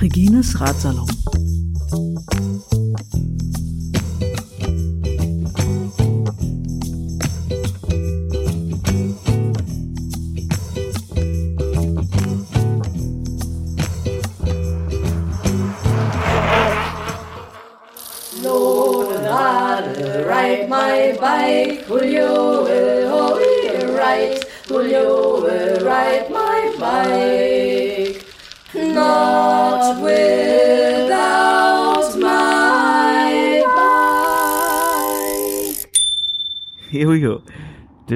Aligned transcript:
Regines 0.00 0.54
Ratsalon. 0.58 1.19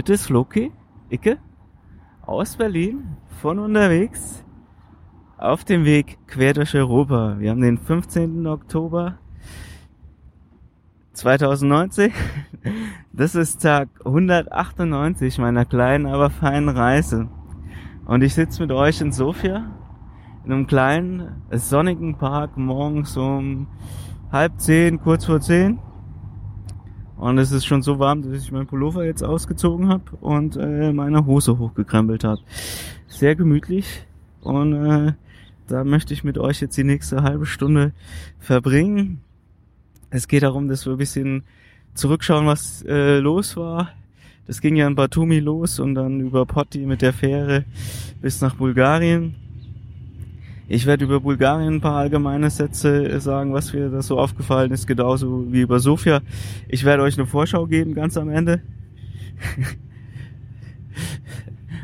Das 0.03 0.11
ist 0.11 0.27
Floki, 0.27 0.73
Icke, 1.09 1.39
aus 2.27 2.57
Berlin, 2.57 3.17
von 3.41 3.61
unterwegs, 3.61 4.45
auf 5.39 5.63
dem 5.63 5.85
Weg 5.85 6.19
quer 6.27 6.53
durch 6.53 6.75
Europa. 6.75 7.37
Wir 7.39 7.51
haben 7.51 7.61
den 7.61 7.79
15. 7.79 8.45
Oktober 8.47 9.19
2019. 11.13 12.13
Das 13.13 13.37
ist 13.37 13.63
Tag 13.63 13.89
198 14.05 15.39
meiner 15.39 15.65
kleinen, 15.65 16.07
aber 16.07 16.31
feinen 16.31 16.69
Reise. 16.69 17.29
Und 18.07 18.23
ich 18.23 18.35
sitze 18.35 18.63
mit 18.63 18.73
euch 18.73 19.01
in 19.01 19.13
Sofia, 19.13 19.71
in 20.45 20.53
einem 20.53 20.67
kleinen, 20.67 21.45
sonnigen 21.53 22.19
Park, 22.19 22.57
morgens 22.57 23.17
um 23.17 23.69
halb 24.33 24.59
zehn, 24.59 25.01
kurz 25.01 25.27
vor 25.27 25.41
zehn. 25.41 25.79
Und 27.17 27.39
es 27.39 27.53
ist 27.53 27.65
schon 27.65 27.83
so 27.83 27.99
warm, 27.99 28.23
dass 28.23 28.43
ich 28.43 28.51
meinen 28.51 28.67
Pullover 28.67 29.05
jetzt 29.05 29.23
ausgezogen 29.23 29.89
habe 29.89 30.05
und 30.21 30.57
äh, 30.57 30.93
meine 30.93 31.27
Hose 31.27 31.59
hochgekrempelt 31.59 32.25
habe. 32.25 32.41
Sehr 33.07 33.37
gemütlich 33.37 34.07
und 34.43 34.73
äh, 34.73 35.13
da 35.69 35.85
möchte 35.85 36.13
ich 36.13 36.25
mit 36.25 36.39
euch 36.39 36.61
jetzt 36.61 36.77
die 36.77 36.85
nächste 36.85 37.23
halbe 37.23 37.47
Stunde 37.47 37.93
verbringen. 38.39 39.21
Es 40.11 40.29
geht 40.29 40.43
darum, 40.43 40.69
dass 40.69 40.85
wir 40.85 40.93
ein 40.93 40.99
bisschen 40.99 41.45
zurückschauen, 41.95 42.47
was 42.47 42.85
äh, 42.87 43.19
los 43.19 43.57
war. 43.57 43.93
Das 44.47 44.61
ging 44.61 44.77
ja 44.77 44.87
in 44.87 44.95
Batumi 44.95 45.39
los 45.39 45.81
und 45.81 45.95
dann 45.95 46.21
über 46.21 46.45
Poti 46.45 46.81
mit 46.81 47.01
der 47.01 47.15
Fähre 47.15 47.65
bis 48.21 48.43
nach 48.43 48.57
Bulgarien. 48.57 49.37
Ich 50.67 50.87
werde 50.87 51.05
über 51.05 51.21
Bulgarien 51.21 51.75
ein 51.75 51.81
paar 51.83 51.97
allgemeine 51.97 52.49
Sätze 52.49 53.21
sagen, 53.21 53.53
was 53.53 53.75
mir 53.75 53.91
da 53.91 54.01
so 54.01 54.19
aufgefallen 54.19 54.73
ist, 54.73 54.87
genauso 54.87 55.53
wie 55.53 55.61
über 55.61 55.79
Sofia. 55.79 56.23
Ich 56.69 56.85
werde 56.85 57.03
euch 57.03 57.19
eine 57.19 57.27
Vorschau 57.27 57.67
geben, 57.67 57.95
ganz 57.95 58.17
am 58.17 58.31
Ende. 58.31 58.63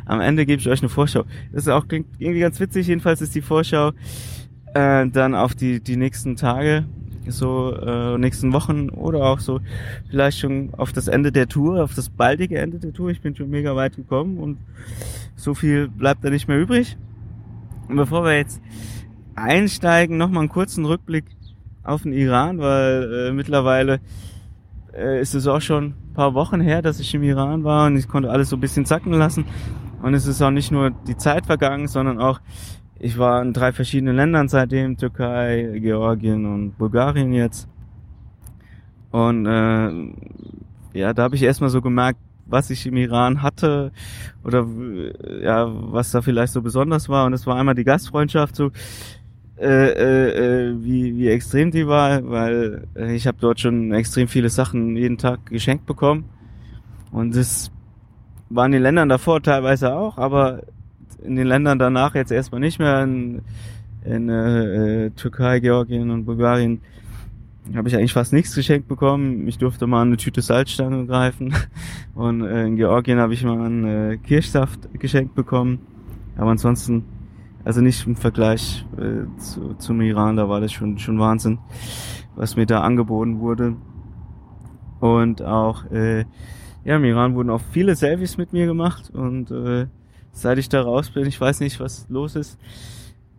am 0.06 0.22
Ende 0.22 0.46
gebe 0.46 0.60
ich 0.60 0.68
euch 0.68 0.80
eine 0.80 0.88
Vorschau. 0.88 1.24
Das 1.52 1.68
auch 1.68 1.88
klingt 1.88 2.06
irgendwie 2.18 2.40
ganz 2.40 2.58
witzig. 2.58 2.86
Jedenfalls 2.86 3.20
ist 3.20 3.34
die 3.34 3.42
Vorschau 3.42 3.90
äh, 4.72 5.06
dann 5.08 5.34
auf 5.34 5.54
die, 5.54 5.80
die 5.80 5.96
nächsten 5.96 6.36
Tage 6.36 6.86
so 7.26 7.76
äh, 7.76 8.16
nächsten 8.16 8.50
Wochen 8.54 8.88
oder 8.88 9.24
auch 9.24 9.40
so 9.40 9.60
vielleicht 10.08 10.38
schon 10.38 10.72
auf 10.74 10.92
das 10.92 11.06
Ende 11.06 11.32
der 11.32 11.48
Tour, 11.48 11.84
auf 11.84 11.94
das 11.94 12.08
baldige 12.08 12.58
Ende 12.58 12.78
der 12.78 12.94
Tour. 12.94 13.10
Ich 13.10 13.20
bin 13.20 13.36
schon 13.36 13.50
mega 13.50 13.76
weit 13.76 13.96
gekommen 13.96 14.38
und 14.38 14.56
so 15.36 15.54
viel 15.54 15.88
bleibt 15.88 16.24
da 16.24 16.30
nicht 16.30 16.48
mehr 16.48 16.58
übrig. 16.58 16.96
Und 17.90 17.96
bevor 17.96 18.24
wir 18.24 18.36
jetzt 18.36 18.62
einsteigen, 19.34 20.16
nochmal 20.16 20.42
einen 20.42 20.48
kurzen 20.48 20.84
Rückblick 20.84 21.24
auf 21.82 22.02
den 22.02 22.12
Iran, 22.12 22.58
weil 22.58 23.28
äh, 23.28 23.32
mittlerweile 23.32 24.00
äh, 24.94 25.20
ist 25.20 25.34
es 25.34 25.48
auch 25.48 25.60
schon 25.60 25.86
ein 25.86 26.14
paar 26.14 26.34
Wochen 26.34 26.60
her, 26.60 26.82
dass 26.82 27.00
ich 27.00 27.12
im 27.14 27.24
Iran 27.24 27.64
war 27.64 27.88
und 27.88 27.96
ich 27.96 28.06
konnte 28.06 28.30
alles 28.30 28.50
so 28.50 28.56
ein 28.56 28.60
bisschen 28.60 28.86
zacken 28.86 29.12
lassen. 29.12 29.44
Und 30.02 30.14
es 30.14 30.26
ist 30.26 30.40
auch 30.40 30.52
nicht 30.52 30.70
nur 30.70 30.90
die 30.90 31.16
Zeit 31.16 31.46
vergangen, 31.46 31.88
sondern 31.88 32.20
auch 32.20 32.40
ich 33.00 33.18
war 33.18 33.42
in 33.42 33.52
drei 33.52 33.72
verschiedenen 33.72 34.14
Ländern 34.14 34.48
seitdem, 34.48 34.96
Türkei, 34.96 35.80
Georgien 35.80 36.46
und 36.46 36.78
Bulgarien 36.78 37.32
jetzt. 37.32 37.66
Und 39.10 39.46
äh, 39.46 40.98
ja, 40.98 41.12
da 41.12 41.24
habe 41.24 41.34
ich 41.34 41.42
erstmal 41.42 41.70
so 41.70 41.80
gemerkt, 41.80 42.20
was 42.50 42.70
ich 42.70 42.86
im 42.86 42.96
Iran 42.96 43.42
hatte 43.42 43.92
oder 44.44 44.66
ja, 45.42 45.68
was 45.92 46.10
da 46.10 46.22
vielleicht 46.22 46.52
so 46.52 46.62
besonders 46.62 47.08
war. 47.08 47.26
Und 47.26 47.32
es 47.32 47.46
war 47.46 47.56
einmal 47.56 47.74
die 47.74 47.84
Gastfreundschaft, 47.84 48.56
so 48.56 48.70
äh, 49.58 49.66
äh, 49.66 50.70
äh 50.70 50.74
wie, 50.82 51.16
wie 51.16 51.28
extrem 51.28 51.70
die 51.70 51.86
war, 51.86 52.28
weil 52.28 52.86
äh, 52.96 53.14
ich 53.14 53.26
habe 53.26 53.38
dort 53.40 53.60
schon 53.60 53.92
extrem 53.92 54.28
viele 54.28 54.48
Sachen 54.48 54.96
jeden 54.96 55.18
Tag 55.18 55.46
geschenkt 55.46 55.86
bekommen. 55.86 56.24
Und 57.12 57.36
das 57.36 57.70
waren 58.48 58.72
in 58.72 58.78
den 58.78 58.82
Ländern 58.82 59.08
davor 59.08 59.42
teilweise 59.42 59.94
auch, 59.94 60.18
aber 60.18 60.62
in 61.22 61.36
den 61.36 61.46
Ländern 61.46 61.78
danach 61.78 62.14
jetzt 62.14 62.32
erstmal 62.32 62.60
nicht 62.60 62.78
mehr. 62.78 63.02
In, 63.02 63.42
in 64.04 64.28
äh, 64.28 65.06
äh, 65.06 65.10
Türkei, 65.10 65.60
Georgien 65.60 66.10
und 66.10 66.24
Bulgarien 66.24 66.80
habe 67.76 67.88
ich 67.88 67.96
eigentlich 67.96 68.12
fast 68.12 68.32
nichts 68.32 68.54
geschenkt 68.54 68.88
bekommen. 68.88 69.46
Ich 69.46 69.58
durfte 69.58 69.86
mal 69.86 70.02
eine 70.02 70.16
Tüte 70.16 70.42
Salzstange 70.42 71.06
greifen. 71.06 71.54
Und 72.14 72.42
äh, 72.42 72.66
in 72.66 72.76
Georgien 72.76 73.18
habe 73.18 73.34
ich 73.34 73.44
mal 73.44 73.60
einen 73.60 73.84
äh, 73.84 74.16
Kirschsaft 74.18 74.88
geschenkt 74.98 75.34
bekommen. 75.34 75.78
Aber 76.36 76.50
ansonsten, 76.50 77.04
also 77.64 77.80
nicht 77.80 78.06
im 78.06 78.16
Vergleich 78.16 78.84
äh, 78.96 79.26
zu, 79.38 79.74
zum 79.74 80.00
Iran, 80.00 80.36
da 80.36 80.48
war 80.48 80.60
das 80.60 80.72
schon, 80.72 80.98
schon 80.98 81.18
Wahnsinn, 81.18 81.58
was 82.34 82.56
mir 82.56 82.66
da 82.66 82.80
angeboten 82.80 83.40
wurde. 83.40 83.76
Und 85.00 85.42
auch, 85.42 85.90
äh, 85.90 86.24
ja, 86.84 86.96
im 86.96 87.04
Iran 87.04 87.34
wurden 87.34 87.50
auch 87.50 87.62
viele 87.72 87.94
Selfies 87.94 88.36
mit 88.36 88.52
mir 88.52 88.66
gemacht 88.66 89.10
und 89.10 89.50
äh, 89.50 89.86
seit 90.32 90.58
ich 90.58 90.68
da 90.68 90.82
raus 90.82 91.10
bin. 91.10 91.26
Ich 91.26 91.40
weiß 91.40 91.60
nicht, 91.60 91.80
was 91.80 92.06
los 92.08 92.36
ist. 92.36 92.58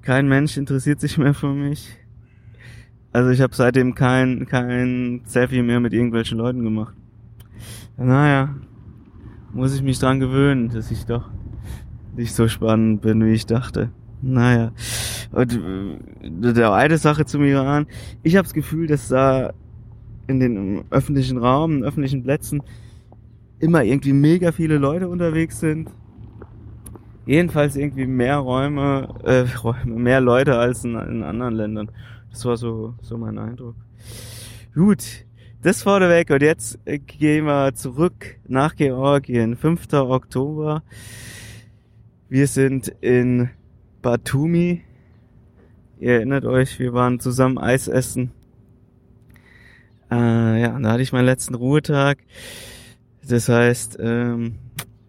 Kein 0.02 0.28
Mensch 0.28 0.58
interessiert 0.58 1.00
sich 1.00 1.18
mehr 1.18 1.34
für 1.34 1.54
mich. 1.54 2.01
Also 3.14 3.30
ich 3.30 3.42
habe 3.42 3.56
seitdem 3.56 3.94
kein, 3.96 4.46
kein 4.46 5.22
Selfie 5.26 5.62
mehr 5.62 5.80
mit 5.80 5.94
irgendwelchen 5.94 6.38
Leuten 6.38 6.64
gemacht. 6.64 6.96
Naja, 7.98 8.56
muss 9.54 9.76
ich 9.76 9.82
mich 9.82 10.00
dran 10.00 10.20
gewöhnen, 10.20 10.70
dass 10.70 10.92
ich 10.92 11.06
doch 11.06 11.30
nicht 12.16 12.34
so 12.34 12.48
spannend 12.48 13.02
bin, 13.02 13.24
wie 13.26 13.34
ich 13.34 13.46
dachte. 13.46 13.90
Naja. 14.22 14.72
Und 15.32 15.60
äh, 16.24 16.54
der 16.54 16.74
eine 16.74 16.98
Sache 16.98 17.26
zum 17.26 17.44
Iran. 17.44 17.88
Ich 18.24 18.36
habe 18.36 18.44
das 18.44 18.54
Gefühl, 18.54 18.88
dass 18.88 19.10
da 19.10 19.54
in 20.28 20.40
den 20.40 20.84
öffentlichen 20.90 21.38
Raum, 21.38 21.78
in 21.78 21.84
öffentlichen 21.84 22.24
Plätzen 22.24 22.62
immer 23.60 23.84
irgendwie 23.84 24.14
mega 24.14 24.52
viele 24.52 24.78
Leute 24.78 25.10
unterwegs 25.10 25.60
sind 25.60 25.90
jedenfalls 27.26 27.76
irgendwie 27.76 28.06
mehr 28.06 28.38
Räume, 28.38 29.08
äh, 29.24 29.46
Räume, 29.64 30.00
mehr 30.00 30.22
Leute 30.22 30.58
als 30.58 30.84
in, 30.84 30.96
in 30.96 31.24
anderen 31.24 31.56
Ländern. 31.56 31.92
Das 32.32 32.46
war 32.46 32.58
so, 32.58 32.96
so 33.02 33.18
mein 33.18 33.38
Eindruck. 33.38 33.76
Gut, 34.74 35.26
das 35.62 35.84
vorneweg 35.84 36.30
und 36.32 36.42
jetzt 36.42 36.80
gehen 36.86 37.46
wir 37.46 37.74
zurück 37.76 38.38
nach 38.48 38.76
Georgien. 38.76 39.56
5. 39.56 39.94
Oktober. 39.94 40.82
Wir 42.30 42.48
sind 42.48 42.88
in 43.02 43.50
Batumi. 44.02 44.82
Ihr 46.00 46.14
erinnert 46.14 46.46
euch, 46.46 46.80
wir 46.80 46.94
waren 46.94 47.20
zusammen 47.20 47.58
Eis 47.58 47.88
essen. 47.88 48.32
Äh, 50.10 50.62
ja, 50.62 50.80
da 50.80 50.92
hatte 50.92 51.04
ich 51.04 51.14
meinen 51.14 51.26
letzten 51.26 51.56
Ruhetag. 51.56 52.20
Das 53.28 53.50
heißt, 53.50 53.98
ähm, 54.02 54.56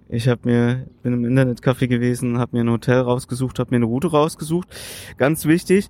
ich 0.08 0.28
habe 0.28 0.42
mir 0.44 0.86
bin 1.02 1.14
im 1.14 1.24
Internetcafé 1.24 1.88
gewesen, 1.88 2.38
habe 2.38 2.56
mir 2.56 2.64
ein 2.64 2.70
Hotel 2.70 3.00
rausgesucht, 3.00 3.58
habe 3.58 3.70
mir 3.70 3.76
eine 3.76 3.86
Route 3.86 4.10
rausgesucht. 4.10 4.68
Ganz 5.16 5.46
wichtig, 5.46 5.88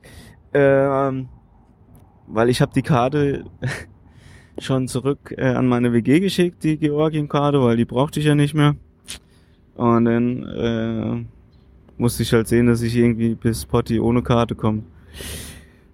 ähm, 0.55 1.29
weil 2.27 2.49
ich 2.49 2.61
habe 2.61 2.73
die 2.75 2.83
Karte 2.83 3.45
schon 4.59 4.89
zurück 4.89 5.35
äh, 5.37 5.49
an 5.49 5.67
meine 5.67 5.93
WG 5.93 6.21
geschickt, 6.21 6.65
die 6.65 6.79
Georgien-Karte, 6.79 7.63
weil 7.63 7.77
die 7.77 7.85
brauchte 7.85 8.21
ich 8.21 8.27
ja 8.27 8.35
nicht 8.35 8.55
mehr. 8.55 8.77
Und 9.75 10.05
dann 10.05 10.43
äh, 10.45 11.25
musste 11.97 12.23
ich 12.23 12.33
halt 12.33 12.49
sehen, 12.49 12.67
dass 12.67 12.83
ich 12.83 12.97
irgendwie 12.97 13.35
bis 13.35 13.65
Potti 13.65 14.01
ohne 14.01 14.23
Karte 14.23 14.55
komme. 14.55 14.83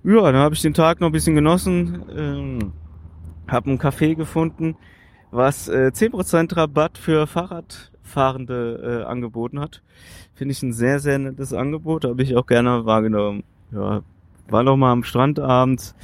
Ja, 0.04 0.22
dann 0.32 0.36
habe 0.36 0.54
ich 0.54 0.62
den 0.62 0.74
Tag 0.74 1.00
noch 1.00 1.08
ein 1.08 1.12
bisschen 1.12 1.34
genossen, 1.34 2.02
ähm, 2.16 2.72
habe 3.46 3.70
ein 3.70 3.78
Café 3.78 4.14
gefunden, 4.14 4.76
was 5.30 5.68
äh, 5.68 5.90
10% 5.92 6.56
Rabatt 6.56 6.98
für 6.98 7.26
Fahrrad 7.26 7.92
Fahrende 8.02 9.02
äh, 9.02 9.04
angeboten 9.06 9.60
hat. 9.60 9.82
Finde 10.34 10.52
ich 10.52 10.62
ein 10.62 10.72
sehr, 10.72 10.98
sehr 10.98 11.18
nettes 11.18 11.52
Angebot, 11.52 12.04
habe 12.04 12.22
ich 12.22 12.36
auch 12.36 12.46
gerne 12.46 12.86
wahrgenommen. 12.86 13.44
Ja, 13.70 14.02
war 14.48 14.62
noch 14.62 14.76
mal 14.76 14.92
am 14.92 15.04
Strand 15.04 15.38
abends. 15.38 15.94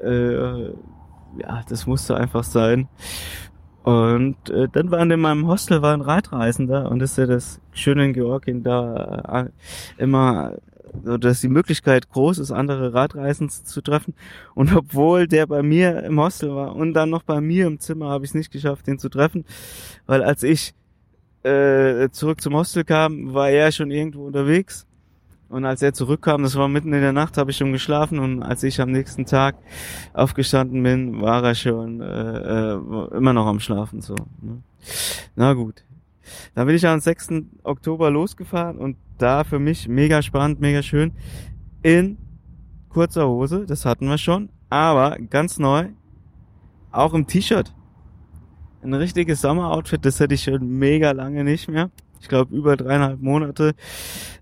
Äh, 0.00 0.64
ja, 0.64 1.62
das 1.68 1.86
musste 1.86 2.16
einfach 2.16 2.44
sein. 2.44 2.88
Und 3.82 4.50
äh, 4.50 4.68
dann 4.70 4.90
waren 4.90 5.10
in 5.10 5.20
meinem 5.20 5.48
Hostel 5.48 5.82
war 5.82 5.92
ein 5.92 6.02
Radreisender 6.02 6.90
und 6.90 7.00
das 7.00 7.12
ist 7.12 7.18
ja 7.18 7.26
das 7.26 7.60
Schöne 7.72 8.04
in 8.04 8.12
Georgien 8.12 8.62
da 8.62 9.48
äh, 9.98 10.02
immer 10.02 10.56
so 11.04 11.16
dass 11.16 11.40
die 11.40 11.48
Möglichkeit 11.48 12.10
groß 12.10 12.38
ist, 12.38 12.50
andere 12.50 12.94
Radreisende 12.94 13.52
zu 13.52 13.80
treffen. 13.80 14.14
Und 14.54 14.74
obwohl 14.74 15.26
der 15.26 15.46
bei 15.46 15.62
mir 15.62 16.02
im 16.04 16.20
Hostel 16.20 16.54
war 16.54 16.76
und 16.76 16.94
dann 16.94 17.10
noch 17.10 17.22
bei 17.22 17.40
mir 17.40 17.66
im 17.66 17.80
Zimmer, 17.80 18.10
habe 18.10 18.24
ich 18.24 18.30
es 18.30 18.34
nicht 18.34 18.52
geschafft, 18.52 18.86
den 18.86 18.98
zu 18.98 19.08
treffen, 19.08 19.44
weil 20.06 20.22
als 20.22 20.42
ich 20.42 20.74
äh, 21.42 22.08
zurück 22.10 22.40
zum 22.40 22.54
Hostel 22.54 22.84
kam, 22.84 23.34
war 23.34 23.50
er 23.50 23.72
schon 23.72 23.90
irgendwo 23.90 24.26
unterwegs. 24.26 24.86
Und 25.52 25.66
als 25.66 25.82
er 25.82 25.92
zurückkam, 25.92 26.44
das 26.44 26.56
war 26.56 26.66
mitten 26.66 26.94
in 26.94 27.02
der 27.02 27.12
Nacht, 27.12 27.36
habe 27.36 27.50
ich 27.50 27.58
schon 27.58 27.72
geschlafen 27.72 28.18
und 28.18 28.42
als 28.42 28.62
ich 28.62 28.80
am 28.80 28.90
nächsten 28.90 29.26
Tag 29.26 29.56
aufgestanden 30.14 30.82
bin, 30.82 31.20
war 31.20 31.44
er 31.44 31.54
schon 31.54 32.00
äh, 32.00 32.72
äh, 32.72 33.16
immer 33.18 33.34
noch 33.34 33.46
am 33.46 33.60
Schlafen. 33.60 34.00
So. 34.00 34.14
Ne? 34.40 34.62
Na 35.36 35.52
gut. 35.52 35.84
Dann 36.54 36.66
bin 36.66 36.74
ich 36.74 36.86
am 36.86 37.00
6. 37.00 37.28
Oktober 37.64 38.10
losgefahren 38.10 38.78
und 38.78 38.96
da 39.18 39.44
für 39.44 39.58
mich 39.58 39.88
mega 39.88 40.22
spannend, 40.22 40.58
mega 40.58 40.82
schön. 40.82 41.12
In 41.82 42.16
kurzer 42.88 43.28
Hose, 43.28 43.66
das 43.66 43.84
hatten 43.84 44.06
wir 44.06 44.16
schon, 44.16 44.48
aber 44.70 45.18
ganz 45.18 45.58
neu, 45.58 45.88
auch 46.92 47.12
im 47.12 47.26
T-Shirt. 47.26 47.74
Ein 48.82 48.94
richtiges 48.94 49.42
Sommeroutfit, 49.42 50.02
das 50.02 50.18
hätte 50.18 50.32
ich 50.32 50.44
schon 50.44 50.66
mega 50.78 51.10
lange 51.10 51.44
nicht 51.44 51.68
mehr. 51.68 51.90
Ich 52.22 52.28
glaube, 52.28 52.54
über 52.56 52.76
dreieinhalb 52.76 53.20
Monate 53.20 53.74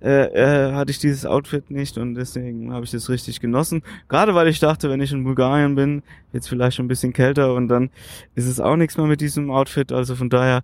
äh, 0.03 0.27
äh, 0.27 0.73
hatte 0.73 0.91
ich 0.91 0.99
dieses 0.99 1.25
Outfit 1.25 1.71
nicht 1.71 1.97
und 1.97 2.15
deswegen 2.15 2.73
habe 2.73 2.85
ich 2.85 2.91
das 2.91 3.09
richtig 3.09 3.41
genossen. 3.41 3.83
Gerade 4.09 4.35
weil 4.35 4.49
ich 4.49 4.61
dachte, 4.61 4.91
wenn 4.91 5.01
ich 5.01 5.13
in 5.13 5.25
Bulgarien 5.25 5.75
bin, 5.75 6.03
jetzt 6.35 6.49
vielleicht 6.49 6.77
schon 6.77 6.85
ein 6.85 6.89
bisschen 6.89 7.15
kälter 7.15 7.55
und 7.55 7.69
dann 7.69 7.89
ist 8.35 8.47
es 8.47 8.61
auch 8.61 8.77
nichts 8.77 8.99
mehr 8.99 9.07
mit 9.07 9.23
diesem 9.23 9.51
Outfit. 9.51 9.93
Also 9.93 10.15
von 10.15 10.29
daher 10.29 10.63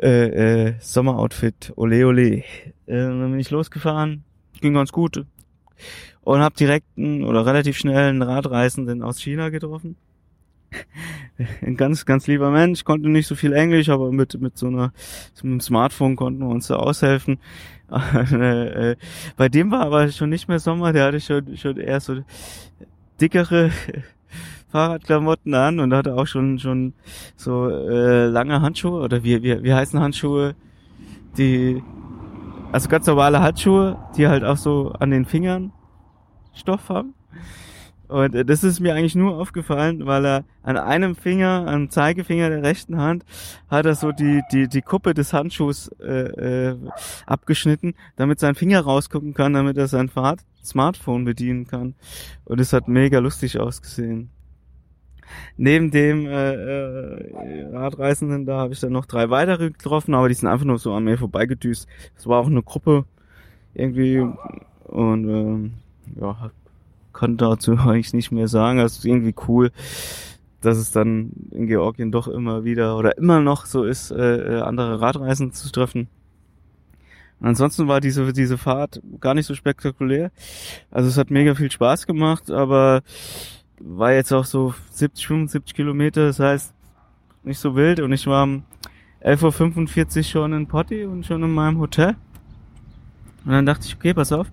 äh, 0.00 0.66
äh, 0.66 0.74
Sommeroutfit, 0.78 1.72
ole 1.76 2.06
ole. 2.06 2.28
Äh, 2.36 2.44
dann 2.86 3.30
bin 3.30 3.40
ich 3.40 3.50
losgefahren, 3.50 4.24
ging 4.60 4.74
ganz 4.74 4.92
gut 4.92 5.24
und 6.20 6.40
habe 6.40 6.54
direkt 6.54 6.86
einen, 6.98 7.24
oder 7.24 7.46
relativ 7.46 7.78
schnell 7.78 8.10
einen 8.10 8.20
Radreisenden 8.20 9.02
aus 9.02 9.20
China 9.20 9.48
getroffen. 9.48 9.96
Ein 11.62 11.76
ganz, 11.76 12.04
ganz 12.04 12.26
lieber 12.26 12.50
Mensch, 12.50 12.84
konnte 12.84 13.08
nicht 13.08 13.26
so 13.26 13.34
viel 13.34 13.52
Englisch, 13.52 13.88
aber 13.88 14.10
mit, 14.10 14.40
mit 14.40 14.58
so 14.58 14.66
einer, 14.66 14.92
so 15.34 15.46
einem 15.46 15.60
Smartphone 15.60 16.16
konnten 16.16 16.40
wir 16.40 16.48
uns 16.48 16.68
da 16.68 16.76
aushelfen. 16.76 17.38
Äh, 17.90 18.90
äh, 18.90 18.96
bei 19.38 19.48
dem 19.48 19.70
war 19.70 19.80
aber 19.80 20.10
schon 20.10 20.28
nicht 20.28 20.46
mehr 20.46 20.58
Sommer, 20.58 20.92
der 20.92 21.06
hatte 21.06 21.22
schon, 21.22 21.56
schon 21.56 21.78
eher 21.78 22.00
so 22.00 22.18
dickere 23.18 23.70
Fahrradklamotten 24.70 25.54
an 25.54 25.80
und 25.80 25.94
hatte 25.94 26.14
auch 26.14 26.26
schon 26.26 26.58
schon 26.58 26.92
so 27.34 27.66
äh, 27.70 28.26
lange 28.26 28.60
Handschuhe 28.60 29.00
oder 29.00 29.24
wie, 29.24 29.42
wie, 29.42 29.62
wie 29.62 29.72
heißen 29.72 29.98
Handschuhe, 29.98 30.54
die 31.38 31.82
also 32.72 32.90
ganz 32.90 33.06
normale 33.06 33.40
Handschuhe, 33.40 33.96
die 34.18 34.28
halt 34.28 34.44
auch 34.44 34.58
so 34.58 34.92
an 34.98 35.10
den 35.10 35.24
Fingern 35.24 35.72
Stoff 36.52 36.90
haben. 36.90 37.14
Und 38.08 38.34
äh, 38.34 38.44
das 38.44 38.64
ist 38.64 38.80
mir 38.80 38.94
eigentlich 38.94 39.14
nur 39.14 39.36
aufgefallen, 39.36 40.06
weil 40.06 40.24
er 40.24 40.44
an 40.62 40.76
einem 40.76 41.14
Finger, 41.14 41.66
am 41.68 41.90
Zeigefinger 41.90 42.48
der 42.48 42.62
rechten 42.62 42.96
Hand, 42.96 43.24
hat 43.68 43.86
er 43.86 43.94
so 43.94 44.12
die, 44.12 44.42
die, 44.50 44.68
die 44.68 44.82
Kuppe 44.82 45.14
des 45.14 45.32
Handschuhs 45.32 45.88
äh, 46.00 46.70
äh, 46.70 46.76
abgeschnitten, 47.26 47.94
damit 48.16 48.40
sein 48.40 48.54
Finger 48.54 48.80
rausgucken 48.80 49.34
kann, 49.34 49.52
damit 49.52 49.76
er 49.76 49.88
sein 49.88 50.08
Fahrrad 50.08 50.40
Smartphone 50.64 51.24
bedienen 51.24 51.66
kann. 51.66 51.94
Und 52.44 52.60
es 52.60 52.72
hat 52.72 52.88
mega 52.88 53.18
lustig 53.18 53.58
ausgesehen. 53.58 54.30
Neben 55.56 55.90
dem 55.90 56.26
äh, 56.26 56.54
äh, 56.54 57.66
Radreisenden, 57.72 58.46
da 58.46 58.58
habe 58.58 58.72
ich 58.72 58.80
dann 58.80 58.92
noch 58.92 59.04
drei 59.04 59.28
weitere 59.28 59.70
getroffen, 59.70 60.14
aber 60.14 60.28
die 60.28 60.34
sind 60.34 60.48
einfach 60.48 60.64
nur 60.64 60.78
so 60.78 60.94
an 60.94 61.04
mir 61.04 61.18
vorbeigedüst. 61.18 61.86
Es 62.16 62.26
war 62.26 62.40
auch 62.40 62.46
eine 62.46 62.62
Gruppe 62.62 63.04
irgendwie 63.74 64.24
und 64.84 65.28
ähm, 65.28 65.74
ja, 66.18 66.50
kann 67.18 67.36
dazu 67.36 67.72
eigentlich 67.78 68.14
nicht 68.14 68.30
mehr 68.30 68.48
sagen. 68.48 68.78
Es 68.78 68.98
ist 68.98 69.04
irgendwie 69.04 69.34
cool, 69.48 69.70
dass 70.60 70.78
es 70.78 70.90
dann 70.90 71.32
in 71.50 71.66
Georgien 71.66 72.10
doch 72.10 72.28
immer 72.28 72.64
wieder 72.64 72.96
oder 72.96 73.16
immer 73.18 73.40
noch 73.40 73.66
so 73.66 73.84
ist, 73.84 74.10
äh, 74.10 74.56
äh 74.56 74.60
andere 74.60 75.00
Radreisen 75.00 75.52
zu 75.52 75.70
treffen. 75.70 76.08
ansonsten 77.40 77.86
war 77.86 78.00
diese, 78.00 78.32
diese 78.32 78.58
Fahrt 78.58 79.00
gar 79.20 79.34
nicht 79.34 79.46
so 79.46 79.54
spektakulär. 79.54 80.30
Also 80.90 81.08
es 81.08 81.18
hat 81.18 81.30
mega 81.30 81.54
viel 81.54 81.70
Spaß 81.70 82.06
gemacht, 82.06 82.50
aber 82.50 83.02
war 83.80 84.12
jetzt 84.12 84.32
auch 84.32 84.44
so 84.44 84.74
70, 84.90 85.26
75 85.28 85.74
Kilometer, 85.74 86.26
das 86.26 86.40
heißt 86.40 86.74
nicht 87.44 87.60
so 87.60 87.76
wild 87.76 88.00
und 88.00 88.12
ich 88.12 88.26
war 88.26 88.42
um 88.42 88.64
11.45 89.22 90.16
Uhr 90.16 90.22
schon 90.24 90.52
in 90.52 90.66
Potti 90.66 91.04
und 91.04 91.24
schon 91.24 91.42
in 91.42 91.52
meinem 91.52 91.78
Hotel. 91.78 92.16
Und 93.44 93.52
dann 93.52 93.66
dachte 93.66 93.86
ich, 93.86 93.94
okay, 93.94 94.14
pass 94.14 94.32
auf, 94.32 94.50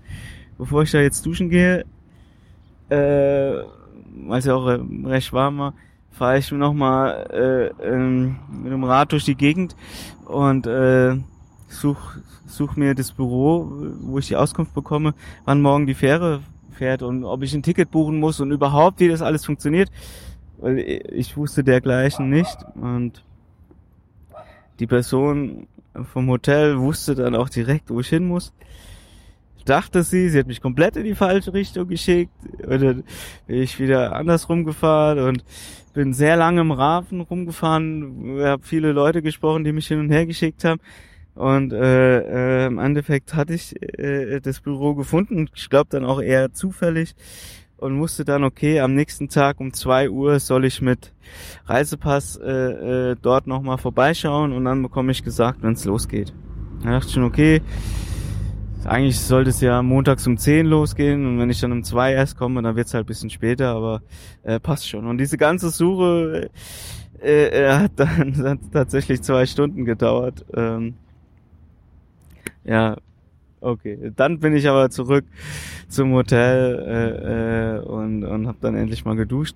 bevor 0.57 0.83
ich 0.83 0.91
da 0.91 0.99
jetzt 0.99 1.25
duschen 1.25 1.49
gehe, 1.49 1.85
äh, 2.89 3.63
weil 4.27 4.39
es 4.39 4.45
ja 4.45 4.55
auch 4.55 4.79
recht 5.05 5.33
warm 5.33 5.59
war, 5.59 5.73
fahre 6.11 6.37
ich 6.37 6.51
nochmal 6.51 7.73
äh, 7.81 7.85
ähm, 7.85 8.37
mit 8.49 8.71
dem 8.71 8.83
Rad 8.83 9.11
durch 9.11 9.25
die 9.25 9.35
Gegend 9.35 9.75
und 10.25 10.65
äh, 10.65 11.17
such, 11.67 11.99
such 12.45 12.75
mir 12.75 12.95
das 12.95 13.11
Büro, 13.11 13.69
wo 14.01 14.19
ich 14.19 14.27
die 14.27 14.35
Auskunft 14.35 14.73
bekomme, 14.73 15.13
wann 15.43 15.61
morgen 15.61 15.85
die 15.85 15.93
Fähre 15.93 16.41
fährt 16.71 17.01
und 17.01 17.23
ob 17.23 17.43
ich 17.43 17.53
ein 17.53 17.63
Ticket 17.63 17.91
buchen 17.91 18.19
muss 18.19 18.39
und 18.39 18.51
überhaupt, 18.51 18.99
wie 18.99 19.09
das 19.09 19.21
alles 19.21 19.45
funktioniert. 19.45 19.89
Weil 20.57 20.79
ich 20.79 21.35
wusste 21.35 21.63
dergleichen 21.63 22.29
nicht 22.29 22.57
und 22.75 23.23
die 24.79 24.87
Person 24.87 25.67
vom 26.13 26.29
Hotel 26.29 26.79
wusste 26.79 27.15
dann 27.15 27.35
auch 27.35 27.49
direkt, 27.49 27.89
wo 27.89 27.99
ich 27.99 28.07
hin 28.07 28.27
muss. 28.27 28.53
Dachte 29.65 30.03
sie, 30.03 30.29
sie 30.29 30.39
hat 30.39 30.47
mich 30.47 30.61
komplett 30.61 30.95
in 30.95 31.03
die 31.03 31.15
falsche 31.15 31.53
Richtung 31.53 31.87
geschickt 31.87 32.31
und 32.65 32.81
dann 32.81 33.03
bin 33.47 33.61
ich 33.61 33.79
wieder 33.79 34.15
andersrum 34.15 34.63
gefahren 34.63 35.19
und 35.19 35.43
bin 35.93 36.13
sehr 36.13 36.37
lange 36.37 36.61
im 36.61 36.71
Rafen 36.71 37.21
rumgefahren, 37.21 38.39
habe 38.41 38.63
viele 38.63 38.91
Leute 38.91 39.21
gesprochen, 39.21 39.63
die 39.63 39.71
mich 39.71 39.87
hin 39.87 39.99
und 39.99 40.11
her 40.11 40.25
geschickt 40.25 40.63
haben 40.63 40.79
und 41.33 41.73
äh, 41.73 42.63
äh, 42.63 42.67
im 42.67 42.79
Endeffekt 42.79 43.33
hatte 43.33 43.53
ich 43.53 43.75
äh, 43.99 44.39
das 44.39 44.61
Büro 44.61 44.93
gefunden, 44.93 45.49
ich 45.53 45.69
glaube 45.69 45.87
dann 45.89 46.05
auch 46.05 46.21
eher 46.21 46.53
zufällig 46.53 47.15
und 47.77 47.93
musste 47.93 48.23
dann, 48.23 48.43
okay, 48.43 48.79
am 48.79 48.93
nächsten 48.93 49.29
Tag 49.29 49.59
um 49.59 49.73
zwei 49.73 50.09
Uhr 50.09 50.39
soll 50.39 50.65
ich 50.65 50.81
mit 50.81 51.11
Reisepass 51.65 52.37
äh, 52.37 53.11
äh, 53.11 53.15
dort 53.21 53.47
nochmal 53.47 53.77
vorbeischauen 53.77 54.53
und 54.53 54.65
dann 54.65 54.81
bekomme 54.81 55.11
ich 55.11 55.23
gesagt, 55.23 55.61
wenn 55.61 55.73
es 55.73 55.85
losgeht. 55.85 56.33
Da 56.83 56.91
dachte 56.91 57.07
ich 57.07 57.13
schon, 57.13 57.23
okay, 57.23 57.61
eigentlich 58.85 59.19
sollte 59.19 59.49
es 59.49 59.61
ja 59.61 59.81
montags 59.81 60.27
um 60.27 60.37
10 60.37 60.65
losgehen 60.65 61.25
und 61.25 61.39
wenn 61.39 61.49
ich 61.49 61.59
dann 61.59 61.71
um 61.71 61.83
2 61.83 62.13
erst 62.13 62.37
komme, 62.37 62.61
dann 62.61 62.75
wird 62.75 62.87
es 62.87 62.93
halt 62.93 63.07
bisschen 63.07 63.29
später, 63.29 63.69
aber 63.69 64.01
äh, 64.43 64.59
passt 64.59 64.87
schon. 64.89 65.05
Und 65.07 65.17
diese 65.17 65.37
ganze 65.37 65.69
Suche 65.69 66.49
äh, 67.21 67.47
äh, 67.47 67.71
hat 67.73 67.93
dann 67.95 68.35
hat 68.45 68.59
tatsächlich 68.71 69.21
zwei 69.21 69.45
Stunden 69.45 69.85
gedauert. 69.85 70.45
Ähm, 70.55 70.95
ja, 72.63 72.97
okay. 73.61 74.11
Dann 74.15 74.39
bin 74.39 74.55
ich 74.55 74.67
aber 74.67 74.89
zurück 74.89 75.25
zum 75.87 76.13
Hotel 76.13 76.83
äh, 76.87 77.77
äh, 77.77 77.79
und, 77.79 78.23
und 78.23 78.47
habe 78.47 78.57
dann 78.61 78.75
endlich 78.75 79.05
mal 79.05 79.15
geduscht. 79.15 79.55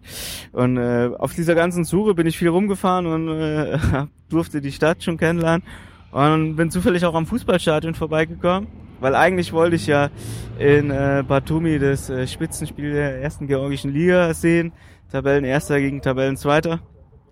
Und 0.51 0.77
äh, 0.77 1.09
auf 1.17 1.33
dieser 1.33 1.55
ganzen 1.55 1.83
Suche 1.83 2.13
bin 2.13 2.27
ich 2.27 2.37
viel 2.37 2.49
rumgefahren 2.49 3.05
und 3.05 3.29
äh, 3.29 3.77
durfte 4.29 4.61
die 4.61 4.71
Stadt 4.71 5.03
schon 5.03 5.17
kennenlernen. 5.17 5.63
Und 6.11 6.55
bin 6.55 6.71
zufällig 6.71 7.05
auch 7.05 7.13
am 7.13 7.27
Fußballstadion 7.27 7.93
vorbeigekommen, 7.93 8.67
weil 8.99 9.15
eigentlich 9.15 9.53
wollte 9.53 9.75
ich 9.75 9.87
ja 9.87 10.09
in 10.57 10.91
äh, 10.91 11.23
Batumi 11.27 11.79
das 11.79 12.09
äh, 12.09 12.27
Spitzenspiel 12.27 12.91
der 12.91 13.21
ersten 13.21 13.47
georgischen 13.47 13.91
Liga 13.91 14.33
sehen. 14.33 14.73
Tabellenerster 15.11 15.79
gegen 15.79 16.01
Tabellenzweiter. 16.01 16.79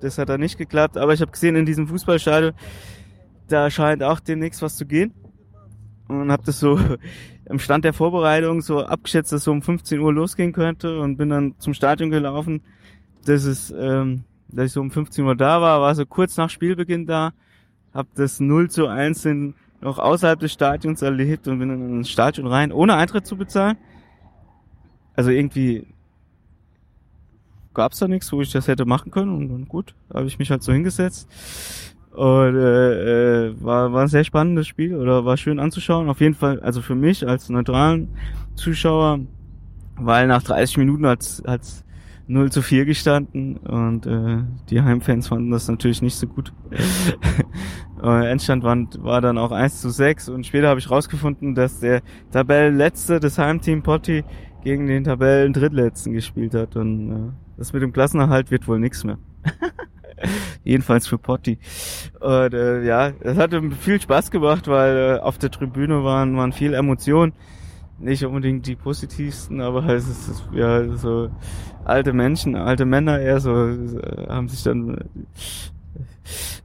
Das 0.01 0.17
hat 0.17 0.29
dann 0.29 0.39
nicht 0.39 0.57
geklappt, 0.57 0.97
aber 0.97 1.13
ich 1.13 1.21
habe 1.21 1.31
gesehen 1.31 1.55
in 1.55 1.65
diesem 1.65 1.87
Fußballstadion, 1.87 2.53
da 3.47 3.69
scheint 3.69 4.03
auch 4.03 4.19
demnächst 4.19 4.61
was 4.61 4.75
zu 4.75 4.85
gehen 4.85 5.13
und 6.07 6.31
habe 6.31 6.43
das 6.45 6.59
so 6.59 6.79
im 7.45 7.59
Stand 7.59 7.85
der 7.85 7.93
Vorbereitung 7.93 8.61
so 8.61 8.83
abgeschätzt, 8.83 9.31
dass 9.31 9.43
so 9.43 9.51
um 9.51 9.61
15 9.61 9.99
Uhr 9.99 10.13
losgehen 10.13 10.53
könnte 10.53 10.99
und 10.99 11.17
bin 11.17 11.29
dann 11.29 11.55
zum 11.59 11.73
Stadion 11.73 12.09
gelaufen. 12.09 12.61
Das 13.25 13.45
ist, 13.45 13.73
ähm, 13.77 14.23
dass 14.49 14.67
ich 14.67 14.71
so 14.73 14.81
um 14.81 14.91
15 14.91 15.25
Uhr 15.25 15.35
da 15.35 15.61
war, 15.61 15.81
war 15.81 15.95
so 15.95 16.05
kurz 16.05 16.37
nach 16.37 16.49
Spielbeginn 16.49 17.05
da, 17.05 17.33
habe 17.93 18.09
das 18.15 18.39
0 18.39 18.69
zu 18.69 18.87
1 18.87 19.25
in, 19.25 19.53
noch 19.81 19.99
außerhalb 19.99 20.39
des 20.39 20.53
Stadions 20.53 21.01
erlebt 21.01 21.47
und 21.47 21.59
bin 21.59 21.69
dann 21.69 21.99
ins 21.99 22.09
Stadion 22.09 22.47
rein, 22.47 22.71
ohne 22.71 22.95
Eintritt 22.95 23.25
zu 23.25 23.37
bezahlen. 23.37 23.77
Also 25.15 25.31
irgendwie 25.31 25.87
gab's 27.73 27.99
da 27.99 28.07
nichts, 28.07 28.31
wo 28.31 28.41
ich 28.41 28.51
das 28.51 28.67
hätte 28.67 28.85
machen 28.85 29.11
können 29.11 29.35
und, 29.35 29.51
und 29.51 29.69
gut, 29.69 29.93
habe 30.13 30.27
ich 30.27 30.39
mich 30.39 30.49
halt 30.49 30.63
so 30.63 30.73
hingesetzt 30.73 31.29
und 32.17 32.55
äh, 32.55 33.49
äh, 33.49 33.55
war, 33.61 33.93
war 33.93 34.01
ein 34.01 34.07
sehr 34.07 34.23
spannendes 34.23 34.67
Spiel 34.67 34.95
oder 34.95 35.23
war 35.23 35.37
schön 35.37 35.59
anzuschauen. 35.59 36.09
Auf 36.09 36.19
jeden 36.19 36.33
Fall, 36.33 36.59
also 36.61 36.81
für 36.81 36.95
mich 36.95 37.27
als 37.27 37.47
neutralen 37.49 38.09
Zuschauer, 38.55 39.19
weil 39.97 40.25
nach 40.25 40.41
30 40.41 40.77
Minuten 40.77 41.05
hat's, 41.05 41.43
hat's 41.45 41.85
0 42.27 42.51
zu 42.51 42.61
4 42.61 42.85
gestanden 42.85 43.57
und 43.57 44.05
äh, 44.05 44.43
die 44.69 44.81
Heimfans 44.81 45.29
fanden 45.29 45.49
das 45.49 45.67
natürlich 45.67 46.01
nicht 46.01 46.15
so 46.15 46.27
gut. 46.27 46.53
äh, 48.03 48.29
Endstand 48.29 48.63
war, 48.63 48.77
war 48.99 49.21
dann 49.21 49.37
auch 49.37 49.51
1 49.51 49.81
zu 49.81 49.89
6 49.89 50.29
und 50.29 50.45
später 50.45 50.67
habe 50.67 50.79
ich 50.79 50.91
rausgefunden, 50.91 51.55
dass 51.55 51.79
der 51.79 52.01
Tabellenletzte 52.31 53.19
des 53.19 53.37
Heimteam 53.37 53.81
Potti 53.81 54.25
gegen 54.63 54.87
den 54.87 55.05
Tabellen 55.05 55.53
Drittletzten 55.53 56.11
gespielt 56.11 56.53
hat 56.53 56.75
und 56.75 57.11
äh, 57.11 57.31
das 57.57 57.71
mit 57.71 57.81
dem 57.81 57.93
Klassenerhalt 57.93 58.51
wird 58.51 58.67
wohl 58.67 58.79
nichts 58.79 59.05
mehr. 59.05 59.17
Jedenfalls 60.63 61.07
für 61.07 61.17
Potti. 61.17 61.59
Und 62.19 62.53
äh, 62.53 62.83
ja, 62.83 63.13
es 63.21 63.37
hatte 63.37 63.61
viel 63.71 64.01
Spaß 64.01 64.31
gemacht, 64.31 64.67
weil 64.67 65.17
äh, 65.17 65.19
auf 65.19 65.37
der 65.37 65.51
Tribüne 65.51 66.03
waren, 66.03 66.35
waren 66.35 66.51
viel 66.51 66.73
Emotionen. 66.73 67.33
Nicht 67.99 68.23
unbedingt 68.25 68.67
die 68.67 68.75
positivsten, 68.75 69.59
aber 69.61 69.85
es 69.89 70.07
ist 70.07 70.43
ja 70.51 70.95
so 70.97 71.29
alte 71.83 72.13
Menschen, 72.13 72.55
alte 72.55 72.85
Männer 72.85 73.19
eher 73.19 73.39
so 73.39 73.55
äh, 73.55 74.27
haben 74.29 74.47
sich 74.49 74.63
dann 74.63 74.97
äh, 74.97 75.03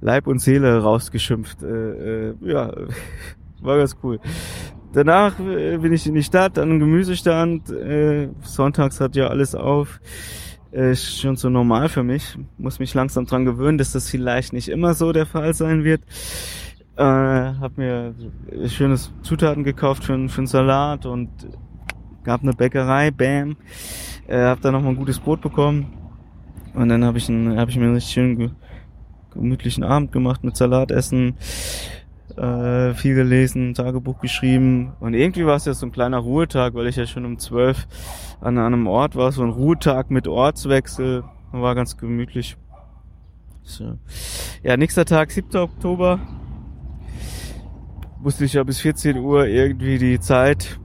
Leib 0.01 0.27
und 0.27 0.41
Seele 0.41 0.79
rausgeschimpft. 0.83 1.63
Äh, 1.63 2.31
äh, 2.31 2.35
ja, 2.43 2.73
war 3.61 3.79
ganz 3.79 3.97
cool. 4.03 4.21
Danach 4.93 5.37
bin 5.37 5.93
ich 5.93 6.07
in 6.07 6.15
die 6.15 6.23
Stadt, 6.23 6.59
an 6.59 6.69
den 6.69 6.81
Gemüsestand. 6.81 7.71
Äh, 7.71 8.29
sonntags 8.43 9.01
hat 9.01 9.17
ja 9.17 9.29
alles 9.29 9.55
auf 9.55 10.01
ist 10.73 11.21
schon 11.21 11.37
so 11.37 11.51
normal 11.51 11.89
für 11.91 12.03
mich. 12.03 12.39
Muss 12.57 12.79
mich 12.79 12.95
langsam 12.95 13.27
dran 13.27 13.45
gewöhnen, 13.45 13.79
dass 13.79 13.93
das 13.93 14.09
vielleicht 14.09 14.55
nicht 14.55 14.69
immer 14.69 14.95
so 14.95 15.13
der 15.13 15.27
Fall 15.27 15.53
sein 15.55 15.85
wird. 15.85 16.03
Äh, 17.03 17.55
hab 17.59 17.79
mir 17.79 18.15
schönes 18.67 19.13
Zutaten 19.23 19.65
gekauft 19.65 20.05
für, 20.05 20.29
für 20.29 20.39
einen 20.39 20.47
Salat 20.47 21.05
und 21.05 21.31
gab 22.23 22.43
eine 22.43 22.53
Bäckerei, 22.53 23.11
bam. 23.11 23.57
Äh, 24.29 24.45
hab 24.45 24.61
da 24.61 24.71
noch 24.71 24.83
mal 24.83 24.91
ein 24.91 24.97
gutes 24.97 25.19
Brot 25.19 25.41
bekommen. 25.41 25.93
Und 26.75 26.89
dann 26.89 27.05
habe 27.05 27.19
ich, 27.19 27.29
hab 27.29 27.69
ich 27.69 27.77
mir 27.77 27.87
einen 27.87 27.95
richtig 27.95 28.13
schönen 28.13 28.57
gemütlichen 29.33 29.83
Abend 29.83 30.13
gemacht 30.13 30.45
mit 30.45 30.57
Salatessen 30.57 31.35
äh, 32.37 32.95
viel 32.95 33.17
gelesen, 33.17 33.75
Tagebuch 33.75 34.21
geschrieben 34.21 34.93
und 35.01 35.15
irgendwie 35.15 35.45
war 35.45 35.57
es 35.57 35.65
ja 35.65 35.75
so 35.75 35.87
ein 35.87 35.93
kleiner 35.93 36.19
Ruhetag, 36.19 36.75
weil 36.75 36.87
ich 36.87 36.97
ja 36.97 37.07
schon 37.07 37.25
um 37.25 37.39
zwölf 37.39 37.87
an, 38.41 38.59
einem 38.59 38.87
Ort 38.87 39.17
war, 39.17 39.33
so 39.33 39.43
ein 39.43 39.51
Ruhetag 39.51 40.11
mit 40.11 40.29
Ortswechsel, 40.29 41.25
war 41.51 41.75
ganz 41.75 41.97
gemütlich. 41.97 42.57
So. 43.65 43.99
Ja, 44.63 44.77
nächster 44.77 45.05
Tag, 45.05 45.31
7. 45.31 45.57
Oktober, 45.57 46.21
musste 48.23 48.45
ich 48.45 48.53
ja 48.55 48.63
bis 48.63 48.81
14 48.81 49.19
Uhr 49.19 49.47
irgendwie 49.47 49.99
die 49.99 50.21
Zeit 50.21 50.79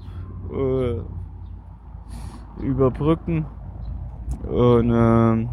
äh, 0.51 0.95
überbrücken 2.63 3.45
und 4.43 4.91
äh, 4.91 5.47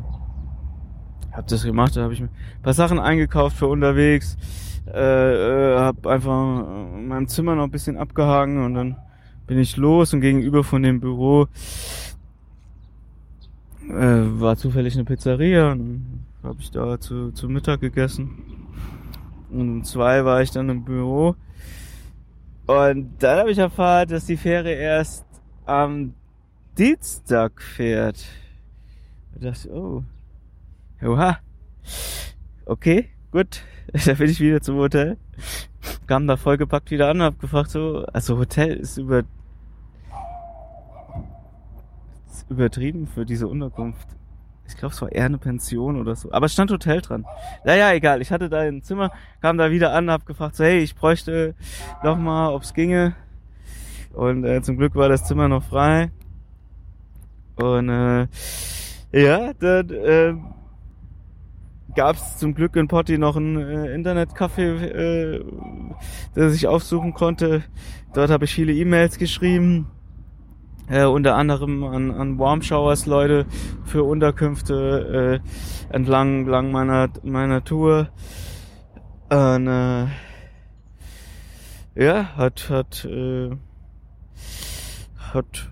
hab 1.33 1.47
das 1.49 1.65
gemacht, 1.65 1.97
da 1.97 2.03
habe 2.03 2.15
ich 2.15 2.21
mir 2.21 2.29
ein 2.29 2.63
paar 2.63 2.75
Sachen 2.75 2.99
eingekauft 2.99 3.57
für 3.57 3.67
unterwegs 3.67 4.37
äh, 4.87 5.75
äh, 5.75 5.79
habe 5.79 6.11
einfach 6.11 6.67
in 6.97 7.09
meinem 7.09 7.27
Zimmer 7.27 7.55
noch 7.55 7.65
ein 7.65 7.71
bisschen 7.71 7.97
abgehangen 7.97 8.63
und 8.63 8.75
dann 8.75 8.97
bin 9.47 9.59
ich 9.59 9.77
los 9.77 10.13
und 10.13 10.21
gegenüber 10.21 10.63
von 10.63 10.83
dem 10.83 11.01
Büro 11.01 11.49
äh, 13.89 13.93
war 13.93 14.57
zufällig 14.57 14.95
eine 14.95 15.05
Pizzeria 15.05 15.73
und 15.73 16.25
habe 16.43 16.57
ich 16.61 16.71
da 16.71 17.01
zu, 17.01 17.33
zu 17.33 17.49
Mittag 17.49 17.81
gegessen. 17.81 18.31
Und 19.51 19.61
um 19.61 19.85
zwei 19.85 20.25
war 20.25 20.43
ich 20.43 20.51
dann 20.51 20.69
im 20.69 20.85
Büro. 20.85 21.35
Und 22.67 23.23
dann 23.23 23.41
habe 23.41 23.51
ich 23.51 23.59
erfahren, 23.59 24.09
dass 24.09 24.25
die 24.25 24.37
Fähre 24.37 24.73
erst 24.73 25.27
am 25.67 26.15
Dienstag 26.79 27.61
fährt. 27.61 28.25
Da 29.35 29.51
dachte 29.51 29.71
oh, 29.71 30.03
oha, 31.03 31.39
okay, 32.65 33.11
gut. 33.31 33.63
da 34.07 34.15
bin 34.15 34.31
ich 34.31 34.41
wieder 34.41 34.61
zum 34.61 34.77
Hotel. 34.77 35.19
Kam 36.07 36.27
da 36.27 36.37
vollgepackt 36.37 36.91
wieder 36.91 37.11
an, 37.11 37.23
hab 37.23 37.39
gefragt 37.39 37.71
so, 37.71 38.05
also 38.13 38.39
Hotel 38.39 38.77
ist 38.77 38.97
über 38.97 39.25
ist 42.31 42.51
übertrieben 42.51 43.07
für 43.07 43.27
diese 43.27 43.47
Unterkunft. 43.47 44.09
Ich 44.67 44.77
glaube, 44.77 44.95
es 44.95 45.03
war 45.03 45.13
eher 45.13 45.27
eine 45.27 45.39
Pension 45.39 45.99
oder 45.99 46.17
so. 46.17 46.33
Aber 46.33 46.47
es 46.47 46.53
stand 46.53 46.71
Hotel 46.71 47.01
dran. 47.01 47.27
Naja, 47.65 47.93
egal. 47.93 48.23
Ich 48.23 48.31
hatte 48.31 48.49
da 48.49 48.61
ein 48.61 48.83
Zimmer, 48.83 49.11
kam 49.41 49.59
da 49.59 49.71
wieder 49.71 49.93
an, 49.93 50.11
hab 50.11 50.27
gefragt, 50.27 50.57
so, 50.57 50.65
hey, 50.65 50.79
ich 50.79 50.95
bräuchte 50.95 51.55
noch 52.03 52.17
mal, 52.17 52.53
ob's 52.53 52.73
ginge. 52.73 53.15
Und 54.15 54.45
äh, 54.45 54.63
zum 54.63 54.77
Glück 54.77 54.95
war 54.95 55.09
das 55.09 55.25
Zimmer 55.25 55.49
noch 55.49 55.65
frei. 55.65 56.11
Und 57.57 57.89
äh, 57.89 58.27
ja, 59.13 59.53
dann 59.55 59.91
äh, 59.91 60.35
gab 61.95 62.17
es 62.17 62.39
zum 62.39 62.55
Glück 62.55 62.77
in 62.77 62.89
Potti 62.89 63.19
noch 63.19 63.37
ein 63.37 63.57
äh, 63.57 63.95
Internetcafé, 63.95 64.61
äh, 64.61 65.45
das 66.35 66.55
ich 66.55 66.67
aufsuchen 66.67 67.15
konnte. 67.15 67.63
Dort 68.13 68.31
habe 68.31 68.45
ich 68.45 68.55
viele 68.55 68.73
E-Mails 68.73 69.19
geschrieben, 69.19 69.87
äh, 70.89 71.05
unter 71.05 71.37
anderem 71.37 71.85
an, 71.85 72.11
an 72.11 72.39
Warm 72.39 72.63
Showers 72.63 73.07
Leute 73.07 73.47
für 73.85 74.05
Unterkünfte 74.05 75.41
äh, 75.91 75.95
entlang, 75.95 76.41
entlang 76.41 76.73
meiner 76.73 77.09
meiner 77.23 77.65
Tour. 77.65 78.09
Und, 79.31 79.67
äh, 79.67 80.07
ja, 81.95 82.37
hat 82.37 82.69
hat 82.71 83.05
äh, 83.05 83.51
hat 85.33 85.71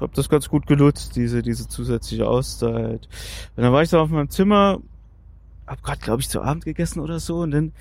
hab 0.00 0.14
das 0.14 0.28
ganz 0.28 0.48
gut 0.48 0.66
genutzt, 0.66 1.16
diese 1.16 1.42
diese 1.42 1.68
zusätzliche 1.68 2.26
Auszeit. 2.26 3.08
Und 3.56 3.62
dann 3.62 3.72
war 3.72 3.82
ich 3.82 3.90
so 3.90 3.98
auf 3.98 4.10
meinem 4.10 4.30
Zimmer 4.30 4.78
hab 5.66 5.82
grad, 5.82 6.00
glaube 6.00 6.20
ich, 6.20 6.28
zu 6.28 6.42
Abend 6.42 6.64
gegessen 6.64 7.00
oder 7.00 7.20
so 7.20 7.38
und 7.38 7.52
dann 7.52 7.72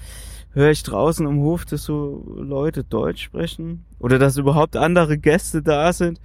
höre 0.53 0.72
ich 0.72 0.84
draußen 0.84 1.25
im 1.25 1.39
Hof, 1.39 1.65
dass 1.65 1.84
so 1.84 2.24
Leute 2.38 2.84
Deutsch 2.84 3.24
sprechen 3.24 3.86
oder 4.00 4.20
dass 4.20 4.38
überhaupt 4.38 4.75
andere 4.75 5.17
Gäste 5.17 5.62
da 5.62 5.93
sind. 5.93 6.20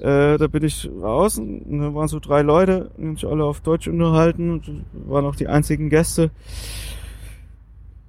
Äh, 0.00 0.38
da 0.38 0.46
bin 0.48 0.64
ich 0.64 0.82
draußen 0.82 1.62
und 1.62 1.78
da 1.80 1.94
waren 1.94 2.08
so 2.08 2.18
drei 2.20 2.42
Leute, 2.42 2.90
die 2.98 3.02
haben 3.02 3.16
sich 3.16 3.26
alle 3.26 3.44
auf 3.44 3.60
Deutsch 3.60 3.88
unterhalten 3.88 4.50
und 4.50 4.84
waren 4.92 5.24
auch 5.24 5.36
die 5.36 5.48
einzigen 5.48 5.88
Gäste. 5.88 6.30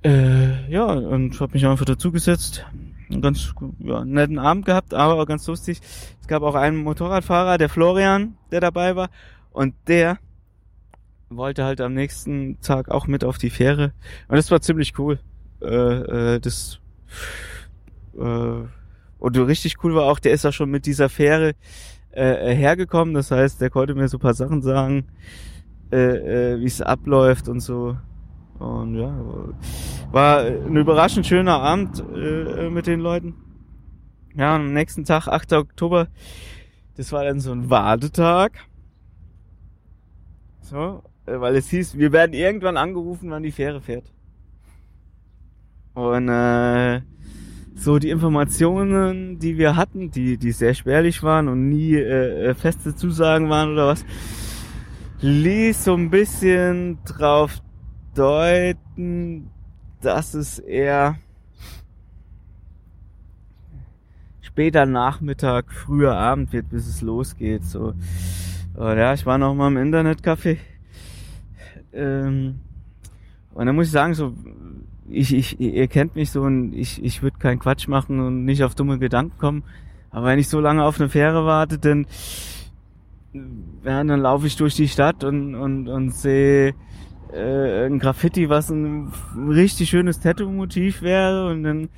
Äh, 0.03 0.69
ja, 0.69 0.85
und 0.85 1.39
habe 1.39 1.53
mich 1.53 1.65
einfach 1.65 1.85
dazugesetzt. 1.85 2.65
Einen 3.09 3.21
ganz 3.21 3.53
ja, 3.79 4.03
netten 4.03 4.39
Abend 4.39 4.65
gehabt, 4.65 4.93
aber 4.93 5.21
auch 5.21 5.25
ganz 5.27 5.45
lustig. 5.47 5.79
Es 6.21 6.27
gab 6.27 6.41
auch 6.41 6.55
einen 6.55 6.77
Motorradfahrer, 6.77 7.57
der 7.57 7.69
Florian, 7.69 8.35
der 8.51 8.61
dabei 8.61 8.95
war. 8.95 9.09
Und 9.51 9.75
der 9.87 10.17
wollte 11.29 11.63
halt 11.63 11.81
am 11.81 11.93
nächsten 11.93 12.59
Tag 12.61 12.89
auch 12.89 13.07
mit 13.07 13.23
auf 13.23 13.37
die 13.37 13.49
Fähre. 13.49 13.93
Und 14.27 14.35
das 14.35 14.51
war 14.51 14.61
ziemlich 14.61 14.97
cool. 14.99 15.19
Äh, 15.61 16.35
äh, 16.35 16.39
das 16.39 16.79
äh, 18.17 18.63
und 19.17 19.37
richtig 19.37 19.83
cool 19.83 19.95
war 19.95 20.03
auch, 20.03 20.19
der 20.19 20.33
ist 20.33 20.43
ja 20.43 20.51
schon 20.51 20.69
mit 20.69 20.85
dieser 20.85 21.09
Fähre 21.09 21.55
äh, 22.11 22.53
hergekommen. 22.53 23.13
Das 23.13 23.31
heißt, 23.31 23.59
der 23.59 23.69
konnte 23.69 23.95
mir 23.95 24.07
so 24.07 24.19
paar 24.19 24.33
Sachen 24.33 24.61
sagen, 24.61 25.05
äh, 25.91 26.53
äh, 26.53 26.59
wie 26.59 26.65
es 26.65 26.81
abläuft 26.81 27.47
und 27.47 27.59
so. 27.59 27.97
Und 28.59 28.95
ja, 28.95 29.13
war 30.11 30.45
ein 30.45 30.75
überraschend 30.75 31.25
schöner 31.25 31.59
Abend 31.59 32.03
äh, 32.15 32.69
mit 32.69 32.87
den 32.87 32.99
Leuten. 32.99 33.35
Ja, 34.35 34.55
und 34.55 34.61
am 34.61 34.73
nächsten 34.73 35.05
Tag, 35.05 35.27
8. 35.27 35.53
Oktober, 35.53 36.07
das 36.95 37.11
war 37.11 37.23
dann 37.23 37.39
so 37.39 37.51
ein 37.51 37.69
Wartetag. 37.69 38.59
So, 40.61 41.03
äh, 41.03 41.14
weil 41.25 41.55
es 41.55 41.69
hieß, 41.69 41.97
wir 41.97 42.11
werden 42.11 42.33
irgendwann 42.33 42.77
angerufen, 42.77 43.31
wann 43.31 43.43
die 43.43 43.51
Fähre 43.51 43.81
fährt. 43.81 44.11
Und 45.93 46.29
äh, 46.29 47.01
so 47.75 47.99
die 47.99 48.09
Informationen, 48.09 49.39
die 49.39 49.57
wir 49.57 49.75
hatten, 49.75 50.11
die, 50.11 50.37
die 50.37 50.51
sehr 50.51 50.73
spärlich 50.73 51.23
waren 51.23 51.47
und 51.47 51.69
nie 51.69 51.95
äh, 51.95 52.49
äh 52.49 52.53
feste 52.53 52.95
Zusagen 52.95 53.49
waren 53.49 53.73
oder 53.73 53.87
was, 53.87 54.05
ließ 55.21 55.85
so 55.85 55.93
ein 55.93 56.09
bisschen 56.09 56.99
drauf 57.05 57.59
deuten, 58.13 59.49
dass 60.01 60.33
es 60.33 60.59
eher 60.59 61.17
später 64.41 64.85
Nachmittag, 64.85 65.71
früher 65.71 66.15
Abend 66.15 66.53
wird, 66.53 66.69
bis 66.69 66.87
es 66.87 67.01
losgeht. 67.01 67.65
So. 67.65 67.93
Und 68.75 68.97
ja, 68.97 69.13
ich 69.13 69.25
war 69.25 69.37
noch 69.37 69.53
mal 69.53 69.67
im 69.67 69.77
Internetcafé 69.77 70.57
ähm, 71.95 72.55
und 73.53 73.65
dann 73.65 73.75
muss 73.75 73.87
ich 73.87 73.91
sagen, 73.91 74.13
so, 74.13 74.33
ich, 75.09 75.33
ich, 75.33 75.59
ihr 75.59 75.87
kennt 75.87 76.15
mich 76.15 76.31
so 76.31 76.41
und 76.41 76.73
ich, 76.73 77.03
ich 77.03 77.23
würde 77.23 77.37
keinen 77.37 77.59
Quatsch 77.59 77.87
machen 77.87 78.19
und 78.19 78.43
nicht 78.43 78.63
auf 78.63 78.75
dumme 78.75 78.99
Gedanken 78.99 79.37
kommen. 79.37 79.63
Aber 80.11 80.27
wenn 80.27 80.39
ich 80.39 80.49
so 80.49 80.59
lange 80.59 80.83
auf 80.83 80.99
eine 80.99 81.09
Fähre 81.09 81.45
warte, 81.45 81.77
dann, 81.77 82.05
ja, 83.33 84.03
dann 84.03 84.19
laufe 84.19 84.47
ich 84.47 84.55
durch 84.55 84.75
die 84.75 84.87
Stadt 84.87 85.23
und, 85.23 85.55
und, 85.55 85.87
und 85.87 86.13
sehe 86.13 86.73
äh, 87.33 87.85
ein 87.85 87.99
Graffiti, 87.99 88.49
was 88.49 88.69
ein 88.69 89.11
richtig 89.49 89.89
schönes 89.89 90.19
Tattoo-Motiv 90.19 91.01
wäre 91.01 91.49
und 91.49 91.63
dann 91.63 91.89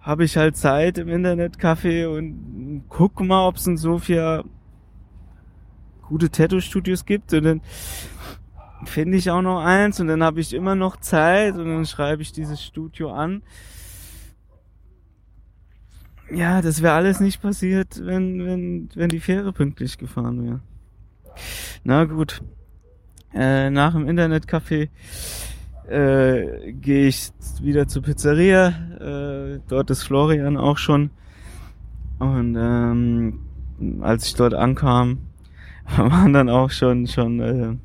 habe 0.00 0.24
ich 0.24 0.36
halt 0.36 0.56
Zeit 0.56 0.98
im 0.98 1.08
Internetcafé 1.08 2.06
und 2.08 2.84
guck 2.88 3.20
mal, 3.20 3.46
ob 3.46 3.56
es 3.56 3.66
in 3.66 3.76
Sofia 3.76 4.44
gute 6.08 6.30
Tattoo-Studios 6.30 7.04
gibt 7.04 7.32
und 7.34 7.44
dann 7.44 7.60
finde 8.84 9.16
ich 9.18 9.30
auch 9.30 9.42
noch 9.42 9.60
eins 9.60 10.00
und 10.00 10.08
dann 10.08 10.22
habe 10.22 10.40
ich 10.40 10.52
immer 10.54 10.74
noch 10.74 10.96
Zeit 10.96 11.54
und 11.56 11.66
dann 11.66 11.86
schreibe 11.86 12.22
ich 12.22 12.32
dieses 12.32 12.62
Studio 12.62 13.12
an. 13.12 13.42
Ja, 16.32 16.62
das 16.62 16.80
wäre 16.80 16.94
alles 16.94 17.20
nicht 17.20 17.42
passiert, 17.42 18.00
wenn, 18.04 18.46
wenn, 18.46 18.88
wenn 18.94 19.08
die 19.08 19.20
Fähre 19.20 19.52
pünktlich 19.52 19.98
gefahren 19.98 20.44
wäre. 20.44 20.60
Na 21.82 22.04
gut. 22.04 22.42
Äh, 23.34 23.70
nach 23.70 23.92
dem 23.92 24.08
Internetcafé 24.08 24.88
äh, 25.88 26.72
gehe 26.72 27.08
ich 27.08 27.32
wieder 27.60 27.88
zur 27.88 28.02
Pizzeria. 28.02 28.68
Äh, 29.00 29.60
dort 29.68 29.90
ist 29.90 30.04
Florian 30.04 30.56
auch 30.56 30.78
schon. 30.78 31.10
Und 32.18 32.56
ähm, 32.56 33.40
als 34.00 34.26
ich 34.26 34.34
dort 34.34 34.54
ankam, 34.54 35.18
waren 35.96 36.32
dann 36.32 36.48
auch 36.48 36.70
schon 36.70 37.06
schon 37.06 37.40
äh, 37.40 37.76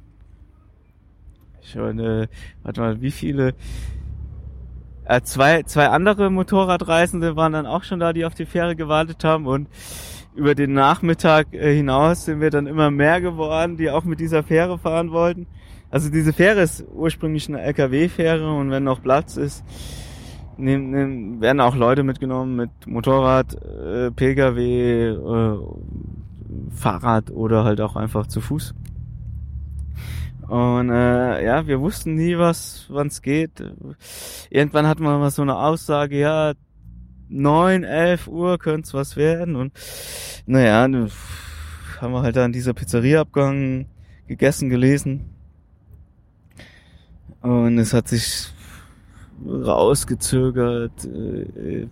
schon 1.71 1.99
äh, 1.99 2.27
warte 2.63 2.81
mal, 2.81 3.01
wie 3.01 3.11
viele 3.11 3.53
äh, 5.05 5.21
zwei 5.21 5.63
zwei 5.63 5.87
andere 5.89 6.29
Motorradreisende 6.29 7.35
waren 7.35 7.53
dann 7.53 7.65
auch 7.65 7.83
schon 7.83 7.99
da, 7.99 8.13
die 8.13 8.25
auf 8.25 8.35
die 8.35 8.45
Fähre 8.45 8.75
gewartet 8.75 9.23
haben 9.23 9.45
und 9.47 9.67
über 10.35 10.53
den 10.53 10.73
Nachmittag 10.73 11.53
äh, 11.53 11.73
hinaus 11.75 12.25
sind 12.25 12.41
wir 12.41 12.49
dann 12.49 12.67
immer 12.67 12.91
mehr 12.91 13.21
geworden, 13.21 13.77
die 13.77 13.89
auch 13.89 14.03
mit 14.03 14.19
dieser 14.19 14.43
Fähre 14.43 14.77
fahren 14.77 15.11
wollten. 15.11 15.47
Also 15.89 16.09
diese 16.09 16.33
Fähre 16.33 16.61
ist 16.61 16.83
ursprünglich 16.93 17.47
eine 17.47 17.61
LKW-Fähre 17.61 18.53
und 18.53 18.69
wenn 18.69 18.83
noch 18.83 19.01
Platz 19.01 19.37
ist, 19.37 19.63
nehm, 20.57 20.91
nehm, 20.91 21.41
werden 21.41 21.61
auch 21.61 21.75
Leute 21.75 22.03
mitgenommen 22.03 22.55
mit 22.55 22.69
Motorrad, 22.85 23.55
äh, 23.55 24.11
Pkw, 24.11 25.07
äh, 25.07 25.57
Fahrrad 26.71 27.31
oder 27.31 27.63
halt 27.63 27.79
auch 27.81 27.95
einfach 27.95 28.27
zu 28.27 28.41
Fuß. 28.41 28.75
Und 30.47 30.89
äh, 30.89 31.43
ja, 31.43 31.65
wir 31.65 31.79
wussten 31.81 32.15
nie, 32.15 32.37
was 32.37 32.85
wann 32.89 33.07
es 33.07 33.21
geht. 33.21 33.63
Irgendwann 34.49 34.87
hat 34.87 34.99
man 34.99 35.19
mal 35.19 35.31
so 35.31 35.41
eine 35.41 35.57
Aussage, 35.57 36.19
ja, 36.19 36.53
neun, 37.29 37.83
elf 37.83 38.27
Uhr 38.27 38.59
könnte 38.59 38.87
es 38.87 38.93
was 38.93 39.15
werden. 39.15 39.55
Und 39.55 39.73
naja, 40.45 40.83
haben 40.83 42.11
wir 42.13 42.21
halt 42.21 42.35
da 42.35 42.45
in 42.45 42.51
dieser 42.51 42.73
Pizzeria 42.73 43.21
abgegangen, 43.21 43.87
gegessen, 44.27 44.69
gelesen. 44.69 45.29
Und 47.41 47.77
es 47.79 47.93
hat 47.93 48.07
sich 48.07 48.53
rausgezögert. 49.45 51.05
Äh, 51.05 51.87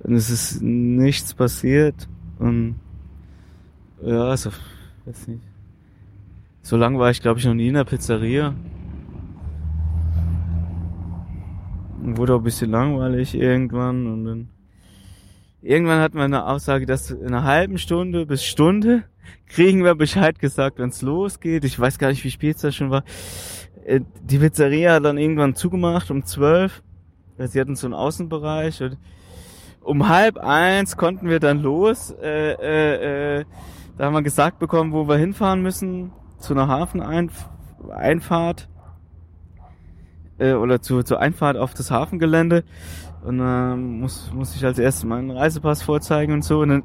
und 0.00 0.14
es 0.14 0.30
ist 0.30 0.62
nichts 0.62 1.34
passiert. 1.34 2.08
Und 2.38 2.76
ja, 4.04 4.24
also, 4.24 4.50
weiß 5.04 5.28
nicht. 5.28 5.51
So 6.64 6.76
lange 6.76 6.98
war 7.00 7.10
ich, 7.10 7.20
glaube 7.20 7.40
ich, 7.40 7.44
noch 7.44 7.54
nie 7.54 7.68
in 7.68 7.74
der 7.74 7.84
Pizzeria. 7.84 8.54
Wurde 12.00 12.34
auch 12.34 12.38
ein 12.38 12.44
bisschen 12.44 12.70
langweilig 12.70 13.34
irgendwann 13.34 14.06
und 14.06 14.24
dann 14.24 14.48
irgendwann 15.60 16.00
hat 16.00 16.14
man 16.14 16.32
eine 16.32 16.46
Aussage, 16.46 16.86
dass 16.86 17.10
in 17.10 17.26
einer 17.26 17.42
halben 17.42 17.78
Stunde 17.78 18.26
bis 18.26 18.44
Stunde 18.44 19.04
kriegen 19.48 19.82
wir 19.82 19.96
Bescheid 19.96 20.38
gesagt, 20.38 20.78
wenn 20.78 20.90
es 20.90 21.02
losgeht. 21.02 21.64
Ich 21.64 21.78
weiß 21.78 21.98
gar 21.98 22.08
nicht, 22.08 22.22
wie 22.22 22.30
spät 22.30 22.62
es 22.62 22.74
schon 22.76 22.90
war. 22.90 23.02
Äh, 23.84 24.00
die 24.22 24.38
Pizzeria 24.38 24.94
hat 24.94 25.04
dann 25.04 25.18
irgendwann 25.18 25.56
zugemacht 25.56 26.12
um 26.12 26.24
zwölf. 26.24 26.82
Sie 27.38 27.60
hatten 27.60 27.74
so 27.74 27.88
einen 27.88 27.94
Außenbereich 27.94 28.82
und 28.84 28.98
um 29.80 30.08
halb 30.08 30.38
eins 30.38 30.96
konnten 30.96 31.28
wir 31.28 31.40
dann 31.40 31.60
los. 31.60 32.14
Äh, 32.22 32.52
äh, 32.52 33.40
äh, 33.40 33.44
da 33.98 34.04
haben 34.04 34.14
wir 34.14 34.22
gesagt 34.22 34.60
bekommen, 34.60 34.92
wo 34.92 35.08
wir 35.08 35.16
hinfahren 35.16 35.60
müssen 35.60 36.12
zu 36.42 36.54
einer 36.54 36.68
Hafeneinfahrt 36.68 38.68
äh, 40.38 40.52
oder 40.52 40.82
zu, 40.82 41.02
zur 41.02 41.20
Einfahrt 41.20 41.56
auf 41.56 41.74
das 41.74 41.90
Hafengelände 41.90 42.64
und 43.24 43.38
dann 43.38 43.72
äh, 43.72 43.76
muss, 43.76 44.30
muss 44.32 44.54
ich 44.54 44.64
als 44.64 44.78
erstes 44.78 45.04
meinen 45.04 45.30
Reisepass 45.30 45.82
vorzeigen 45.82 46.32
und 46.32 46.44
so 46.44 46.60
und 46.60 46.68
dann 46.68 46.82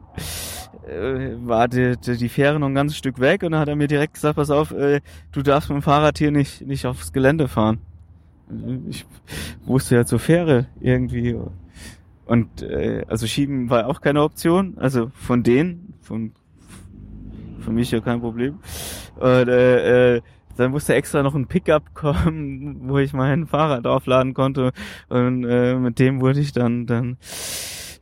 äh, 0.88 1.36
war 1.46 1.68
die, 1.68 1.98
die, 1.98 2.18
die 2.18 2.30
Fähre 2.30 2.60
noch 2.60 2.68
ein 2.68 2.76
ganzes 2.76 2.98
Stück 2.98 3.20
weg 3.20 3.44
und 3.44 3.52
dann 3.52 3.62
hat 3.62 3.68
er 3.68 3.76
mir 3.76 3.88
direkt 3.88 4.14
gesagt, 4.14 4.36
pass 4.36 4.52
auf, 4.52 4.72
äh, 4.72 5.02
du 5.32 5.42
darfst 5.42 5.70
mit 5.70 5.78
dem 5.78 5.82
Fahrrad 5.82 6.18
hier 6.18 6.32
nicht, 6.32 6.66
nicht 6.66 6.86
aufs 6.86 7.12
Gelände 7.12 7.48
fahren. 7.48 7.80
Ich 8.88 9.06
wusste 9.66 9.96
ja 9.96 10.06
zur 10.06 10.20
Fähre 10.20 10.68
irgendwie. 10.80 11.36
Und 12.26 12.62
äh, 12.62 13.04
also 13.08 13.28
schieben 13.28 13.70
war 13.70 13.88
auch 13.88 14.00
keine 14.00 14.24
Option. 14.24 14.78
Also 14.78 15.12
von 15.14 15.44
denen, 15.44 15.94
von 16.02 16.32
für 17.68 17.74
mich 17.74 17.92
ja 17.92 18.00
kein 18.00 18.22
Problem. 18.22 18.60
Und 19.18 19.50
äh, 19.50 20.16
äh, 20.16 20.22
dann 20.56 20.72
musste 20.72 20.96
extra 20.96 21.22
noch 21.22 21.36
ein 21.36 21.48
Pickup 21.48 21.84
kommen, 21.94 22.88
wo 22.88 22.98
ich 22.98 23.12
mein 23.12 23.46
Fahrrad 23.46 23.86
aufladen 23.86 24.34
konnte. 24.34 24.72
Und 25.10 25.44
äh, 25.44 25.76
mit 25.76 26.00
dem 26.00 26.22
wurde 26.22 26.40
ich 26.40 26.54
dann 26.54 26.86
dann 26.86 27.18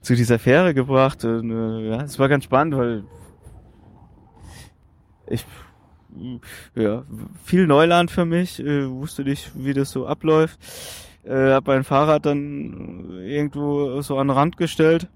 zu 0.01 0.13
dieser 0.13 0.37
Fähre 0.37 0.75
gebracht. 0.75 1.25
Und 1.25 1.49
äh, 1.49 1.89
ja, 1.89 2.01
es 2.03 2.19
war 2.19 2.29
ganz 2.29 2.43
spannend, 2.43 2.77
weil 2.77 3.05
ich 5.27 5.43
ja 6.75 7.03
viel 7.43 7.65
Neuland 7.65 8.11
für 8.11 8.25
mich, 8.25 8.59
äh, 8.59 8.87
wusste 8.87 9.23
nicht, 9.23 9.51
wie 9.55 9.73
das 9.73 9.89
so 9.89 10.05
abläuft. 10.05 10.59
Äh, 11.23 11.53
hab 11.53 11.65
mein 11.65 11.83
Fahrrad 11.83 12.27
dann 12.27 13.19
irgendwo 13.21 13.99
so 14.01 14.19
an 14.19 14.27
den 14.27 14.37
Rand 14.37 14.57
gestellt 14.57 15.09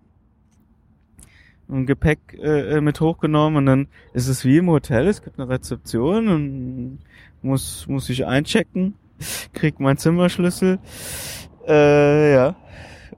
und 1.70 1.86
Gepäck 1.86 2.20
äh, 2.34 2.78
äh, 2.78 2.82
mit 2.82 3.00
hochgenommen 3.00 3.58
und 3.58 3.66
dann 3.68 3.88
ist 4.14 4.28
es 4.28 4.44
wie 4.44 4.58
im 4.58 4.70
Hotel, 4.70 5.08
es 5.08 5.22
gibt 5.22 5.40
eine 5.40 5.50
Rezeption 5.50 6.28
und 6.28 7.00
muss 7.42 7.88
muss 7.88 8.10
ich 8.10 8.26
einchecken, 8.26 8.96
krieg 9.54 9.80
meinen 9.80 9.98
Zimmerschlüssel, 9.98 10.80
äh, 11.68 12.34
ja 12.34 12.56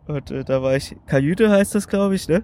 und 0.05 0.31
äh, 0.31 0.43
da 0.43 0.61
war 0.61 0.75
ich 0.75 0.95
Kajüte 1.07 1.49
heißt 1.49 1.73
das 1.75 1.87
glaube 1.87 2.15
ich, 2.15 2.27
ne? 2.27 2.43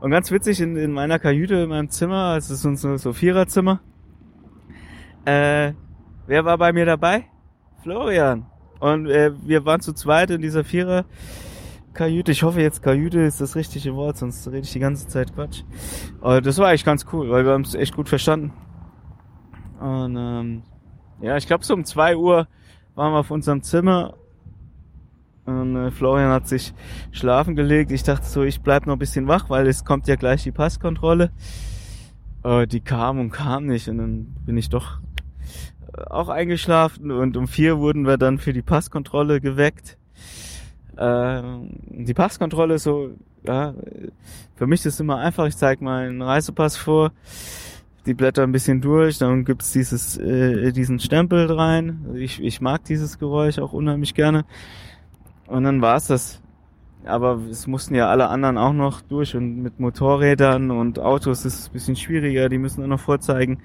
Und 0.00 0.10
ganz 0.10 0.32
witzig 0.32 0.60
in, 0.60 0.76
in 0.76 0.90
meiner 0.90 1.20
Kajüte 1.20 1.54
in 1.54 1.68
meinem 1.68 1.88
Zimmer, 1.88 2.32
also 2.32 2.54
es 2.54 2.64
ist 2.64 2.80
so, 2.80 2.96
so 2.96 3.12
Viererzimmer, 3.12 3.80
äh, 5.24 5.72
wer 6.26 6.44
war 6.44 6.58
bei 6.58 6.72
mir 6.72 6.84
dabei? 6.84 7.26
Florian 7.84 8.46
und 8.80 9.06
äh, 9.06 9.30
wir 9.46 9.64
waren 9.64 9.80
zu 9.80 9.92
zweit 9.92 10.30
in 10.30 10.42
dieser 10.42 10.64
Vierer 10.64 11.04
Kajüte. 11.94 12.32
Ich 12.32 12.42
hoffe 12.42 12.60
jetzt 12.60 12.82
Kajüte 12.82 13.20
ist 13.20 13.40
das 13.40 13.56
richtige 13.56 13.94
Wort, 13.94 14.18
sonst 14.18 14.46
rede 14.48 14.60
ich 14.60 14.72
die 14.72 14.78
ganze 14.78 15.08
Zeit 15.08 15.34
Quatsch. 15.34 15.62
Aber 16.20 16.40
das 16.40 16.58
war 16.58 16.68
eigentlich 16.68 16.84
ganz 16.84 17.06
cool, 17.12 17.30
weil 17.30 17.44
wir 17.44 17.52
haben 17.52 17.62
es 17.62 17.74
echt 17.74 17.94
gut 17.94 18.08
verstanden. 18.08 18.52
Und 19.80 20.16
ähm, 20.16 20.62
ja, 21.20 21.36
ich 21.36 21.46
glaube 21.46 21.64
so 21.64 21.74
um 21.74 21.84
zwei 21.84 22.16
Uhr 22.16 22.46
waren 22.94 23.12
wir 23.12 23.18
auf 23.18 23.30
unserem 23.30 23.62
Zimmer 23.62 24.14
und 25.44 25.74
äh, 25.74 25.90
Florian 25.90 26.30
hat 26.30 26.46
sich 26.46 26.72
schlafen 27.10 27.56
gelegt. 27.56 27.90
Ich 27.90 28.04
dachte 28.04 28.26
so, 28.26 28.42
ich 28.42 28.60
bleib 28.60 28.86
noch 28.86 28.94
ein 28.94 28.98
bisschen 28.98 29.26
wach, 29.26 29.50
weil 29.50 29.66
es 29.66 29.84
kommt 29.84 30.06
ja 30.06 30.14
gleich 30.14 30.44
die 30.44 30.52
Passkontrolle. 30.52 31.32
Äh, 32.44 32.66
die 32.66 32.80
kam 32.80 33.18
und 33.18 33.30
kam 33.30 33.66
nicht 33.66 33.88
und 33.88 33.98
dann 33.98 34.26
bin 34.44 34.56
ich 34.56 34.68
doch 34.68 35.00
äh, 35.96 36.02
auch 36.04 36.28
eingeschlafen 36.28 37.10
und 37.10 37.36
um 37.36 37.48
vier 37.48 37.78
wurden 37.78 38.06
wir 38.06 38.18
dann 38.18 38.38
für 38.38 38.52
die 38.52 38.62
Passkontrolle 38.62 39.40
geweckt. 39.40 39.98
Ähm, 40.98 41.70
die 41.88 42.14
Passkontrolle 42.14 42.74
ist 42.74 42.84
so, 42.84 43.10
ja, 43.44 43.74
für 44.54 44.66
mich 44.66 44.80
ist 44.80 44.94
es 44.94 45.00
immer 45.00 45.18
einfach, 45.18 45.46
ich 45.46 45.56
zeige 45.56 45.84
meinen 45.84 46.22
Reisepass 46.22 46.76
vor, 46.76 47.12
die 48.06 48.14
blätter 48.14 48.42
ein 48.42 48.52
bisschen 48.52 48.80
durch, 48.80 49.18
dann 49.18 49.44
gibt's 49.44 49.72
dieses, 49.72 50.18
äh, 50.18 50.72
diesen 50.72 50.98
Stempel 50.98 51.50
rein. 51.50 52.06
Ich, 52.14 52.42
ich 52.42 52.60
mag 52.60 52.84
dieses 52.84 53.18
Geräusch 53.18 53.58
auch 53.58 53.72
unheimlich 53.72 54.14
gerne. 54.14 54.44
Und 55.46 55.64
dann 55.64 55.82
war's 55.82 56.06
das. 56.06 56.40
Aber 57.04 57.40
es 57.50 57.66
mussten 57.66 57.94
ja 57.94 58.08
alle 58.08 58.28
anderen 58.28 58.58
auch 58.58 58.72
noch 58.72 59.00
durch 59.00 59.34
und 59.34 59.62
mit 59.62 59.80
Motorrädern 59.80 60.70
und 60.70 61.00
Autos 61.00 61.44
ist 61.44 61.58
es 61.58 61.68
ein 61.68 61.72
bisschen 61.72 61.96
schwieriger, 61.96 62.48
die 62.48 62.58
müssen 62.58 62.82
auch 62.84 62.88
noch 62.88 63.00
vorzeigen, 63.00 63.58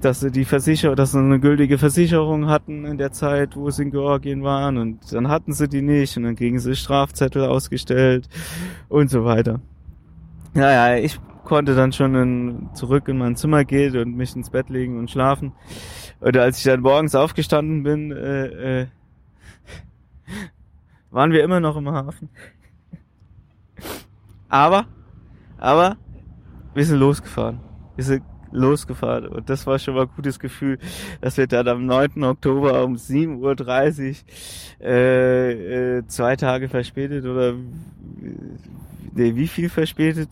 dass 0.00 0.20
sie 0.20 0.30
die 0.30 0.44
Versicherung, 0.44 0.96
dass 0.96 1.12
sie 1.12 1.18
eine 1.18 1.40
gültige 1.40 1.78
Versicherung 1.78 2.48
hatten 2.48 2.84
in 2.84 2.98
der 2.98 3.12
Zeit, 3.12 3.56
wo 3.56 3.70
sie 3.70 3.84
in 3.84 3.90
Georgien 3.90 4.42
waren 4.42 4.78
und 4.78 5.12
dann 5.12 5.28
hatten 5.28 5.52
sie 5.52 5.68
die 5.68 5.82
nicht 5.82 6.16
und 6.16 6.24
dann 6.24 6.36
kriegen 6.36 6.58
sie 6.58 6.76
Strafzettel 6.76 7.44
ausgestellt 7.44 8.28
und 8.88 9.10
so 9.10 9.24
weiter. 9.24 9.60
Naja, 10.54 10.96
ich 11.02 11.20
konnte 11.44 11.74
dann 11.74 11.92
schon 11.92 12.14
in, 12.14 12.68
zurück 12.74 13.08
in 13.08 13.18
mein 13.18 13.36
Zimmer 13.36 13.64
gehen 13.64 13.96
und 13.96 14.16
mich 14.16 14.36
ins 14.36 14.50
Bett 14.50 14.68
legen 14.68 14.98
und 14.98 15.10
schlafen. 15.10 15.52
Oder 16.20 16.42
als 16.42 16.58
ich 16.58 16.64
dann 16.64 16.80
morgens 16.80 17.14
aufgestanden 17.14 17.82
bin, 17.82 18.12
äh, 18.12 18.82
äh, 18.82 18.86
waren 21.10 21.32
wir 21.32 21.42
immer 21.42 21.60
noch 21.60 21.76
im 21.76 21.88
Hafen. 21.90 22.28
Aber, 24.48 24.86
aber, 25.58 25.96
wir 26.74 26.84
sind 26.84 26.98
losgefahren. 26.98 27.60
Wir 27.96 28.04
sind 28.04 28.22
losgefahren. 28.52 29.26
Und 29.26 29.50
das 29.50 29.66
war 29.66 29.78
schon 29.78 29.94
mal 29.94 30.02
ein 30.02 30.10
gutes 30.14 30.38
Gefühl, 30.38 30.78
dass 31.20 31.36
wir 31.36 31.46
dann 31.46 31.68
am 31.68 31.86
9. 31.86 32.22
Oktober 32.24 32.84
um 32.84 32.94
7.30 32.94 34.16
Uhr 34.80 34.86
äh, 34.86 35.98
äh, 35.98 36.06
zwei 36.06 36.36
Tage 36.36 36.68
verspätet 36.68 37.24
oder 37.24 37.54
nee, 39.14 39.34
wie 39.34 39.48
viel 39.48 39.68
verspätet? 39.68 40.30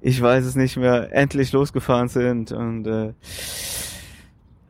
Ich 0.00 0.20
weiß 0.20 0.44
es 0.44 0.56
nicht 0.56 0.76
mehr, 0.76 1.12
endlich 1.12 1.52
losgefahren 1.52 2.08
sind 2.08 2.52
und 2.52 2.86
äh, 2.86 3.12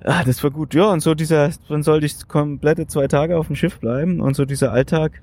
ah, 0.04 0.22
das 0.24 0.42
war 0.42 0.50
gut. 0.50 0.74
Ja, 0.74 0.86
und 0.86 1.00
so 1.00 1.14
dieser, 1.14 1.50
dann 1.68 1.82
sollte 1.82 2.06
ich 2.06 2.28
komplette 2.28 2.86
zwei 2.86 3.08
Tage 3.08 3.36
auf 3.36 3.48
dem 3.48 3.56
Schiff 3.56 3.80
bleiben 3.80 4.20
und 4.20 4.34
so 4.34 4.44
dieser 4.44 4.72
Alltag 4.72 5.22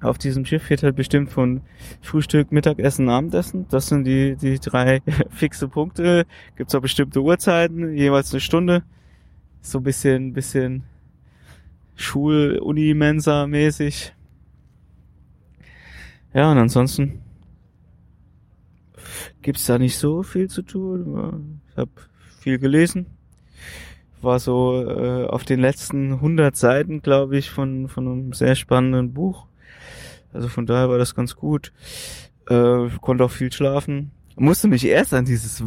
auf 0.00 0.18
diesem 0.18 0.44
Schiff 0.44 0.70
wird 0.70 0.82
halt 0.82 0.94
bestimmt 0.94 1.30
von 1.30 1.62
Frühstück, 2.00 2.52
Mittagessen, 2.52 3.08
Abendessen. 3.08 3.66
Das 3.68 3.88
sind 3.88 4.04
die, 4.04 4.36
die 4.36 4.58
drei 4.60 5.00
fixe 5.30 5.68
Punkte. 5.68 6.24
Gibt's 6.56 6.74
auch 6.74 6.80
bestimmte 6.80 7.20
Uhrzeiten, 7.20 7.96
jeweils 7.96 8.32
eine 8.32 8.40
Stunde. 8.40 8.84
So 9.60 9.78
ein 9.78 9.84
bisschen, 9.84 10.32
bisschen 10.32 10.84
Schul-, 11.96 12.58
Uni-Mensa-mäßig. 12.58 14.12
Ja, 16.32 16.52
und 16.52 16.58
ansonsten 16.58 17.20
gibt's 19.42 19.66
da 19.66 19.78
nicht 19.78 19.96
so 19.96 20.22
viel 20.22 20.48
zu 20.48 20.62
tun. 20.62 21.60
Ich 21.70 21.76
habe 21.76 21.90
viel 22.38 22.58
gelesen. 22.58 23.06
War 24.20 24.38
so 24.38 24.84
äh, 24.84 25.26
auf 25.26 25.44
den 25.44 25.58
letzten 25.60 26.12
100 26.14 26.56
Seiten, 26.56 27.02
glaube 27.02 27.36
ich, 27.36 27.50
von, 27.50 27.88
von 27.88 28.06
einem 28.06 28.32
sehr 28.32 28.54
spannenden 28.54 29.12
Buch 29.12 29.48
also 30.32 30.48
von 30.48 30.66
daher 30.66 30.88
war 30.88 30.98
das 30.98 31.14
ganz 31.14 31.36
gut. 31.36 31.72
Äh, 32.48 32.88
konnte 33.00 33.24
auch 33.24 33.30
viel 33.30 33.52
schlafen. 33.52 34.10
Musste 34.36 34.68
mich 34.68 34.84
erst 34.86 35.14
an 35.14 35.24
dieses 35.24 35.62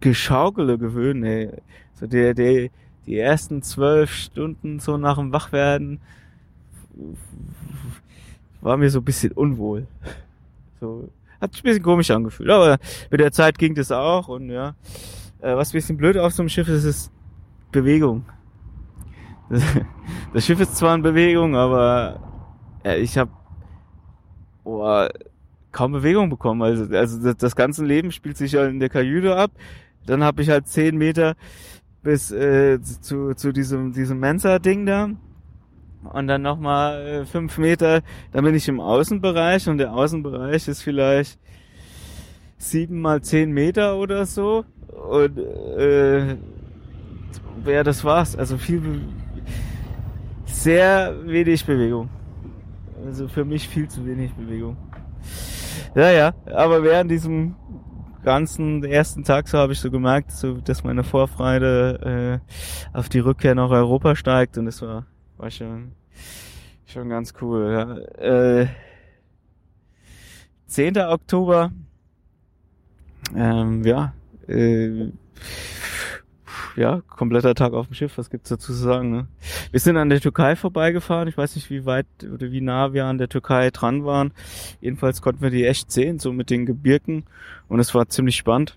Geschaukele 0.00 0.78
gewöhnen, 0.78 1.24
ey. 1.24 1.50
So 1.94 2.06
der, 2.06 2.34
der, 2.34 2.68
die 3.06 3.18
ersten 3.18 3.62
zwölf 3.62 4.12
Stunden 4.12 4.80
so 4.80 4.96
nach 4.96 5.16
dem 5.16 5.32
Wachwerden 5.32 6.00
war 8.60 8.76
mir 8.76 8.90
so 8.90 8.98
ein 8.98 9.04
bisschen 9.04 9.32
unwohl. 9.32 9.86
So, 10.80 11.08
hat 11.40 11.52
sich 11.52 11.62
ein 11.62 11.68
bisschen 11.68 11.82
komisch 11.82 12.10
angefühlt. 12.10 12.50
Aber 12.50 12.78
mit 13.10 13.20
der 13.20 13.32
Zeit 13.32 13.58
ging 13.58 13.74
das 13.74 13.92
auch 13.92 14.28
und 14.28 14.50
ja. 14.50 14.74
Äh, 15.40 15.54
was 15.54 15.70
ein 15.70 15.72
bisschen 15.72 15.96
blöd 15.96 16.16
auf 16.16 16.32
so 16.32 16.42
einem 16.42 16.48
Schiff 16.48 16.68
ist, 16.68 16.84
ist 16.84 17.12
Bewegung. 17.72 18.24
Das 20.32 20.44
Schiff 20.44 20.60
ist 20.60 20.76
zwar 20.76 20.94
in 20.94 21.02
Bewegung, 21.02 21.56
aber 21.56 22.20
äh, 22.84 22.98
ich 22.98 23.16
habe 23.16 23.30
boah, 24.66 25.08
kaum 25.70 25.92
Bewegung 25.92 26.28
bekommen. 26.28 26.62
Also, 26.62 26.92
also 26.94 27.22
das, 27.22 27.36
das 27.36 27.56
ganze 27.56 27.84
Leben 27.84 28.10
spielt 28.10 28.36
sich 28.36 28.52
ja 28.52 28.66
in 28.66 28.80
der 28.80 28.88
Kajüte 28.88 29.36
ab. 29.36 29.52
Dann 30.06 30.24
habe 30.24 30.42
ich 30.42 30.50
halt 30.50 30.66
zehn 30.66 30.96
Meter 30.96 31.36
bis 32.02 32.30
äh, 32.32 32.80
zu, 32.82 33.34
zu 33.34 33.52
diesem, 33.52 33.92
diesem 33.92 34.18
Mensa-Ding 34.18 34.84
da. 34.84 35.10
Und 36.12 36.26
dann 36.28 36.42
nochmal 36.42 37.06
äh, 37.06 37.24
fünf 37.24 37.58
Meter, 37.58 38.02
dann 38.32 38.44
bin 38.44 38.54
ich 38.54 38.68
im 38.68 38.80
Außenbereich 38.80 39.68
und 39.68 39.78
der 39.78 39.92
Außenbereich 39.92 40.68
ist 40.68 40.82
vielleicht 40.82 41.38
sieben 42.58 43.00
mal 43.00 43.22
zehn 43.22 43.50
Meter 43.52 43.96
oder 43.96 44.26
so. 44.26 44.64
Und 44.88 45.38
äh, 45.38 46.36
ja, 47.66 47.82
das 47.84 48.04
war's. 48.04 48.36
Also 48.36 48.56
viel, 48.56 49.00
sehr 50.46 51.14
wenig 51.24 51.64
Bewegung. 51.64 52.08
Also 53.04 53.28
für 53.28 53.44
mich 53.44 53.68
viel 53.68 53.88
zu 53.88 54.06
wenig 54.06 54.32
Bewegung. 54.34 54.76
Ja, 55.94 56.10
ja, 56.10 56.34
aber 56.46 56.82
während 56.82 57.10
diesem 57.10 57.54
ganzen 58.22 58.82
ersten 58.84 59.22
Tag 59.22 59.48
so 59.48 59.58
habe 59.58 59.72
ich 59.72 59.80
so 59.80 59.90
gemerkt, 59.90 60.32
so, 60.32 60.54
dass 60.54 60.82
meine 60.82 61.04
Vorfreude 61.04 62.42
äh, 62.92 62.96
auf 62.96 63.08
die 63.08 63.20
Rückkehr 63.20 63.54
nach 63.54 63.70
Europa 63.70 64.16
steigt 64.16 64.58
und 64.58 64.66
das 64.66 64.82
war, 64.82 65.06
war 65.36 65.50
schon, 65.50 65.92
schon 66.86 67.08
ganz 67.08 67.34
cool. 67.40 67.72
Ja. 67.72 68.60
Äh, 68.60 68.66
10. 70.66 70.98
Oktober, 70.98 71.70
ähm, 73.34 73.84
ja, 73.84 74.12
äh, 74.48 75.12
ja, 76.76 77.02
kompletter 77.08 77.54
Tag 77.54 77.72
auf 77.72 77.86
dem 77.86 77.94
Schiff, 77.94 78.18
was 78.18 78.30
gibt's 78.30 78.50
dazu 78.50 78.72
zu 78.72 78.78
sagen, 78.78 79.10
ne? 79.10 79.26
Wir 79.70 79.80
sind 79.80 79.96
an 79.96 80.10
der 80.10 80.20
Türkei 80.20 80.56
vorbeigefahren, 80.56 81.28
ich 81.28 81.36
weiß 81.36 81.56
nicht, 81.56 81.70
wie 81.70 81.86
weit 81.86 82.06
oder 82.22 82.50
wie 82.52 82.60
nah 82.60 82.92
wir 82.92 83.06
an 83.06 83.18
der 83.18 83.28
Türkei 83.28 83.70
dran 83.70 84.04
waren. 84.04 84.32
Jedenfalls 84.80 85.22
konnten 85.22 85.42
wir 85.42 85.50
die 85.50 85.64
echt 85.64 85.90
sehen, 85.90 86.18
so 86.18 86.32
mit 86.32 86.50
den 86.50 86.66
Gebirgen 86.66 87.24
und 87.68 87.80
es 87.80 87.94
war 87.94 88.08
ziemlich 88.08 88.36
spannend. 88.36 88.76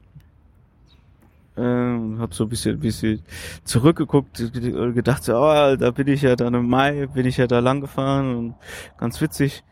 Ähm, 1.57 2.17
hab 2.19 2.33
so 2.33 2.45
ein 2.45 2.49
bisschen, 2.49 2.79
bisschen 2.79 3.21
zurückgeguckt 3.65 4.39
und 4.39 4.93
gedacht, 4.93 5.23
so, 5.25 5.35
oh, 5.35 5.75
da 5.75 5.91
bin 5.91 6.07
ich 6.07 6.21
ja 6.21 6.37
dann 6.37 6.53
im 6.53 6.69
Mai, 6.69 7.07
bin 7.07 7.25
ich 7.25 7.35
ja 7.35 7.47
da 7.47 7.59
lang 7.59 7.81
gefahren 7.81 8.35
und 8.35 8.55
ganz 8.97 9.19
witzig 9.19 9.63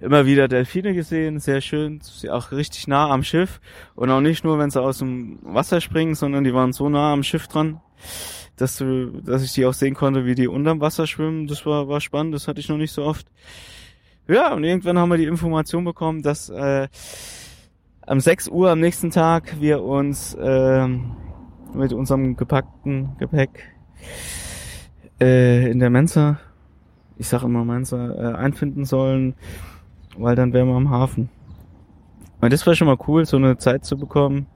immer 0.00 0.26
wieder 0.26 0.48
Delfine 0.48 0.94
gesehen, 0.94 1.38
sehr 1.40 1.60
schön, 1.60 2.00
auch 2.30 2.52
richtig 2.52 2.86
nah 2.86 3.10
am 3.10 3.22
Schiff 3.22 3.60
und 3.94 4.10
auch 4.10 4.20
nicht 4.20 4.44
nur, 4.44 4.58
wenn 4.58 4.70
sie 4.70 4.80
aus 4.80 4.98
dem 4.98 5.38
Wasser 5.42 5.80
springen, 5.80 6.14
sondern 6.14 6.44
die 6.44 6.52
waren 6.52 6.72
so 6.72 6.88
nah 6.88 7.12
am 7.12 7.22
Schiff 7.22 7.48
dran, 7.48 7.80
dass 8.56 8.76
du, 8.76 9.22
dass 9.22 9.42
ich 9.42 9.52
die 9.52 9.64
auch 9.64 9.72
sehen 9.72 9.94
konnte, 9.94 10.26
wie 10.26 10.34
die 10.34 10.48
unterm 10.48 10.80
Wasser 10.80 11.06
schwimmen. 11.06 11.46
Das 11.46 11.64
war 11.64 11.88
war 11.88 12.00
spannend, 12.00 12.34
das 12.34 12.46
hatte 12.46 12.60
ich 12.60 12.68
noch 12.68 12.76
nicht 12.76 12.92
so 12.92 13.04
oft. 13.04 13.26
Ja, 14.28 14.52
und 14.54 14.64
irgendwann 14.64 14.98
haben 14.98 15.08
wir 15.08 15.18
die 15.18 15.24
Information 15.24 15.84
bekommen, 15.84 16.22
dass 16.22 16.50
äh, 16.50 16.88
am 18.02 18.20
6 18.20 18.48
Uhr 18.48 18.70
am 18.70 18.80
nächsten 18.80 19.10
Tag 19.10 19.60
wir 19.60 19.82
uns 19.82 20.34
äh, 20.34 20.88
mit 21.72 21.92
unserem 21.92 22.36
gepackten 22.36 23.16
Gepäck 23.18 23.50
äh, 25.20 25.70
in 25.70 25.78
der 25.78 25.90
Mensa, 25.90 26.38
ich 27.18 27.28
sag 27.28 27.44
immer 27.44 27.64
Mensa, 27.64 28.14
äh, 28.14 28.34
einfinden 28.34 28.84
sollen 28.84 29.34
weil 30.18 30.36
dann 30.36 30.52
wären 30.52 30.68
wir 30.68 30.74
am 30.74 30.90
Hafen. 30.90 31.28
Und 32.40 32.52
das 32.52 32.66
war 32.66 32.74
schon 32.74 32.86
mal 32.86 32.98
cool, 33.06 33.26
so 33.26 33.36
eine 33.36 33.58
Zeit 33.58 33.84
zu 33.84 33.96
bekommen. 33.96 34.46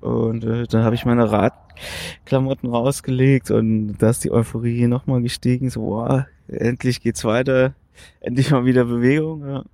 Und 0.00 0.44
äh, 0.44 0.66
dann 0.66 0.84
habe 0.84 0.94
ich 0.94 1.06
meine 1.06 1.30
Radklamotten 1.30 2.68
rausgelegt 2.68 3.50
und 3.50 3.96
da 3.98 4.10
ist 4.10 4.24
die 4.24 4.30
Euphorie 4.30 4.86
nochmal 4.86 5.22
gestiegen. 5.22 5.70
So, 5.70 5.82
wow, 5.82 6.24
endlich 6.48 7.00
geht's 7.00 7.24
weiter. 7.24 7.74
Endlich 8.20 8.50
mal 8.50 8.64
wieder 8.66 8.84
Bewegung. 8.84 9.46
Ja, 9.46 9.64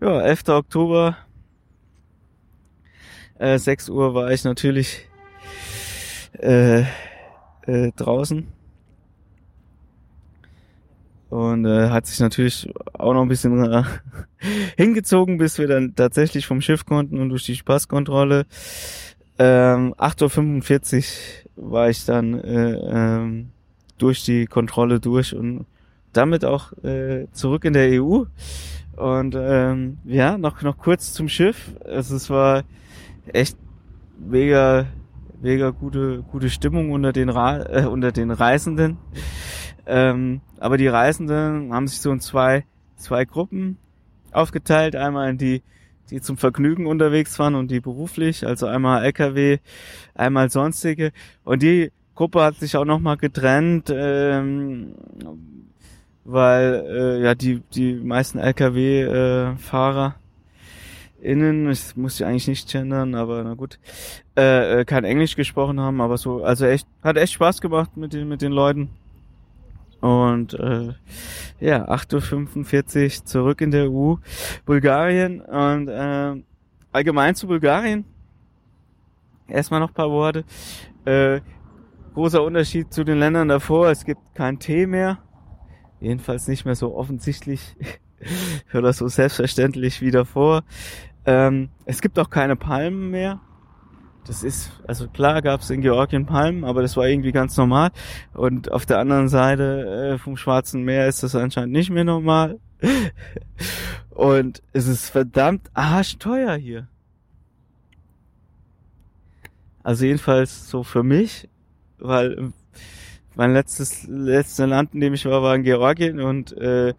ja 0.00 0.20
11. 0.20 0.48
Oktober. 0.48 1.16
Äh, 3.38 3.58
6 3.58 3.88
Uhr 3.88 4.14
war 4.14 4.30
ich 4.30 4.44
natürlich 4.44 5.08
äh, 6.38 6.82
äh, 7.62 7.92
draußen 7.96 8.46
und 11.32 11.64
äh, 11.64 11.88
hat 11.88 12.06
sich 12.06 12.20
natürlich 12.20 12.68
auch 12.92 13.14
noch 13.14 13.22
ein 13.22 13.28
bisschen 13.28 13.64
äh, 13.64 13.84
hingezogen, 14.76 15.38
bis 15.38 15.58
wir 15.58 15.66
dann 15.66 15.94
tatsächlich 15.94 16.46
vom 16.46 16.60
Schiff 16.60 16.84
konnten 16.84 17.18
und 17.18 17.30
durch 17.30 17.44
die 17.44 17.54
Passkontrolle. 17.54 18.44
Ähm, 19.38 19.94
8.45 19.94 21.16
Uhr 21.56 21.70
war 21.70 21.88
ich 21.88 22.04
dann 22.04 22.38
äh, 22.38 22.74
ähm, 22.74 23.50
durch 23.96 24.26
die 24.26 24.44
Kontrolle 24.44 25.00
durch 25.00 25.34
und 25.34 25.64
damit 26.12 26.44
auch 26.44 26.74
äh, 26.84 27.26
zurück 27.32 27.64
in 27.64 27.72
der 27.72 28.02
EU. 28.02 28.24
Und 28.96 29.34
ähm, 29.34 29.96
ja, 30.04 30.36
noch, 30.36 30.60
noch 30.60 30.76
kurz 30.76 31.14
zum 31.14 31.30
Schiff. 31.30 31.70
Also 31.82 32.14
es 32.14 32.28
war 32.28 32.62
echt 33.32 33.56
mega, 34.18 34.84
mega 35.40 35.70
gute, 35.70 36.24
gute 36.30 36.50
Stimmung 36.50 36.90
unter 36.90 37.14
den, 37.14 37.30
Ra 37.30 37.62
äh, 37.62 37.86
unter 37.86 38.12
den 38.12 38.30
Reisenden. 38.30 38.98
Ähm, 39.86 40.40
aber 40.58 40.76
die 40.76 40.86
Reisenden 40.86 41.72
haben 41.72 41.88
sich 41.88 42.00
so 42.00 42.12
in 42.12 42.20
zwei, 42.20 42.64
zwei 42.96 43.24
Gruppen 43.24 43.78
aufgeteilt. 44.30 44.96
Einmal 44.96 45.30
in 45.30 45.38
die, 45.38 45.62
die 46.10 46.20
zum 46.20 46.36
Vergnügen 46.36 46.86
unterwegs 46.86 47.38
waren 47.38 47.54
und 47.54 47.70
die 47.70 47.80
beruflich, 47.80 48.46
also 48.46 48.66
einmal 48.66 49.04
LKW, 49.04 49.58
einmal 50.14 50.50
sonstige. 50.50 51.12
Und 51.44 51.62
die 51.62 51.90
Gruppe 52.14 52.42
hat 52.42 52.56
sich 52.56 52.76
auch 52.76 52.84
nochmal 52.84 53.16
getrennt, 53.16 53.90
ähm, 53.94 54.94
weil 56.24 56.84
äh, 56.86 57.22
ja 57.22 57.34
die, 57.34 57.62
die 57.74 57.94
meisten 57.94 58.38
LKW-Fahrer 58.38 60.14
äh, 60.18 60.22
innen, 61.22 61.70
ich 61.70 61.96
muss 61.96 62.18
ja 62.18 62.26
eigentlich 62.26 62.48
nicht 62.48 62.70
gendern, 62.70 63.14
aber 63.14 63.42
na 63.44 63.54
gut, 63.54 63.78
äh, 64.36 64.80
äh, 64.80 64.84
kein 64.84 65.04
Englisch 65.04 65.36
gesprochen 65.36 65.80
haben, 65.80 66.00
aber 66.00 66.18
so, 66.18 66.42
also 66.44 66.66
echt, 66.66 66.86
hat 67.02 67.16
echt 67.16 67.32
Spaß 67.32 67.60
gemacht 67.60 67.96
mit 67.96 68.12
den, 68.12 68.28
mit 68.28 68.42
den 68.42 68.52
Leuten. 68.52 68.90
Und 70.02 70.54
äh, 70.54 70.94
ja, 71.60 71.88
8.45 71.88 73.20
Uhr 73.20 73.24
zurück 73.24 73.60
in 73.60 73.70
der 73.70 73.88
EU, 73.88 74.16
Bulgarien 74.66 75.40
und 75.40 75.86
äh, 75.86 76.42
allgemein 76.90 77.36
zu 77.36 77.46
Bulgarien. 77.46 78.04
Erstmal 79.46 79.78
noch 79.78 79.94
paar 79.94 80.10
Worte. 80.10 80.44
Äh, 81.04 81.40
großer 82.14 82.42
Unterschied 82.42 82.92
zu 82.92 83.04
den 83.04 83.20
Ländern 83.20 83.46
davor, 83.46 83.90
es 83.90 84.04
gibt 84.04 84.34
kein 84.34 84.58
Tee 84.58 84.86
mehr. 84.86 85.18
Jedenfalls 86.00 86.48
nicht 86.48 86.64
mehr 86.64 86.74
so 86.74 86.96
offensichtlich 86.96 87.76
oder 88.74 88.92
so 88.92 89.06
selbstverständlich 89.06 90.00
wie 90.00 90.10
davor. 90.10 90.64
Ähm, 91.26 91.68
es 91.84 92.00
gibt 92.00 92.18
auch 92.18 92.28
keine 92.28 92.56
Palmen 92.56 93.10
mehr. 93.12 93.40
Das 94.26 94.44
ist, 94.44 94.70
also 94.86 95.08
klar 95.08 95.42
gab 95.42 95.60
es 95.60 95.70
in 95.70 95.80
Georgien 95.80 96.26
Palmen, 96.26 96.64
aber 96.64 96.82
das 96.82 96.96
war 96.96 97.08
irgendwie 97.08 97.32
ganz 97.32 97.56
normal. 97.56 97.90
Und 98.34 98.70
auf 98.70 98.86
der 98.86 98.98
anderen 98.98 99.28
Seite 99.28 100.14
äh, 100.14 100.18
vom 100.18 100.36
Schwarzen 100.36 100.84
Meer 100.84 101.08
ist 101.08 101.22
das 101.22 101.34
anscheinend 101.34 101.72
nicht 101.72 101.90
mehr 101.90 102.04
normal. 102.04 102.60
Und 104.10 104.62
es 104.72 104.86
ist 104.86 105.08
verdammt 105.08 105.70
arschteuer 105.74 106.54
hier. 106.54 106.88
Also 109.82 110.04
jedenfalls 110.04 110.68
so 110.68 110.84
für 110.84 111.02
mich, 111.02 111.48
weil 111.98 112.52
mein 113.34 113.52
letztes 113.52 114.06
letzte 114.06 114.66
Land, 114.66 114.94
in 114.94 115.00
dem 115.00 115.14
ich 115.14 115.24
war, 115.24 115.42
war 115.42 115.56
in 115.56 115.62
Georgien 115.64 116.20
und 116.20 116.52
äh, 116.52 116.94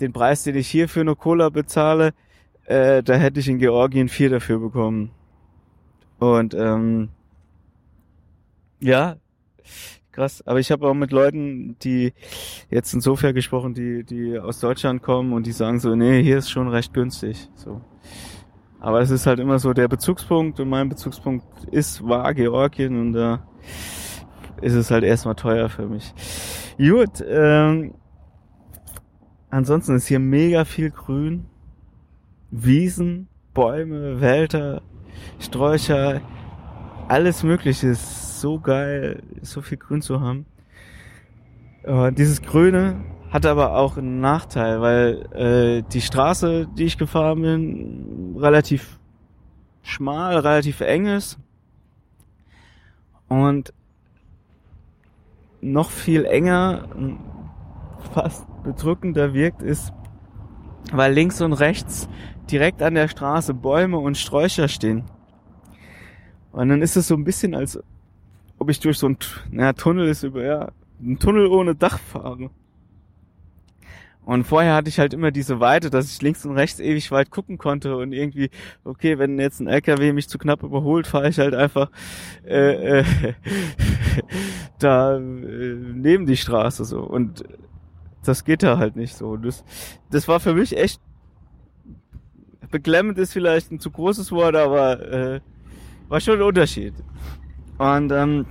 den 0.00 0.12
Preis, 0.12 0.42
den 0.42 0.56
ich 0.56 0.68
hier 0.68 0.88
für 0.88 1.00
eine 1.00 1.14
Cola 1.14 1.50
bezahle, 1.50 2.14
äh, 2.64 3.02
da 3.02 3.14
hätte 3.14 3.38
ich 3.38 3.48
in 3.48 3.58
Georgien 3.58 4.08
vier 4.08 4.30
dafür 4.30 4.58
bekommen. 4.58 5.10
Und 6.32 6.54
ähm, 6.54 7.10
ja, 8.80 9.16
krass. 10.12 10.42
Aber 10.46 10.60
ich 10.60 10.70
habe 10.70 10.88
auch 10.88 10.94
mit 10.94 11.10
Leuten, 11.10 11.76
die 11.80 12.12
jetzt 12.70 12.94
insofern 12.94 13.34
gesprochen, 13.34 13.74
die 13.74 14.04
die 14.04 14.38
aus 14.38 14.60
Deutschland 14.60 15.02
kommen 15.02 15.32
und 15.32 15.46
die 15.46 15.52
sagen 15.52 15.80
so, 15.80 15.94
nee, 15.94 16.22
hier 16.22 16.38
ist 16.38 16.50
schon 16.50 16.68
recht 16.68 16.92
günstig. 16.94 17.48
So. 17.54 17.80
Aber 18.80 19.00
es 19.00 19.10
ist 19.10 19.26
halt 19.26 19.40
immer 19.40 19.58
so 19.58 19.72
der 19.72 19.88
Bezugspunkt 19.88 20.60
und 20.60 20.68
mein 20.68 20.88
Bezugspunkt 20.88 21.46
ist 21.70 22.06
war 22.06 22.34
Georgien 22.34 23.00
und 23.00 23.12
da 23.14 23.46
ist 24.60 24.74
es 24.74 24.90
halt 24.90 25.04
erstmal 25.04 25.34
teuer 25.34 25.68
für 25.68 25.86
mich. 25.86 26.12
Gut, 26.76 27.24
ähm, 27.26 27.94
ansonsten 29.50 29.96
ist 29.96 30.06
hier 30.06 30.18
mega 30.18 30.64
viel 30.64 30.90
Grün, 30.90 31.46
Wiesen, 32.50 33.28
Bäume, 33.52 34.20
Wälder, 34.20 34.82
Sträucher, 35.38 36.20
alles 37.08 37.42
Mögliche. 37.42 37.88
Ist 37.88 38.40
so 38.40 38.58
geil, 38.58 39.22
so 39.42 39.62
viel 39.62 39.78
Grün 39.78 40.02
zu 40.02 40.20
haben. 40.20 40.46
Äh, 41.82 42.12
dieses 42.12 42.42
Grüne 42.42 43.04
hat 43.30 43.46
aber 43.46 43.76
auch 43.76 43.96
einen 43.96 44.20
Nachteil, 44.20 44.80
weil 44.80 45.26
äh, 45.32 45.82
die 45.92 46.00
Straße, 46.00 46.68
die 46.78 46.84
ich 46.84 46.98
gefahren 46.98 47.42
bin, 47.42 48.36
relativ 48.38 48.98
schmal, 49.82 50.38
relativ 50.38 50.80
eng 50.80 51.06
ist. 51.06 51.38
Und 53.28 53.72
noch 55.60 55.90
viel 55.90 56.24
enger, 56.24 56.88
fast 58.12 58.46
bedrückender 58.62 59.34
wirkt, 59.34 59.62
ist, 59.62 59.92
weil 60.92 61.12
links 61.12 61.40
und 61.40 61.52
rechts 61.54 62.08
direkt 62.50 62.82
an 62.82 62.94
der 62.94 63.08
Straße 63.08 63.54
Bäume 63.54 63.98
und 63.98 64.16
Sträucher 64.16 64.68
stehen. 64.68 65.04
Und 66.52 66.68
dann 66.68 66.82
ist 66.82 66.96
es 66.96 67.08
so 67.08 67.14
ein 67.14 67.24
bisschen, 67.24 67.54
als 67.54 67.78
ob 68.58 68.70
ich 68.70 68.80
durch 68.80 68.98
so 68.98 69.08
ein, 69.08 69.16
naja, 69.50 69.72
Tunnel 69.72 70.08
ist 70.08 70.22
über, 70.22 70.44
ja, 70.44 70.72
ein 71.00 71.18
Tunnel 71.18 71.46
ohne 71.48 71.74
Dach 71.74 71.98
fahre. 71.98 72.50
Und 74.24 74.44
vorher 74.44 74.74
hatte 74.74 74.88
ich 74.88 74.98
halt 74.98 75.12
immer 75.12 75.30
diese 75.30 75.60
Weite, 75.60 75.90
dass 75.90 76.10
ich 76.10 76.22
links 76.22 76.46
und 76.46 76.56
rechts 76.56 76.80
ewig 76.80 77.10
weit 77.10 77.30
gucken 77.30 77.58
konnte 77.58 77.96
und 77.96 78.12
irgendwie, 78.12 78.48
okay, 78.82 79.18
wenn 79.18 79.38
jetzt 79.38 79.60
ein 79.60 79.66
LKW 79.66 80.12
mich 80.14 80.28
zu 80.28 80.38
knapp 80.38 80.62
überholt, 80.62 81.06
fahre 81.06 81.28
ich 81.28 81.38
halt 81.38 81.54
einfach 81.54 81.90
äh, 82.46 83.00
äh, 83.00 83.04
da 84.78 85.16
äh, 85.16 85.20
neben 85.20 86.24
die 86.24 86.38
Straße 86.38 86.86
so. 86.86 87.00
Und 87.00 87.44
das 88.24 88.44
geht 88.44 88.62
da 88.62 88.78
halt 88.78 88.96
nicht 88.96 89.16
so. 89.16 89.36
Das, 89.36 89.64
das 90.10 90.28
war 90.28 90.40
für 90.40 90.54
mich 90.54 90.76
echt 90.76 91.00
beklemmend 92.70 93.18
ist 93.18 93.32
vielleicht 93.32 93.70
ein 93.70 93.78
zu 93.78 93.90
großes 93.90 94.32
Wort, 94.32 94.56
aber 94.56 95.00
äh, 95.00 95.40
war 96.08 96.20
schon 96.20 96.38
ein 96.38 96.42
Unterschied. 96.42 96.92
Und 97.78 98.10
ähm, 98.10 98.46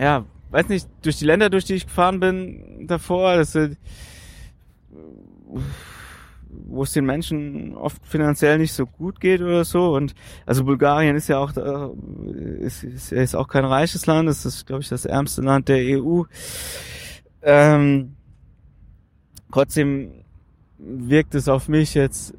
ja, 0.00 0.24
weiß 0.50 0.68
nicht, 0.68 0.88
durch 1.02 1.18
die 1.18 1.26
Länder, 1.26 1.50
durch 1.50 1.64
die 1.64 1.74
ich 1.74 1.86
gefahren 1.86 2.20
bin 2.20 2.86
davor, 2.86 3.36
das 3.36 3.52
sind, 3.52 3.76
wo 6.50 6.82
es 6.82 6.92
den 6.92 7.04
Menschen 7.04 7.74
oft 7.74 8.00
finanziell 8.06 8.58
nicht 8.58 8.72
so 8.72 8.86
gut 8.86 9.20
geht 9.20 9.40
oder 9.40 9.64
so. 9.64 9.94
Und 9.94 10.14
also 10.46 10.64
Bulgarien 10.64 11.16
ist 11.16 11.28
ja 11.28 11.38
auch 11.38 11.52
ist, 12.60 12.84
ist, 12.84 13.12
ist 13.12 13.34
auch 13.34 13.48
kein 13.48 13.64
reiches 13.64 14.06
Land, 14.06 14.28
das 14.28 14.46
ist, 14.46 14.66
glaube 14.66 14.82
ich, 14.82 14.88
das 14.88 15.04
ärmste 15.04 15.42
Land 15.42 15.68
der 15.68 16.00
EU. 16.00 16.22
Ähm, 17.42 18.16
trotzdem 19.52 20.10
wirkt 20.78 21.34
es 21.34 21.48
auf 21.48 21.68
mich 21.68 21.94
jetzt 21.94 22.34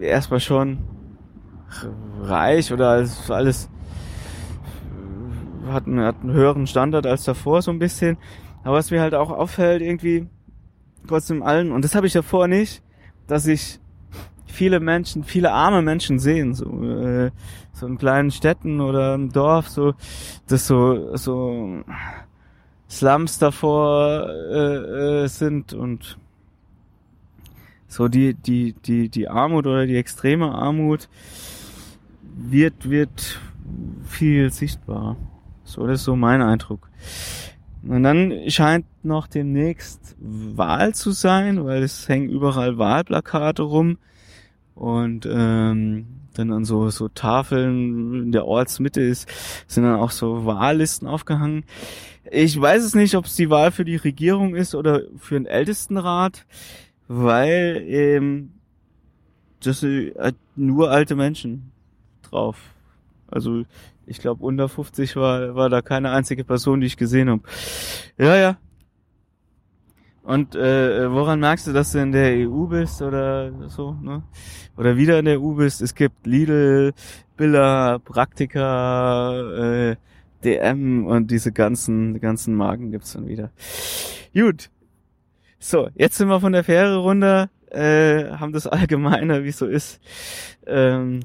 erstmal 0.00 0.40
schon 0.40 0.78
reich 2.20 2.72
oder 2.72 2.90
alles, 2.90 3.30
alles 3.30 3.68
hat, 5.66 5.86
einen, 5.86 6.00
hat 6.00 6.16
einen 6.22 6.32
höheren 6.32 6.66
Standard 6.66 7.06
als 7.06 7.24
davor 7.24 7.62
so 7.62 7.70
ein 7.70 7.78
bisschen. 7.78 8.18
Aber 8.64 8.76
was 8.76 8.90
mir 8.90 9.00
halt 9.00 9.14
auch 9.14 9.30
auffällt 9.30 9.82
irgendwie 9.82 10.28
trotzdem 11.06 11.42
allen, 11.42 11.72
und 11.72 11.84
das 11.84 11.94
habe 11.94 12.06
ich 12.06 12.12
davor 12.12 12.48
nicht, 12.48 12.82
dass 13.26 13.46
ich 13.46 13.80
viele 14.46 14.80
Menschen, 14.80 15.24
viele 15.24 15.52
arme 15.52 15.82
Menschen 15.82 16.18
sehen, 16.18 16.54
so, 16.54 16.66
äh, 16.84 17.30
so 17.72 17.86
in 17.86 17.98
kleinen 17.98 18.30
Städten 18.30 18.80
oder 18.80 19.14
im 19.14 19.32
Dorf, 19.32 19.68
so, 19.68 19.94
das 20.46 20.66
so, 20.66 21.16
so 21.16 21.82
Slums 22.92 23.38
davor 23.38 24.28
äh, 24.28 25.24
äh, 25.24 25.26
sind 25.26 25.72
und 25.72 26.18
so 27.88 28.08
die, 28.08 28.34
die, 28.34 28.74
die, 28.84 29.08
die 29.08 29.28
Armut 29.28 29.66
oder 29.66 29.86
die 29.86 29.96
extreme 29.96 30.52
Armut 30.52 31.08
wird, 32.36 32.90
wird 32.90 33.40
viel 34.04 34.52
sichtbar. 34.52 35.16
So, 35.64 35.86
das 35.86 36.00
ist 36.00 36.04
so 36.04 36.16
mein 36.16 36.42
Eindruck. 36.42 36.90
Und 37.82 38.02
dann 38.02 38.34
scheint 38.48 38.84
noch 39.02 39.26
demnächst 39.26 40.14
Wahl 40.20 40.94
zu 40.94 41.12
sein, 41.12 41.64
weil 41.64 41.82
es 41.82 42.06
hängen 42.08 42.28
überall 42.28 42.76
Wahlplakate 42.76 43.62
rum 43.62 43.96
und 44.74 45.26
ähm, 45.30 46.06
dann 46.34 46.52
an 46.52 46.64
so 46.64 46.90
so 46.90 47.08
Tafeln 47.08 48.24
in 48.24 48.32
der 48.32 48.46
Ortsmitte 48.46 49.00
ist 49.00 49.28
sind 49.66 49.84
dann 49.84 49.98
auch 49.98 50.10
so 50.10 50.44
Wahllisten 50.46 51.08
aufgehangen. 51.08 51.64
Ich 52.34 52.58
weiß 52.58 52.82
es 52.82 52.94
nicht, 52.94 53.14
ob 53.14 53.26
es 53.26 53.36
die 53.36 53.50
Wahl 53.50 53.72
für 53.72 53.84
die 53.84 53.96
Regierung 53.96 54.54
ist 54.54 54.74
oder 54.74 55.02
für 55.18 55.34
den 55.34 55.44
Ältestenrat, 55.44 56.46
weil 57.06 57.84
ähm, 57.86 58.52
das 59.62 59.80
sind 59.80 60.14
nur 60.56 60.90
alte 60.90 61.14
Menschen 61.14 61.72
drauf. 62.22 62.56
Also 63.28 63.64
ich 64.06 64.18
glaube, 64.18 64.46
unter 64.46 64.70
50 64.70 65.14
war, 65.16 65.54
war 65.54 65.68
da 65.68 65.82
keine 65.82 66.10
einzige 66.10 66.42
Person, 66.42 66.80
die 66.80 66.86
ich 66.86 66.96
gesehen 66.96 67.28
habe. 67.28 67.42
Ja, 68.16 68.34
ja. 68.36 68.56
Und 70.22 70.54
äh, 70.54 71.12
woran 71.12 71.38
merkst 71.38 71.66
du, 71.66 71.74
dass 71.74 71.92
du 71.92 71.98
in 71.98 72.12
der 72.12 72.48
EU 72.48 72.64
bist 72.64 73.02
oder 73.02 73.68
so, 73.68 73.92
ne? 74.00 74.22
Oder 74.78 74.96
wieder 74.96 75.18
in 75.18 75.26
der 75.26 75.38
EU 75.38 75.52
bist? 75.52 75.82
Es 75.82 75.94
gibt 75.94 76.26
Lidl, 76.26 76.94
Billa, 77.36 77.98
Praktika, 77.98 79.34
äh, 79.90 79.96
DM 80.44 81.06
und 81.06 81.30
diese 81.30 81.52
ganzen, 81.52 82.20
ganzen 82.20 82.54
Marken 82.54 82.90
gibt's 82.90 83.12
dann 83.12 83.26
wieder. 83.26 83.50
Gut. 84.34 84.70
So, 85.58 85.88
jetzt 85.94 86.16
sind 86.16 86.28
wir 86.28 86.40
von 86.40 86.52
der 86.52 86.64
Fähre 86.64 86.96
runter, 86.96 87.48
äh, 87.70 88.30
haben 88.32 88.52
das 88.52 88.66
Allgemeine, 88.66 89.44
wie 89.44 89.52
so 89.52 89.66
ist, 89.66 90.00
ähm, 90.66 91.20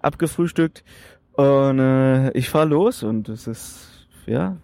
abgefrühstückt 0.00 0.84
und 1.32 1.78
äh, 1.78 2.30
ich 2.32 2.48
fahr 2.48 2.66
los 2.66 3.02
und 3.02 3.28
es 3.28 3.46
ist 3.46 4.08
ja 4.26 4.56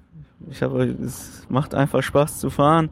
ich 0.50 0.62
habe 0.62 0.84
es 0.84 1.46
macht 1.48 1.74
einfach 1.74 2.02
Spaß 2.02 2.40
zu 2.40 2.50
fahren 2.50 2.90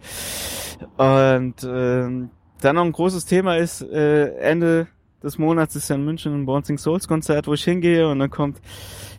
und 0.96 1.64
äh, 1.64 2.28
dann 2.60 2.76
noch 2.76 2.84
ein 2.84 2.92
großes 2.92 3.26
Thema 3.26 3.56
ist 3.56 3.82
äh, 3.82 4.36
Ende 4.36 4.88
des 5.22 5.38
Monats 5.38 5.76
ist 5.76 5.88
ja 5.88 5.96
in 5.96 6.04
München 6.04 6.34
ein 6.34 6.46
Bouncing 6.46 6.78
Souls 6.78 7.08
Konzert, 7.08 7.46
wo 7.46 7.54
ich 7.54 7.64
hingehe 7.64 8.08
und 8.08 8.18
dann 8.18 8.30
kommt 8.30 8.60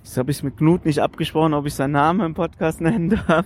das 0.03 0.17
habe 0.17 0.31
ich 0.31 0.43
mit 0.43 0.57
Knut 0.57 0.85
nicht 0.85 0.99
abgesprochen, 0.99 1.53
ob 1.53 1.65
ich 1.65 1.73
seinen 1.75 1.91
Namen 1.91 2.19
im 2.21 2.33
Podcast 2.33 2.81
nennen 2.81 3.09
darf. 3.09 3.45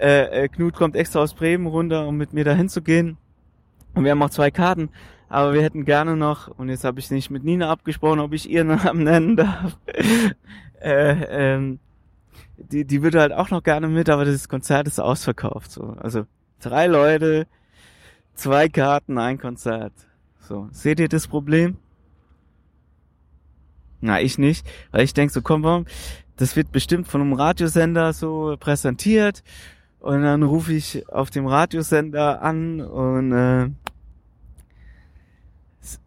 Äh, 0.00 0.44
äh, 0.44 0.48
Knut 0.48 0.74
kommt 0.74 0.96
extra 0.96 1.20
aus 1.20 1.34
Bremen 1.34 1.66
runter, 1.66 2.06
um 2.08 2.16
mit 2.16 2.32
mir 2.32 2.44
dahin 2.44 2.68
zu 2.68 2.82
gehen. 2.82 3.16
Und 3.94 4.04
wir 4.04 4.10
haben 4.10 4.22
auch 4.22 4.30
zwei 4.30 4.50
Karten 4.50 4.90
aber 5.28 5.52
wir 5.52 5.62
hätten 5.62 5.84
gerne 5.84 6.16
noch, 6.16 6.48
und 6.48 6.68
jetzt 6.68 6.84
habe 6.84 7.00
ich 7.00 7.10
nicht 7.10 7.30
mit 7.30 7.44
Nina 7.44 7.70
abgesprochen, 7.70 8.20
ob 8.20 8.32
ich 8.32 8.48
ihren 8.48 8.68
Namen 8.84 9.04
nennen 9.04 9.36
darf. 9.36 9.78
äh, 10.80 11.54
ähm, 11.54 11.80
die, 12.56 12.84
die 12.84 13.02
würde 13.02 13.20
halt 13.20 13.32
auch 13.32 13.50
noch 13.50 13.62
gerne 13.62 13.88
mit, 13.88 14.08
aber 14.08 14.24
das 14.24 14.48
Konzert 14.48 14.86
ist 14.88 14.98
ausverkauft. 14.98 15.70
So. 15.70 15.96
Also 15.98 16.26
drei 16.60 16.86
Leute, 16.86 17.46
zwei 18.34 18.68
Karten, 18.68 19.18
ein 19.18 19.38
Konzert. 19.38 19.92
So, 20.48 20.66
seht 20.72 20.98
ihr 20.98 21.08
das 21.08 21.28
Problem? 21.28 21.76
Na, 24.00 24.22
ich 24.22 24.38
nicht, 24.38 24.66
weil 24.92 25.04
ich 25.04 25.12
denk 25.12 25.30
so, 25.30 25.42
komm, 25.42 25.62
warum? 25.62 25.84
Das 26.36 26.56
wird 26.56 26.72
bestimmt 26.72 27.06
von 27.06 27.20
einem 27.20 27.34
Radiosender 27.34 28.14
so 28.14 28.56
präsentiert 28.58 29.42
und 30.00 30.22
dann 30.22 30.42
rufe 30.42 30.72
ich 30.72 31.06
auf 31.10 31.28
dem 31.28 31.46
Radiosender 31.46 32.40
an 32.40 32.80
und 32.80 33.32
äh, 33.32 33.68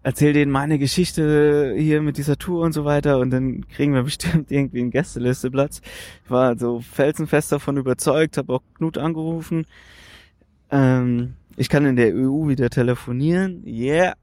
erzähl 0.01 0.33
denen 0.33 0.51
meine 0.51 0.79
Geschichte 0.79 1.75
hier 1.77 2.01
mit 2.01 2.17
dieser 2.17 2.39
Tour 2.39 2.63
und 2.63 2.71
so 2.71 2.83
weiter 2.83 3.19
und 3.19 3.29
dann 3.29 3.67
kriegen 3.67 3.93
wir 3.93 4.01
bestimmt 4.05 4.49
irgendwie 4.49 4.79
einen 4.81 4.89
Gästelisteplatz. 4.89 5.81
Ich 6.25 6.31
war 6.31 6.57
so 6.57 6.79
felsenfest 6.79 7.51
davon 7.51 7.77
überzeugt, 7.77 8.37
habe 8.37 8.53
auch 8.53 8.63
Knut 8.73 8.97
angerufen. 8.97 9.67
Ähm, 10.71 11.35
ich 11.57 11.69
kann 11.69 11.85
in 11.85 11.95
der 11.95 12.15
EU 12.15 12.47
wieder 12.47 12.71
telefonieren. 12.71 13.61
Yeah. 13.67 14.15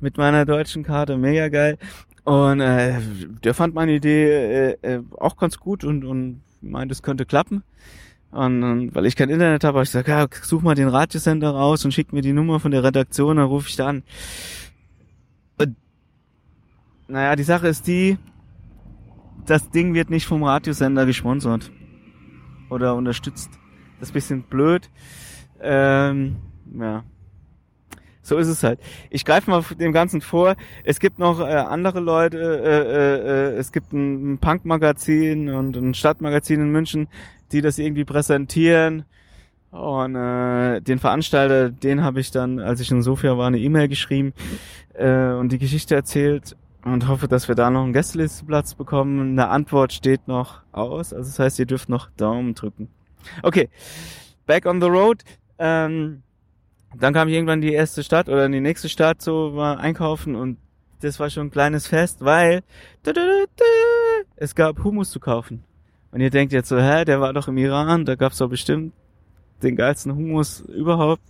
Mit 0.00 0.16
meiner 0.16 0.44
deutschen 0.44 0.82
Karte, 0.82 1.16
mega 1.16 1.48
geil. 1.48 1.78
Und 2.24 2.60
äh, 2.60 3.00
der 3.42 3.54
fand 3.54 3.74
meine 3.74 3.92
Idee 3.92 4.28
äh, 4.28 4.76
äh, 4.82 5.02
auch 5.18 5.36
ganz 5.36 5.58
gut 5.58 5.84
und, 5.84 6.04
und 6.04 6.42
meint, 6.62 6.90
es 6.90 7.02
könnte 7.02 7.26
klappen. 7.26 7.62
Und, 8.30 8.64
und 8.64 8.94
weil 8.94 9.06
ich 9.06 9.14
kein 9.14 9.28
Internet 9.28 9.62
habe, 9.62 9.78
habe 9.78 9.84
ich 9.84 9.90
gesagt, 9.90 10.08
ja, 10.08 10.26
such 10.42 10.62
mal 10.62 10.74
den 10.74 10.88
Radiosender 10.88 11.50
raus 11.50 11.84
und 11.84 11.92
schick 11.92 12.12
mir 12.12 12.22
die 12.22 12.32
Nummer 12.32 12.60
von 12.60 12.72
der 12.72 12.82
Redaktion, 12.82 13.36
dann 13.36 13.46
rufe 13.46 13.68
ich 13.68 13.76
da 13.76 13.88
an. 13.88 14.02
Und, 15.58 15.76
naja, 17.06 17.36
die 17.36 17.44
Sache 17.44 17.68
ist 17.68 17.86
die, 17.86 18.18
das 19.46 19.70
Ding 19.70 19.94
wird 19.94 20.10
nicht 20.10 20.26
vom 20.26 20.42
Radiosender 20.42 21.06
gesponsert 21.06 21.70
oder 22.70 22.94
unterstützt. 22.96 23.50
Das 24.00 24.08
ist 24.08 24.12
ein 24.12 24.14
bisschen 24.14 24.42
blöd. 24.42 24.90
Ähm, 25.60 26.36
ja. 26.78 27.04
So 28.24 28.38
ist 28.38 28.48
es 28.48 28.62
halt. 28.62 28.80
Ich 29.10 29.26
greife 29.26 29.50
mal 29.50 29.62
dem 29.78 29.92
Ganzen 29.92 30.22
vor. 30.22 30.56
Es 30.82 30.98
gibt 30.98 31.18
noch 31.18 31.40
äh, 31.40 31.44
andere 31.44 32.00
Leute. 32.00 32.38
Äh, 32.38 33.52
äh, 33.52 33.54
äh, 33.54 33.58
es 33.58 33.70
gibt 33.70 33.92
ein, 33.92 34.38
Punk-Magazin 34.38 35.50
und 35.50 35.76
ein 35.76 35.92
Stadtmagazin 35.92 36.58
in 36.58 36.72
München, 36.72 37.08
die 37.52 37.60
das 37.60 37.78
irgendwie 37.78 38.06
präsentieren. 38.06 39.04
Und 39.70 40.16
äh, 40.16 40.80
den 40.80 40.98
Veranstalter, 40.98 41.68
den 41.68 42.02
habe 42.02 42.20
ich 42.20 42.30
dann, 42.30 42.60
als 42.60 42.80
ich 42.80 42.90
in 42.90 43.02
Sofia 43.02 43.36
war, 43.36 43.48
eine 43.48 43.58
E-Mail 43.58 43.88
geschrieben 43.88 44.32
äh, 44.94 45.32
und 45.32 45.52
die 45.52 45.58
Geschichte 45.58 45.94
erzählt 45.94 46.56
und 46.82 47.08
hoffe, 47.08 47.28
dass 47.28 47.48
wir 47.48 47.54
da 47.54 47.68
noch 47.68 47.84
einen 47.84 47.92
Gästelisteplatz 47.92 48.74
bekommen. 48.74 49.32
Eine 49.32 49.48
Antwort 49.48 49.92
steht 49.92 50.28
noch 50.28 50.62
aus. 50.72 51.12
Also 51.12 51.28
das 51.28 51.38
heißt, 51.38 51.58
ihr 51.58 51.66
dürft 51.66 51.90
noch 51.90 52.08
Daumen 52.16 52.54
drücken. 52.54 52.88
Okay, 53.42 53.68
back 54.46 54.64
on 54.64 54.80
the 54.80 54.86
road. 54.86 55.22
Ähm, 55.58 56.22
dann 57.00 57.14
kam 57.14 57.28
ich 57.28 57.34
irgendwann 57.34 57.60
die 57.60 57.72
erste 57.72 58.02
Stadt 58.02 58.28
oder 58.28 58.48
die 58.48 58.60
nächste 58.60 58.88
Stadt 58.88 59.22
so 59.22 59.56
war 59.56 59.78
einkaufen 59.78 60.34
und 60.34 60.58
das 61.00 61.20
war 61.20 61.30
schon 61.30 61.48
ein 61.48 61.50
kleines 61.50 61.86
Fest, 61.86 62.24
weil 62.24 62.62
es 64.36 64.54
gab 64.54 64.82
Hummus 64.82 65.10
zu 65.10 65.20
kaufen. 65.20 65.64
Und 66.12 66.20
ihr 66.20 66.30
denkt 66.30 66.52
jetzt 66.52 66.68
so, 66.68 66.78
hä, 66.78 67.04
der 67.04 67.20
war 67.20 67.32
doch 67.32 67.48
im 67.48 67.58
Iran, 67.58 68.04
da 68.04 68.14
gab's 68.14 68.38
doch 68.38 68.48
bestimmt 68.48 68.92
den 69.62 69.76
geilsten 69.76 70.14
Hummus 70.14 70.60
überhaupt. 70.60 71.22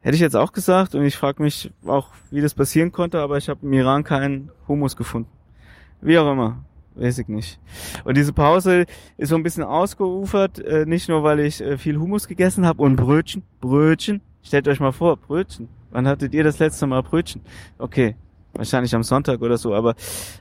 Hätte 0.00 0.14
ich 0.14 0.20
jetzt 0.20 0.36
auch 0.36 0.52
gesagt 0.52 0.94
und 0.94 1.04
ich 1.04 1.16
frage 1.16 1.42
mich 1.42 1.72
auch, 1.84 2.08
wie 2.30 2.40
das 2.40 2.54
passieren 2.54 2.92
konnte, 2.92 3.20
aber 3.20 3.36
ich 3.36 3.48
habe 3.48 3.60
im 3.66 3.72
Iran 3.72 4.04
keinen 4.04 4.50
Hummus 4.66 4.96
gefunden. 4.96 5.30
Wie 6.00 6.18
auch 6.18 6.32
immer, 6.32 6.64
weiß 7.00 7.18
ich 7.18 7.28
nicht. 7.28 7.58
Und 8.04 8.16
diese 8.16 8.32
Pause 8.32 8.84
ist 9.16 9.30
so 9.30 9.36
ein 9.36 9.42
bisschen 9.42 9.64
ausgeufert, 9.64 10.58
äh, 10.58 10.84
nicht 10.86 11.08
nur 11.08 11.22
weil 11.22 11.40
ich 11.40 11.60
äh, 11.60 11.78
viel 11.78 11.98
Hummus 11.98 12.28
gegessen 12.28 12.66
habe 12.66 12.82
und 12.82 12.96
Brötchen, 12.96 13.42
Brötchen. 13.60 14.20
Stellt 14.42 14.68
euch 14.68 14.80
mal 14.80 14.92
vor, 14.92 15.16
Brötchen. 15.16 15.68
Wann 15.90 16.06
hattet 16.06 16.34
ihr 16.34 16.44
das 16.44 16.58
letzte 16.58 16.86
Mal 16.86 17.02
Brötchen? 17.02 17.42
Okay, 17.78 18.16
wahrscheinlich 18.52 18.94
am 18.94 19.02
Sonntag 19.02 19.40
oder 19.40 19.56
so, 19.56 19.74
aber 19.74 19.94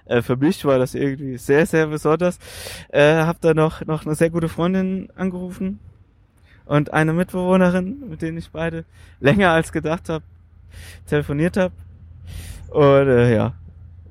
äh, 0.06 0.22
für 0.22 0.36
mich 0.36 0.64
war 0.66 0.78
das 0.78 0.96
irgendwie 0.96 1.38
sehr, 1.38 1.66
sehr 1.66 1.88
besonders. 1.88 2.38
Äh, 2.90 3.24
hab 3.24 3.42
da 3.42 3.54
noch, 3.54 3.86
noch 3.86 4.06
eine 4.06 4.16
sehr 4.16 4.30
gute 4.30 4.50
Freundin 4.50 5.10
angerufen 5.16 5.80
und 6.66 6.94
eine 6.94 7.14
Mitbewohnerin, 7.14 8.04
mit 8.10 8.22
denen 8.22 8.38
ich 8.38 8.52
beide 8.52 8.86
länger 9.20 9.52
als 9.52 9.72
gedacht 9.72 10.10
habe, 10.10 10.24
telefoniert 11.08 11.58
habe. 11.58 11.74
Und 12.70 13.08
äh, 13.08 13.36
ja, 13.36 13.54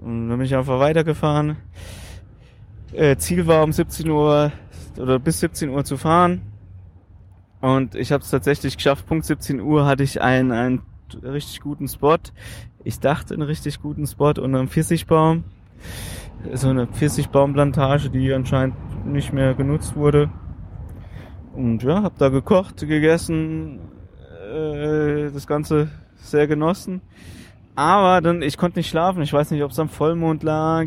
und 0.01 0.29
dann 0.29 0.39
bin 0.39 0.47
ich 0.47 0.55
einfach 0.55 0.81
weitergefahren. 0.81 1.57
Äh, 2.93 3.17
Ziel 3.17 3.47
war 3.47 3.63
um 3.63 3.73
17 3.73 4.09
Uhr 4.09 4.53
oder 4.97 5.19
bis 5.19 5.41
17 5.41 5.71
Uhr 5.71 5.85
zu 5.85 5.97
fahren. 5.97 6.43
Und 7.61 7.95
ich 7.95 8.13
habe 8.13 8.23
es 8.23 8.31
tatsächlich 8.31 8.77
geschafft. 8.77 9.07
Punkt 9.07 9.25
17 9.25 9.61
Uhr 9.61 9.87
hatte 9.87 10.03
ich 10.03 10.23
einen, 10.23 10.53
einen 10.53 10.83
richtig 11.23 11.61
guten 11.61 11.89
Spot 11.89 12.19
ich 12.89 13.01
dachte, 13.01 13.35
einen 13.35 13.43
richtig 13.43 13.83
guten 13.83 14.07
Spot 14.07 14.29
unter 14.29 14.59
einem 14.59 14.69
Pfirsichbaum. 14.69 15.45
So 16.55 16.69
eine 16.69 16.87
Pfirsichbaumplantage, 16.87 18.11
die 18.11 18.33
anscheinend 18.33 18.77
nicht 19.05 19.33
mehr 19.33 19.55
genutzt 19.55 19.95
wurde. 19.95 20.31
Und 21.55 21.83
ja, 21.83 22.03
hab 22.03 22.17
da 22.17 22.29
gekocht, 22.29 22.79
gegessen, 22.79 23.81
äh, 24.51 25.31
das 25.31 25.47
Ganze 25.47 25.91
sehr 26.17 26.47
genossen. 26.47 27.03
Aber 27.75 28.21
dann, 28.21 28.41
ich 28.41 28.57
konnte 28.57 28.79
nicht 28.79 28.89
schlafen. 28.89 29.23
Ich 29.23 29.33
weiß 29.33 29.51
nicht, 29.51 29.63
ob 29.63 29.73
es 29.73 29.79
am 29.79 29.89
Vollmond 29.89 30.43
lag 30.43 30.87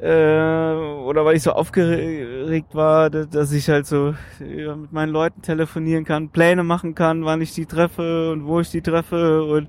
äh, 0.00 0.74
oder 1.04 1.24
weil 1.24 1.36
ich 1.36 1.42
so 1.42 1.52
aufgeregt 1.52 2.74
war, 2.74 3.10
dass 3.10 3.52
ich 3.52 3.68
halt 3.68 3.86
so 3.86 4.14
mit 4.38 4.92
meinen 4.92 5.12
Leuten 5.12 5.42
telefonieren 5.42 6.04
kann, 6.04 6.30
Pläne 6.30 6.64
machen 6.64 6.94
kann, 6.94 7.24
wann 7.24 7.42
ich 7.42 7.54
die 7.54 7.66
treffe 7.66 8.32
und 8.32 8.46
wo 8.46 8.60
ich 8.60 8.70
die 8.70 8.80
treffe 8.80 9.44
und 9.44 9.68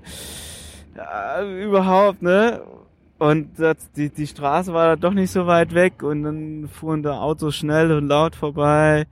ja, 0.96 1.42
überhaupt, 1.44 2.22
ne? 2.22 2.62
Und 3.18 3.58
das, 3.58 3.90
die, 3.92 4.10
die 4.10 4.26
Straße 4.26 4.72
war 4.74 4.96
doch 4.96 5.12
nicht 5.12 5.30
so 5.30 5.46
weit 5.46 5.74
weg 5.74 6.02
und 6.02 6.24
dann 6.24 6.68
fuhren 6.68 7.02
da 7.02 7.20
Autos 7.20 7.54
schnell 7.54 7.92
und 7.92 8.08
laut 8.08 8.34
vorbei. 8.34 9.06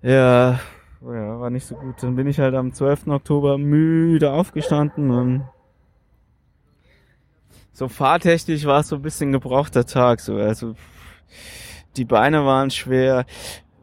Ja, 0.00 0.60
ja, 1.00 1.40
war 1.40 1.50
nicht 1.50 1.66
so 1.66 1.74
gut. 1.74 1.96
Dann 2.02 2.14
bin 2.14 2.28
ich 2.28 2.38
halt 2.38 2.54
am 2.54 2.72
12. 2.72 3.08
Oktober 3.08 3.58
müde 3.58 4.30
aufgestanden 4.32 5.10
und 5.10 5.48
so 7.78 7.86
fahrtechnisch 7.86 8.64
war 8.64 8.80
es 8.80 8.88
so 8.88 8.96
ein 8.96 9.02
bisschen 9.02 9.30
gebrauchter 9.30 9.86
Tag. 9.86 10.18
So, 10.18 10.34
also 10.34 10.74
die 11.96 12.04
Beine 12.04 12.44
waren 12.44 12.72
schwer 12.72 13.24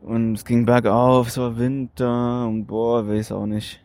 und 0.01 0.34
es 0.34 0.43
ging 0.43 0.65
bergauf, 0.65 1.29
es 1.29 1.38
war 1.38 1.58
Winter 1.58 2.45
und 2.45 2.65
boah, 2.65 3.08
weiß 3.08 3.31
auch 3.31 3.45
nicht. 3.45 3.79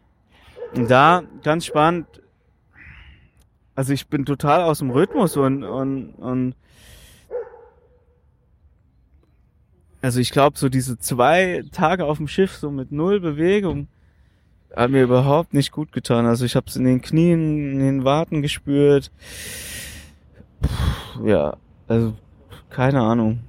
Und 0.75 0.91
da, 0.91 1.23
ganz 1.45 1.65
spannend, 1.65 2.09
also 3.77 3.93
ich 3.93 4.09
bin 4.09 4.25
total 4.25 4.63
aus 4.63 4.81
dem 4.81 4.91
Rhythmus 4.91 5.37
und, 5.37 5.63
und, 5.63 6.15
und 6.15 6.57
also 10.03 10.19
ich 10.19 10.33
glaube, 10.33 10.59
so 10.59 10.69
diese 10.69 10.99
zwei 10.99 11.63
Tage 11.71 12.05
auf 12.05 12.17
dem 12.17 12.27
Schiff, 12.27 12.57
so 12.57 12.73
mit 12.73 12.91
null 12.91 13.21
Bewegung, 13.21 13.87
hat 14.75 14.91
mir 14.91 15.05
überhaupt 15.05 15.55
nicht 15.55 15.71
gut 15.71 15.93
getan. 15.93 16.27
Also 16.27 16.45
ich 16.45 16.57
habe 16.57 16.67
es 16.67 16.75
in 16.75 16.85
den 16.85 17.01
Knien, 17.01 17.75
in 17.75 17.79
den 17.79 18.05
Warten 18.05 18.43
gespürt. 18.43 19.13
Puh, 20.61 21.27
ja, 21.27 21.57
also 21.89 22.15
keine 22.69 23.01
Ahnung. 23.01 23.41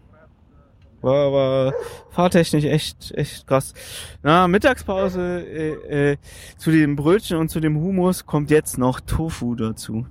War, 1.02 1.32
war 1.32 1.74
fahrtechnisch 2.12 2.66
echt, 2.66 3.12
echt 3.16 3.48
krass. 3.48 3.74
Na, 4.22 4.48
Mittagspause 4.48 5.42
äh, 5.42 6.12
äh, 6.12 6.18
zu 6.58 6.70
dem 6.72 6.96
Brötchen 6.96 7.38
und 7.38 7.50
zu 7.50 7.60
dem 7.60 7.76
Humus 7.78 8.26
kommt 8.26 8.52
jetzt 8.52 8.78
noch 8.78 9.00
Tofu 9.00 9.56
dazu 9.56 10.06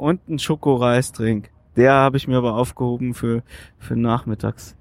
und 0.00 0.26
ein 0.28 0.38
Schokoreisdrink. 0.38 1.50
Der 1.76 1.92
habe 1.92 2.16
ich 2.16 2.26
mir 2.26 2.38
aber 2.38 2.56
aufgehoben 2.56 3.14
für, 3.14 3.42
für 3.78 3.96
nachmittags. 3.96 4.74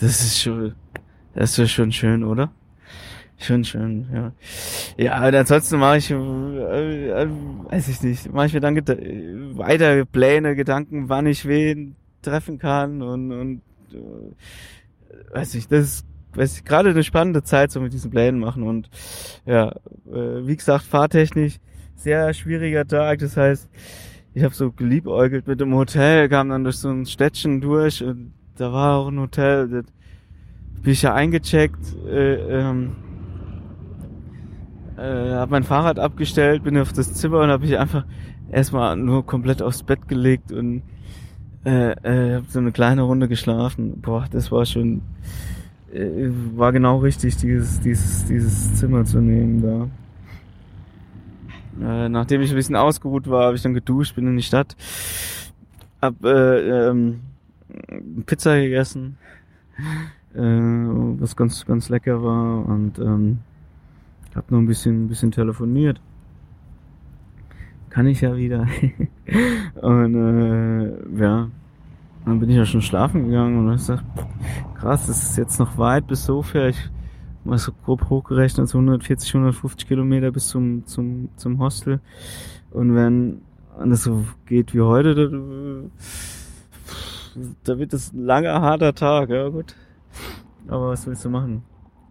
Das 0.00 0.20
ist 0.20 0.40
schon, 0.40 0.74
das 1.34 1.58
ist 1.58 1.70
schon 1.70 1.92
schön, 1.92 2.24
oder? 2.24 2.50
Schon 3.38 3.64
schön, 3.64 4.06
ja. 4.12 4.32
Ja, 4.96 5.26
und 5.26 5.34
ansonsten 5.34 5.78
mache 5.78 5.98
ich, 5.98 6.10
äh, 6.10 6.14
äh, 6.14 7.28
weiß 7.70 7.88
ich 7.88 8.02
nicht, 8.02 8.32
mache 8.32 8.46
ich 8.46 8.52
mir 8.52 8.60
dann 8.60 8.76
weiter 9.56 10.04
Pläne, 10.04 10.56
Gedanken, 10.56 11.08
wann 11.08 11.26
ich 11.26 11.46
wen 11.46 11.94
treffen 12.20 12.58
kann 12.58 13.00
und, 13.00 13.32
und 13.32 13.62
äh, 13.92 15.34
weiß 15.34 15.54
ich, 15.54 15.68
das 15.68 15.84
ist 15.84 16.06
weiß 16.34 16.58
ich, 16.58 16.64
gerade 16.64 16.90
eine 16.90 17.04
spannende 17.04 17.42
Zeit 17.42 17.70
so 17.70 17.80
mit 17.80 17.92
diesen 17.92 18.10
Plänen 18.10 18.40
machen 18.40 18.62
und 18.62 18.90
ja, 19.46 19.70
äh, 20.06 20.46
wie 20.46 20.56
gesagt, 20.56 20.84
fahrtechnisch 20.84 21.56
sehr 21.96 22.32
schwieriger 22.32 22.86
Tag, 22.86 23.18
das 23.18 23.36
heißt, 23.36 23.68
ich 24.34 24.44
habe 24.44 24.54
so 24.54 24.70
geliebäugelt 24.70 25.48
mit 25.48 25.60
dem 25.60 25.74
Hotel, 25.74 26.28
kam 26.28 26.50
dann 26.50 26.64
durch 26.64 26.76
so 26.76 26.90
ein 26.90 27.06
Städtchen 27.06 27.60
durch 27.60 28.02
und 28.02 28.32
da 28.56 28.72
war 28.72 28.98
auch 28.98 29.08
ein 29.08 29.18
Hotel, 29.18 29.68
da 29.68 29.80
bin 30.82 30.92
ich 30.92 31.02
ja 31.02 31.14
eingecheckt, 31.14 31.96
äh, 32.06 32.60
ähm, 32.60 32.96
äh, 34.98 35.34
habe 35.34 35.50
mein 35.52 35.64
Fahrrad 35.64 35.98
abgestellt, 35.98 36.64
bin 36.64 36.76
auf 36.78 36.92
das 36.92 37.14
Zimmer 37.14 37.40
und 37.40 37.50
habe 37.50 37.64
ich 37.64 37.78
einfach 37.78 38.04
erstmal 38.50 38.96
nur 38.96 39.24
komplett 39.24 39.62
aufs 39.62 39.82
Bett 39.82 40.08
gelegt 40.08 40.52
und 40.52 40.82
äh, 41.64 41.92
äh, 41.92 42.34
habe 42.36 42.46
so 42.48 42.58
eine 42.58 42.72
kleine 42.72 43.02
Runde 43.02 43.28
geschlafen. 43.28 44.00
Boah, 44.00 44.26
das 44.30 44.50
war 44.50 44.64
schon, 44.66 45.02
äh, 45.92 46.28
war 46.56 46.72
genau 46.72 46.98
richtig, 46.98 47.36
dieses, 47.36 47.80
dieses, 47.80 48.24
dieses 48.26 48.74
Zimmer 48.74 49.04
zu 49.04 49.20
nehmen 49.20 49.62
da. 49.62 49.88
Äh, 51.80 52.08
nachdem 52.08 52.40
ich 52.40 52.50
ein 52.50 52.56
bisschen 52.56 52.76
ausgeruht 52.76 53.28
war, 53.28 53.46
habe 53.46 53.56
ich 53.56 53.62
dann 53.62 53.74
geduscht, 53.74 54.16
bin 54.16 54.26
in 54.26 54.36
die 54.36 54.42
Stadt, 54.42 54.76
hab 56.02 56.24
äh, 56.24 56.88
ähm, 56.88 57.20
Pizza 58.26 58.56
gegessen, 58.56 59.16
äh, 60.34 60.40
was 60.40 61.36
ganz 61.36 61.64
ganz 61.66 61.88
lecker 61.88 62.22
war 62.22 62.66
und 62.66 62.98
ähm, 62.98 63.38
hab 64.34 64.50
noch 64.50 64.58
ein 64.58 64.66
bisschen 64.66 65.04
ein 65.04 65.08
bisschen 65.08 65.30
telefoniert. 65.30 66.00
kann 67.90 68.06
ich 68.06 68.20
ja 68.20 68.36
wieder. 68.36 68.66
und 69.80 70.14
äh, 70.14 71.18
ja, 71.20 71.48
dann 72.24 72.40
bin 72.40 72.50
ich 72.50 72.56
ja 72.56 72.66
schon 72.66 72.82
schlafen 72.82 73.26
gegangen 73.26 73.58
und 73.58 73.74
ich 73.74 73.86
dachte, 73.86 74.04
krass, 74.78 75.06
das 75.06 75.22
ist 75.22 75.38
jetzt 75.38 75.58
noch 75.58 75.78
weit 75.78 76.06
bis 76.06 76.24
Sofia. 76.24 76.68
Ich 76.68 76.90
mal 77.44 77.58
so 77.58 77.72
grob 77.84 78.08
hochgerechnet, 78.10 78.68
so 78.68 78.78
140, 78.78 79.34
150 79.34 79.88
Kilometer 79.88 80.30
bis 80.30 80.48
zum, 80.48 80.86
zum, 80.86 81.30
zum 81.36 81.58
Hostel. 81.58 82.00
Und 82.70 82.94
wenn 82.94 83.40
das 83.84 84.04
so 84.04 84.24
geht 84.46 84.74
wie 84.74 84.82
heute, 84.82 85.14
da, 85.14 85.30
da 87.64 87.78
wird 87.78 87.92
es 87.94 88.12
ein 88.12 88.24
langer, 88.24 88.60
harter 88.60 88.94
Tag, 88.94 89.30
ja 89.30 89.48
gut. 89.48 89.74
Aber 90.66 90.90
was 90.90 91.06
willst 91.06 91.24
du 91.24 91.30
machen? 91.30 91.62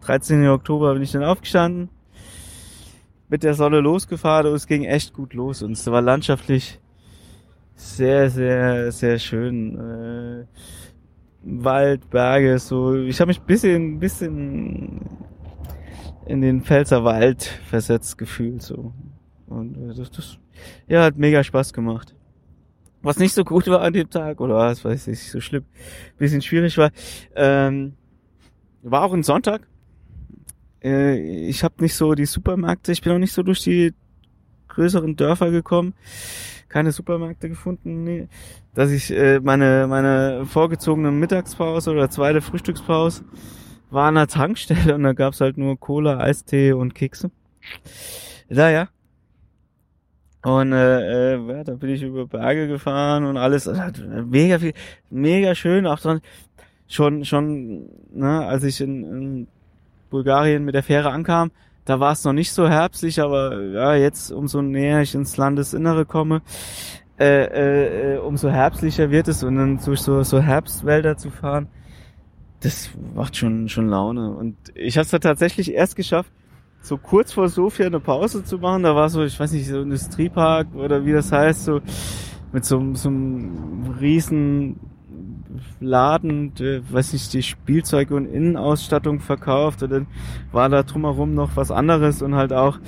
13. 0.02 0.46
Oktober 0.48 0.94
bin 0.94 1.02
ich 1.02 1.12
dann 1.12 1.22
aufgestanden, 1.22 1.90
mit 3.28 3.42
der 3.42 3.54
Sonne 3.54 3.80
losgefahren 3.80 4.46
und 4.46 4.54
es 4.54 4.66
ging 4.66 4.84
echt 4.84 5.12
gut 5.12 5.34
los 5.34 5.62
und 5.62 5.72
es 5.72 5.86
war 5.86 6.02
landschaftlich 6.02 6.80
sehr, 7.74 8.28
sehr, 8.30 8.90
sehr 8.92 9.18
schön. 9.18 9.78
Äh, 9.78 10.46
Wald, 11.42 12.10
Berge, 12.10 12.58
so. 12.58 12.96
Ich 12.96 13.20
habe 13.20 13.28
mich 13.28 13.40
bisschen, 13.40 14.00
bisschen 14.00 15.00
in 16.26 16.40
den 16.40 16.62
Pfälzer 16.62 17.04
Wald 17.04 17.42
versetzt 17.42 18.18
gefühlt, 18.18 18.62
so. 18.62 18.92
Und 19.46 19.76
äh, 19.76 19.94
das, 19.94 20.10
das, 20.10 20.38
ja, 20.88 21.04
hat 21.04 21.16
mega 21.16 21.42
Spaß 21.42 21.72
gemacht. 21.72 22.14
Was 23.00 23.18
nicht 23.18 23.32
so 23.32 23.44
gut 23.44 23.68
war 23.68 23.80
an 23.80 23.92
dem 23.92 24.10
Tag, 24.10 24.40
oder 24.40 24.56
was 24.56 24.84
weiß 24.84 25.06
ich, 25.06 25.30
so 25.30 25.40
schlimm, 25.40 25.64
bisschen 26.18 26.42
schwierig 26.42 26.76
war, 26.78 26.90
ähm, 27.36 27.94
war 28.82 29.04
auch 29.04 29.12
ein 29.12 29.22
Sonntag. 29.22 29.67
Äh, 30.82 31.48
ich 31.48 31.64
habe 31.64 31.74
nicht 31.80 31.94
so 31.94 32.14
die 32.14 32.26
Supermärkte, 32.26 32.92
ich 32.92 33.02
bin 33.02 33.12
auch 33.12 33.18
nicht 33.18 33.32
so 33.32 33.42
durch 33.42 33.62
die 33.62 33.94
größeren 34.68 35.16
Dörfer 35.16 35.50
gekommen 35.50 35.94
keine 36.68 36.92
Supermärkte 36.92 37.48
gefunden, 37.48 38.04
nee. 38.04 38.28
dass 38.74 38.90
ich 38.90 39.10
äh, 39.10 39.40
meine 39.40 39.86
meine 39.88 40.44
vorgezogene 40.46 41.10
Mittagspause 41.10 41.90
oder 41.90 42.10
zweite 42.10 42.40
Frühstückspause 42.40 43.24
war 43.90 44.08
an 44.08 44.16
der 44.16 44.26
Tankstelle 44.26 44.94
und 44.94 45.02
da 45.02 45.12
gab's 45.14 45.40
halt 45.40 45.56
nur 45.56 45.78
Cola, 45.78 46.18
Eistee 46.18 46.72
und 46.72 46.94
Kekse. 46.94 47.30
Naja. 48.48 48.88
Und 50.42 50.72
äh, 50.72 51.34
äh, 51.34 51.52
ja, 51.52 51.64
da 51.64 51.74
bin 51.74 51.90
ich 51.90 52.02
über 52.02 52.26
Berge 52.26 52.68
gefahren 52.68 53.24
und 53.24 53.36
alles. 53.36 53.68
Mega 54.26 54.58
viel, 54.58 54.72
mega 55.10 55.54
schön. 55.54 55.86
Auch 55.86 56.00
dann 56.00 56.20
schon, 56.86 57.24
schon, 57.24 57.88
ne, 58.12 58.46
als 58.46 58.62
ich 58.62 58.80
in, 58.80 59.04
in 59.04 59.48
Bulgarien 60.10 60.64
mit 60.64 60.74
der 60.74 60.82
Fähre 60.82 61.10
ankam, 61.10 61.50
da 61.84 62.00
war 62.00 62.12
es 62.12 62.24
noch 62.24 62.34
nicht 62.34 62.52
so 62.52 62.68
herbstlich, 62.68 63.20
aber 63.20 63.62
ja, 63.62 63.94
jetzt 63.94 64.30
umso 64.30 64.60
näher 64.60 65.00
ich 65.00 65.14
ins 65.14 65.36
Landesinnere 65.36 66.04
komme, 66.04 66.42
äh, 67.18 67.24
äh, 67.24 68.14
äh, 68.14 68.18
umso 68.18 68.50
herbstlicher 68.50 69.10
wird 69.10 69.26
es 69.28 69.42
und 69.42 69.56
dann 69.56 69.80
durch 69.84 70.00
so, 70.00 70.22
so 70.22 70.40
Herbstwälder 70.40 71.16
zu 71.16 71.30
fahren, 71.30 71.68
das 72.60 72.90
macht 73.14 73.36
schon, 73.36 73.68
schon 73.68 73.88
Laune. 73.88 74.30
Und 74.30 74.56
ich 74.74 74.96
habe 74.96 75.04
es 75.04 75.10
da 75.10 75.18
tatsächlich 75.18 75.72
erst 75.72 75.96
geschafft, 75.96 76.30
so 76.80 76.96
kurz 76.96 77.32
vor 77.32 77.48
Sofia 77.48 77.86
eine 77.86 78.00
Pause 78.00 78.44
zu 78.44 78.58
machen. 78.58 78.82
Da 78.82 78.94
war 78.94 79.08
so, 79.08 79.24
ich 79.24 79.38
weiß 79.38 79.52
nicht, 79.52 79.66
so 79.66 79.76
ein 79.76 79.82
Industriepark 79.84 80.74
oder 80.74 81.04
wie 81.04 81.12
das 81.12 81.32
heißt, 81.32 81.64
so 81.64 81.80
mit 82.52 82.64
so, 82.64 82.94
so 82.94 83.08
einem 83.08 83.94
riesen 84.00 84.78
Laden, 85.80 86.54
der, 86.54 86.80
weiß 86.92 87.12
nicht, 87.12 87.32
die 87.32 87.42
Spielzeuge 87.42 88.14
und 88.14 88.26
Innenausstattung 88.26 89.20
verkauft 89.20 89.82
und 89.82 89.90
dann 89.90 90.06
war 90.52 90.68
da 90.68 90.82
drumherum 90.82 91.34
noch 91.34 91.56
was 91.56 91.70
anderes 91.70 92.22
und 92.22 92.34
halt 92.34 92.52
auch 92.52 92.78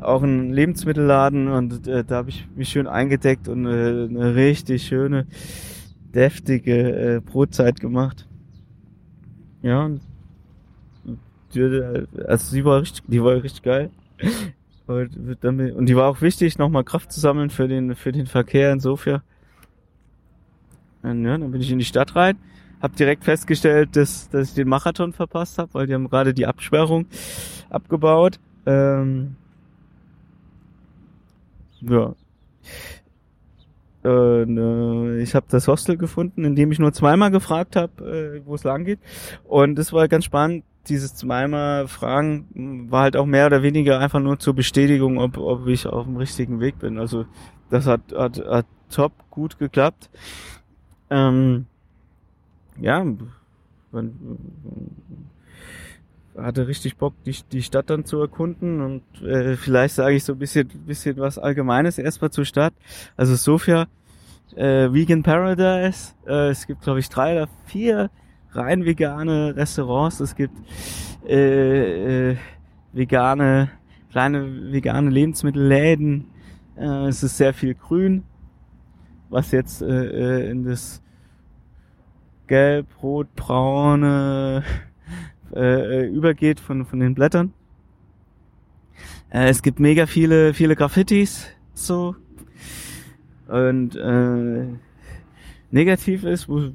auch 0.00 0.22
ein 0.22 0.50
Lebensmittelladen 0.50 1.48
und 1.48 1.86
äh, 1.86 2.04
da 2.04 2.16
habe 2.16 2.30
ich 2.30 2.48
mich 2.56 2.70
schön 2.70 2.86
eingedeckt 2.86 3.48
und 3.48 3.66
äh, 3.66 4.06
eine 4.08 4.34
richtig 4.34 4.84
schöne 4.84 5.26
deftige 6.14 7.16
äh, 7.16 7.20
Brotzeit 7.20 7.80
gemacht. 7.80 8.26
Ja, 9.62 9.84
und 9.84 10.00
die, 11.54 12.06
also 12.26 12.50
sie 12.50 12.64
war 12.64 12.80
richtig, 12.80 13.04
die 13.08 13.22
war 13.22 13.42
richtig 13.42 13.62
geil. 13.62 13.90
Und, 14.86 15.16
und 15.44 15.86
die 15.86 15.96
war 15.96 16.08
auch 16.08 16.20
wichtig, 16.20 16.58
nochmal 16.58 16.82
Kraft 16.82 17.12
zu 17.12 17.20
sammeln 17.20 17.50
für 17.50 17.68
den 17.68 17.94
für 17.94 18.10
den 18.10 18.26
Verkehr 18.26 18.72
in 18.72 18.80
Sofia. 18.80 19.22
Und, 21.02 21.24
ja, 21.24 21.38
dann 21.38 21.50
bin 21.50 21.60
ich 21.60 21.70
in 21.70 21.78
die 21.78 21.84
Stadt 21.84 22.14
rein, 22.16 22.36
habe 22.80 22.96
direkt 22.96 23.24
festgestellt, 23.24 23.96
dass, 23.96 24.28
dass 24.30 24.48
ich 24.50 24.54
den 24.54 24.68
Marathon 24.68 25.12
verpasst 25.12 25.58
habe, 25.58 25.74
weil 25.74 25.86
die 25.86 25.94
haben 25.94 26.08
gerade 26.08 26.34
die 26.34 26.46
Absperrung 26.46 27.06
abgebaut. 27.70 28.38
Ähm, 28.66 29.36
ja. 31.80 32.14
Äh, 34.04 35.22
ich 35.22 35.34
habe 35.34 35.46
das 35.48 35.68
Hostel 35.68 35.96
gefunden, 35.96 36.44
in 36.44 36.56
dem 36.56 36.72
ich 36.72 36.78
nur 36.78 36.92
zweimal 36.92 37.30
gefragt 37.30 37.76
habe, 37.76 38.40
äh, 38.40 38.46
wo 38.46 38.54
es 38.54 38.64
lang 38.64 38.84
geht. 38.84 39.00
Und 39.44 39.76
das 39.76 39.92
war 39.92 40.08
ganz 40.08 40.24
spannend. 40.24 40.64
Dieses 40.88 41.14
zweimal 41.14 41.88
Fragen 41.88 42.88
war 42.90 43.02
halt 43.02 43.16
auch 43.16 43.26
mehr 43.26 43.46
oder 43.46 43.62
weniger 43.62 44.00
einfach 44.00 44.20
nur 44.20 44.38
zur 44.38 44.54
Bestätigung, 44.54 45.18
ob, 45.18 45.36
ob 45.36 45.66
ich 45.66 45.86
auf 45.86 46.06
dem 46.06 46.16
richtigen 46.16 46.58
Weg 46.60 46.78
bin. 46.78 46.98
Also 46.98 47.26
das 47.68 47.86
hat, 47.86 48.00
hat, 48.16 48.38
hat 48.38 48.66
top 48.90 49.12
gut 49.30 49.58
geklappt. 49.58 50.08
Ähm, 51.10 51.66
ja, 52.80 53.04
man 53.92 54.14
hatte 56.36 56.68
richtig 56.68 56.96
Bock, 56.96 57.14
die, 57.24 57.36
die 57.52 57.62
Stadt 57.62 57.90
dann 57.90 58.04
zu 58.04 58.20
erkunden 58.20 58.80
und 58.80 59.02
äh, 59.22 59.56
vielleicht 59.56 59.96
sage 59.96 60.14
ich 60.14 60.24
so 60.24 60.34
ein 60.34 60.38
bisschen, 60.38 60.68
bisschen 60.86 61.16
was 61.18 61.38
Allgemeines 61.38 61.98
erstmal 61.98 62.30
zur 62.30 62.44
Stadt. 62.44 62.72
Also 63.16 63.34
Sofia, 63.34 63.86
äh, 64.56 64.92
Vegan 64.92 65.22
Paradise. 65.22 66.14
Äh, 66.26 66.50
es 66.50 66.66
gibt, 66.66 66.82
glaube 66.82 67.00
ich, 67.00 67.08
drei 67.08 67.36
oder 67.36 67.48
vier 67.66 68.10
rein 68.52 68.84
vegane 68.84 69.54
Restaurants. 69.56 70.20
Es 70.20 70.34
gibt 70.34 70.54
äh, 71.26 72.30
äh, 72.30 72.36
vegane, 72.92 73.70
kleine 74.10 74.72
vegane 74.72 75.10
Lebensmittelläden. 75.10 76.26
Äh, 76.76 77.08
es 77.08 77.22
ist 77.22 77.36
sehr 77.36 77.54
viel 77.54 77.74
Grün 77.74 78.24
was 79.30 79.52
jetzt 79.52 79.80
äh, 79.80 79.86
äh, 79.86 80.50
in 80.50 80.64
das 80.64 81.02
gelb, 82.46 82.86
rot, 83.02 83.34
braune 83.36 84.64
äh, 85.54 86.02
äh, 86.02 86.06
übergeht 86.08 86.60
von, 86.60 86.84
von 86.84 87.00
den 87.00 87.14
Blättern. 87.14 87.52
Äh, 89.30 89.48
es 89.48 89.62
gibt 89.62 89.80
mega 89.80 90.06
viele, 90.06 90.52
viele 90.52 90.76
Graffitis, 90.76 91.46
so. 91.72 92.16
Und 93.46 93.96
äh, 93.96 94.66
negativ 95.70 96.24
ist, 96.24 96.48
wo 96.48 96.72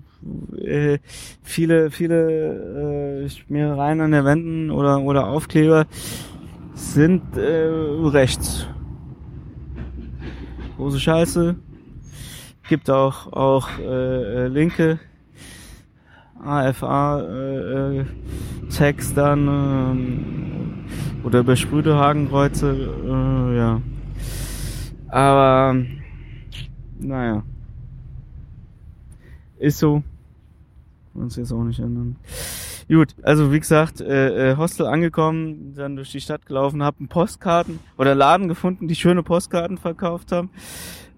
äh, 0.58 1.00
viele, 1.44 1.92
viele 1.92 3.24
äh, 3.26 3.30
Schmierereien 3.30 4.02
an 4.02 4.12
der 4.12 4.26
Wänden 4.26 4.72
oder, 4.72 5.02
oder 5.02 5.28
Aufkleber 5.28 5.88
sind 6.74 7.38
äh, 7.38 7.68
rechts. 8.08 8.68
Große 10.78 11.00
Scheiße, 11.00 11.56
gibt 12.68 12.90
auch 12.90 13.32
auch 13.34 13.70
äh, 13.80 14.46
äh, 14.46 14.48
linke. 14.48 15.00
AFA 16.44 17.22
äh, 17.22 18.00
äh, 18.02 18.06
dann 19.16 19.48
äh, 21.24 21.26
oder 21.26 21.40
übersprühte 21.40 21.96
Hakenkreuze 21.96 22.72
äh, 22.72 23.58
ja. 23.58 23.82
Aber 25.10 25.76
naja. 27.00 27.44
Ist 29.58 29.80
so. 29.80 30.04
Uns 31.14 31.38
jetzt 31.38 31.52
auch 31.54 31.64
nicht 31.64 31.80
ändern. 31.80 32.18
Gut, 32.88 33.16
also 33.24 33.52
wie 33.52 33.60
gesagt, 33.60 34.00
äh, 34.00 34.52
äh, 34.52 34.58
Hostel 34.58 34.86
angekommen, 34.86 35.74
dann 35.76 35.96
durch 35.96 36.12
die 36.12 36.22
Stadt 36.22 36.46
gelaufen, 36.46 36.84
haben 36.84 37.08
Postkarten 37.08 37.80
oder 37.98 38.14
Laden 38.14 38.48
gefunden, 38.48 38.88
die 38.88 38.96
schöne 38.96 39.24
Postkarten 39.24 39.78
verkauft 39.78 40.32
haben. 40.32 40.52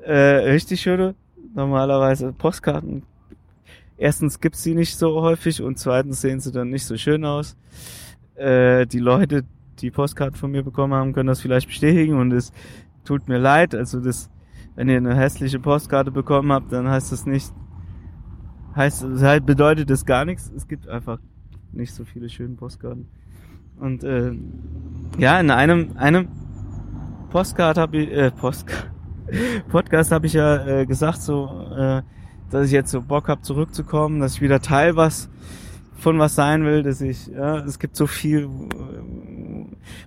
Äh, 0.05 0.13
richtig 0.51 0.79
schöne 0.79 1.15
normalerweise 1.57 2.31
Postkarten. 2.31 3.03
Erstens 3.97 4.39
gibt's 4.39 4.63
sie 4.63 4.75
nicht 4.75 4.95
so 4.95 5.21
häufig 5.21 5.61
und 5.61 5.79
zweitens 5.79 6.21
sehen 6.21 6.39
sie 6.39 6.51
dann 6.51 6.69
nicht 6.69 6.85
so 6.85 6.95
schön 6.97 7.25
aus. 7.25 7.57
Äh, 8.35 8.85
die 8.85 8.99
Leute, 8.99 9.43
die 9.79 9.91
Postkarten 9.91 10.37
von 10.37 10.51
mir 10.51 10.63
bekommen 10.63 10.93
haben, 10.93 11.13
können 11.13 11.27
das 11.27 11.41
vielleicht 11.41 11.67
bestätigen 11.67 12.17
und 12.17 12.31
es 12.31 12.53
tut 13.03 13.27
mir 13.27 13.39
leid. 13.39 13.73
Also 13.73 13.99
das, 13.99 14.29
wenn 14.75 14.87
ihr 14.87 14.97
eine 14.97 15.15
hässliche 15.15 15.59
Postkarte 15.59 16.11
bekommen 16.11 16.51
habt, 16.51 16.71
dann 16.71 16.87
heißt 16.87 17.11
das 17.11 17.25
nicht, 17.25 17.51
heißt, 18.75 19.03
das 19.03 19.23
halt 19.23 19.45
bedeutet 19.47 19.89
das 19.89 20.05
gar 20.05 20.25
nichts. 20.25 20.51
Es 20.55 20.67
gibt 20.67 20.87
einfach 20.87 21.19
nicht 21.71 21.93
so 21.93 22.05
viele 22.05 22.29
schöne 22.29 22.55
Postkarten. 22.55 23.07
Und 23.79 24.03
äh, 24.03 24.31
ja, 25.17 25.39
in 25.39 25.49
einem, 25.49 25.97
einem 25.97 26.27
Postkarte 27.31 27.81
habe 27.81 27.97
ich, 27.97 28.11
äh, 28.11 28.29
Postkarte, 28.29 28.91
Podcast 29.69 30.11
habe 30.11 30.27
ich 30.27 30.33
ja 30.33 30.65
äh, 30.65 30.85
gesagt, 30.85 31.21
so, 31.21 31.49
äh, 31.77 32.01
dass 32.49 32.67
ich 32.67 32.71
jetzt 32.71 32.91
so 32.91 33.01
Bock 33.01 33.27
habe, 33.27 33.41
zurückzukommen, 33.41 34.19
dass 34.19 34.35
ich 34.35 34.41
wieder 34.41 34.61
Teil 34.61 34.95
was 34.95 35.29
von 35.97 36.19
was 36.19 36.35
sein 36.35 36.63
will, 36.63 36.83
dass 36.83 37.01
ich, 37.01 37.27
ja, 37.27 37.57
es 37.57 37.79
gibt 37.79 37.95
so 37.95 38.05
viel, 38.05 38.47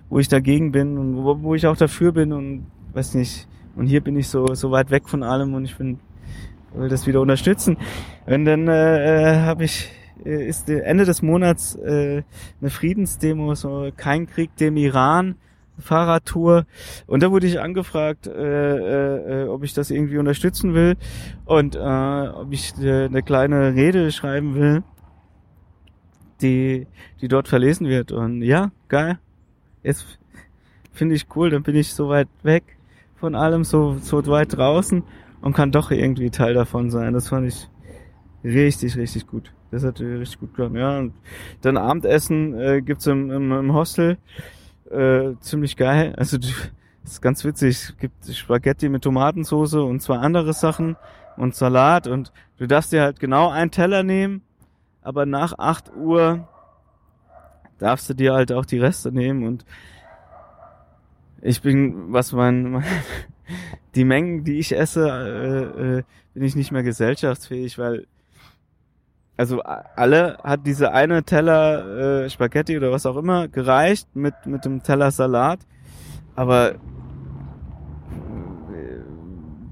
wo 0.09 0.19
ich 0.19 0.29
dagegen 0.29 0.71
bin 0.71 0.97
und 0.97 1.17
wo, 1.17 1.41
wo 1.41 1.55
ich 1.55 1.67
auch 1.67 1.75
dafür 1.75 2.13
bin 2.13 2.31
und 2.31 2.65
weiß 2.93 3.15
nicht, 3.15 3.47
Und 3.75 3.87
hier 3.87 4.01
bin 4.01 4.15
ich 4.17 4.27
so, 4.27 4.53
so 4.53 4.71
weit 4.71 4.89
weg 4.89 5.07
von 5.07 5.23
allem 5.23 5.53
und 5.53 5.65
ich 5.65 5.77
bin, 5.77 5.99
will 6.73 6.89
das 6.89 7.07
wieder 7.07 7.21
unterstützen. 7.21 7.77
Und 8.25 8.45
dann 8.45 8.67
äh, 8.67 9.33
äh 9.33 9.39
habe 9.41 9.65
ich 9.65 9.89
äh, 10.25 10.47
ist 10.47 10.69
Ende 10.69 11.05
des 11.05 11.21
Monats 11.21 11.75
äh, 11.75 12.23
eine 12.59 12.69
Friedensdemo, 12.69 13.55
so 13.55 13.91
kein 13.95 14.27
Krieg 14.27 14.55
dem 14.57 14.77
Iran. 14.77 15.35
Fahrradtour 15.81 16.65
und 17.07 17.23
da 17.23 17.31
wurde 17.31 17.47
ich 17.47 17.59
angefragt, 17.59 18.27
äh, 18.27 18.31
äh, 18.31 19.43
äh, 19.43 19.47
ob 19.47 19.63
ich 19.63 19.73
das 19.73 19.91
irgendwie 19.91 20.17
unterstützen 20.17 20.73
will 20.73 20.95
und 21.45 21.75
äh, 21.75 21.79
ob 21.79 22.51
ich 22.51 22.73
äh, 22.81 23.05
eine 23.05 23.23
kleine 23.23 23.75
Rede 23.75 24.11
schreiben 24.11 24.55
will, 24.55 24.83
die 26.41 26.87
die 27.21 27.27
dort 27.27 27.47
verlesen 27.47 27.87
wird 27.87 28.11
und 28.11 28.41
ja, 28.41 28.71
geil. 28.87 29.19
Jetzt 29.83 30.19
finde 30.91 31.15
ich 31.15 31.25
cool, 31.35 31.49
dann 31.49 31.63
bin 31.63 31.75
ich 31.75 31.93
so 31.93 32.09
weit 32.09 32.29
weg 32.43 32.77
von 33.15 33.35
allem, 33.35 33.63
so 33.63 33.97
so 34.01 34.25
weit 34.27 34.55
draußen 34.55 35.03
und 35.41 35.53
kann 35.53 35.71
doch 35.71 35.91
irgendwie 35.91 36.29
Teil 36.29 36.53
davon 36.53 36.89
sein. 36.89 37.13
Das 37.13 37.29
fand 37.29 37.47
ich 37.47 37.67
richtig 38.43 38.97
richtig 38.97 39.27
gut. 39.27 39.51
Das 39.71 39.85
hat 39.85 40.01
richtig 40.01 40.39
gut 40.39 40.53
gemacht. 40.53 40.75
Ja, 40.75 40.99
und 40.99 41.13
dann 41.61 41.77
Abendessen 41.77 42.53
äh, 42.59 42.81
gibt's 42.81 43.07
im, 43.07 43.31
im, 43.31 43.51
im 43.51 43.73
Hostel. 43.73 44.17
Äh, 44.91 45.39
ziemlich 45.39 45.77
geil. 45.77 46.13
Also 46.17 46.37
ist 47.03 47.21
ganz 47.21 47.43
witzig. 47.45 47.69
Es 47.69 47.97
gibt 47.97 48.25
Spaghetti 48.25 48.89
mit 48.89 49.03
Tomatensauce 49.03 49.75
und 49.75 50.01
zwei 50.01 50.17
andere 50.17 50.53
Sachen 50.53 50.97
und 51.37 51.55
Salat 51.55 52.07
und 52.07 52.31
du 52.57 52.67
darfst 52.67 52.91
dir 52.91 53.01
halt 53.01 53.19
genau 53.19 53.49
einen 53.49 53.71
Teller 53.71 54.03
nehmen, 54.03 54.41
aber 55.01 55.25
nach 55.25 55.57
8 55.57 55.95
Uhr 55.95 56.47
darfst 57.79 58.09
du 58.09 58.13
dir 58.13 58.33
halt 58.33 58.51
auch 58.51 58.65
die 58.65 58.79
Reste 58.79 59.11
nehmen 59.11 59.47
und 59.47 59.65
ich 61.41 61.61
bin, 61.61 62.13
was 62.13 62.33
mein, 62.33 62.71
mein 62.71 62.83
die 63.95 64.05
Mengen, 64.05 64.43
die 64.43 64.59
ich 64.59 64.75
esse, 64.75 65.09
äh, 65.09 65.97
äh, 65.97 66.03
bin 66.33 66.43
ich 66.43 66.55
nicht 66.55 66.71
mehr 66.71 66.83
gesellschaftsfähig, 66.83 67.77
weil 67.77 68.05
also 69.41 69.61
alle 69.63 70.37
hat 70.43 70.67
diese 70.67 70.91
eine 70.91 71.23
Teller 71.23 72.25
äh, 72.25 72.29
Spaghetti 72.29 72.77
oder 72.77 72.91
was 72.91 73.07
auch 73.07 73.17
immer 73.17 73.47
gereicht 73.47 74.07
mit 74.15 74.35
mit 74.45 74.65
dem 74.65 74.83
Teller 74.83 75.09
Salat, 75.09 75.61
aber 76.35 76.73
äh, 76.73 76.77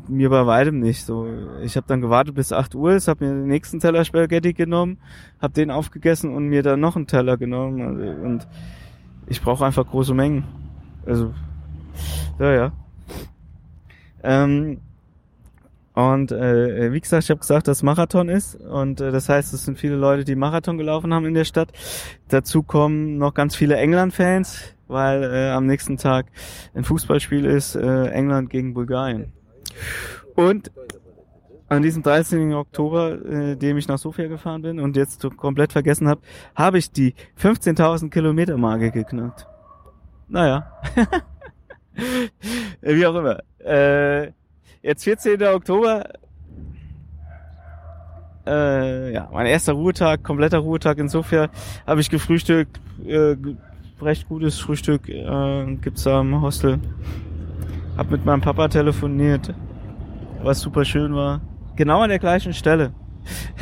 mir 0.07 0.31
bei 0.31 0.47
weitem 0.47 0.79
nicht 0.79 1.05
so. 1.05 1.27
Ich 1.61 1.77
habe 1.77 1.85
dann 1.85 2.01
gewartet 2.01 2.33
bis 2.33 2.51
8 2.51 2.73
Uhr, 2.73 2.93
ist, 2.93 3.07
habe 3.07 3.23
mir 3.23 3.31
den 3.31 3.45
nächsten 3.45 3.79
Teller 3.79 4.03
Spaghetti 4.05 4.53
genommen, 4.53 4.97
habe 5.39 5.53
den 5.53 5.69
aufgegessen 5.69 6.35
und 6.35 6.47
mir 6.47 6.63
dann 6.63 6.79
noch 6.79 6.95
einen 6.95 7.05
Teller 7.05 7.37
genommen 7.37 7.79
also, 7.79 8.01
und 8.23 8.47
ich 9.27 9.39
brauche 9.39 9.67
einfach 9.67 9.85
große 9.85 10.15
Mengen. 10.15 10.45
Also 11.05 11.31
ja, 12.39 12.53
ja. 12.53 12.71
Ähm, 14.23 14.81
und 15.99 16.31
äh, 16.31 16.93
wie 16.93 17.01
gesagt, 17.01 17.25
ich 17.25 17.29
habe 17.29 17.41
gesagt, 17.41 17.67
dass 17.67 17.83
Marathon 17.83 18.29
ist 18.29 18.55
und 18.55 19.01
äh, 19.01 19.11
das 19.11 19.27
heißt, 19.27 19.53
es 19.53 19.65
sind 19.65 19.77
viele 19.77 19.97
Leute, 19.97 20.23
die 20.23 20.35
Marathon 20.35 20.77
gelaufen 20.77 21.13
haben 21.13 21.25
in 21.25 21.33
der 21.33 21.43
Stadt. 21.43 21.73
Dazu 22.29 22.63
kommen 22.63 23.17
noch 23.17 23.33
ganz 23.33 23.53
viele 23.53 23.75
England-Fans, 23.75 24.75
weil 24.87 25.23
äh, 25.23 25.49
am 25.49 25.65
nächsten 25.65 25.97
Tag 25.97 26.27
ein 26.73 26.85
Fußballspiel 26.85 27.43
ist, 27.43 27.75
äh, 27.75 28.05
England 28.11 28.49
gegen 28.49 28.73
Bulgarien. 28.73 29.33
Und 30.35 30.71
an 31.67 31.81
diesem 31.81 32.01
13. 32.01 32.53
Oktober, 32.53 33.19
äh, 33.25 33.55
dem 33.57 33.77
ich 33.77 33.89
nach 33.89 33.97
Sofia 33.97 34.27
gefahren 34.27 34.61
bin 34.61 34.79
und 34.79 34.95
jetzt 34.95 35.21
komplett 35.35 35.73
vergessen 35.73 36.07
habe, 36.07 36.21
habe 36.55 36.77
ich 36.77 36.91
die 36.91 37.13
15.000 37.37 38.09
Kilometer 38.09 38.55
Marke 38.55 38.91
geknackt. 38.91 39.47
Naja. 40.29 40.71
Wie 42.81 43.05
auch 43.05 43.15
immer. 43.15 43.39
Äh, 43.59 44.31
Jetzt 44.81 45.03
14. 45.03 45.43
Oktober. 45.43 46.05
Äh, 48.47 49.13
ja, 49.13 49.29
mein 49.33 49.45
erster 49.45 49.73
Ruhetag, 49.73 50.23
kompletter 50.23 50.59
Ruhetag. 50.59 50.97
Insofern 50.99 51.49
habe 51.85 51.99
ich 51.99 52.09
gefrühstückt. 52.09 52.79
Äh, 53.05 53.35
recht 54.01 54.29
gutes 54.29 54.57
Frühstück 54.57 55.09
äh, 55.09 55.75
gibt's 55.81 56.05
im 56.05 56.41
Hostel. 56.41 56.79
Hab 57.97 58.09
mit 58.09 58.23
meinem 58.23 58.39
Papa 58.39 58.69
telefoniert, 58.69 59.53
was 60.41 60.61
super 60.61 60.85
schön 60.85 61.13
war. 61.13 61.41
Genau 61.75 61.99
an 61.99 62.09
der 62.09 62.19
gleichen 62.19 62.53
Stelle, 62.53 62.93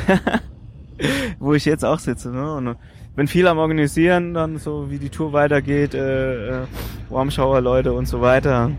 wo 1.39 1.55
ich 1.55 1.65
jetzt 1.65 1.84
auch 1.84 1.97
sitze. 1.97 2.30
Ne? 2.30 2.53
Und 2.53 2.78
bin 3.15 3.28
viel 3.28 3.47
am 3.47 3.57
Organisieren, 3.57 4.36
dann 4.36 4.59
so 4.59 4.91
wie 4.91 4.99
die 4.99 5.09
Tour 5.09 5.34
weitergeht, 5.34 5.95
äh, 5.95 6.61
äh, 6.61 6.68
Warmschauer 7.09 7.61
Leute 7.61 7.93
und 7.93 8.05
so 8.07 8.22
weiter 8.22 8.70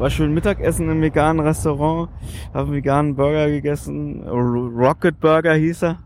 war 0.00 0.08
schön 0.08 0.32
Mittagessen 0.32 0.88
im 0.88 1.02
veganen 1.02 1.46
Restaurant, 1.46 2.08
habe 2.54 2.68
einen 2.68 2.72
veganen 2.72 3.16
Burger 3.16 3.48
gegessen, 3.48 4.26
Rocket 4.26 5.20
Burger 5.20 5.52
hieß 5.52 5.82
er. 5.82 5.98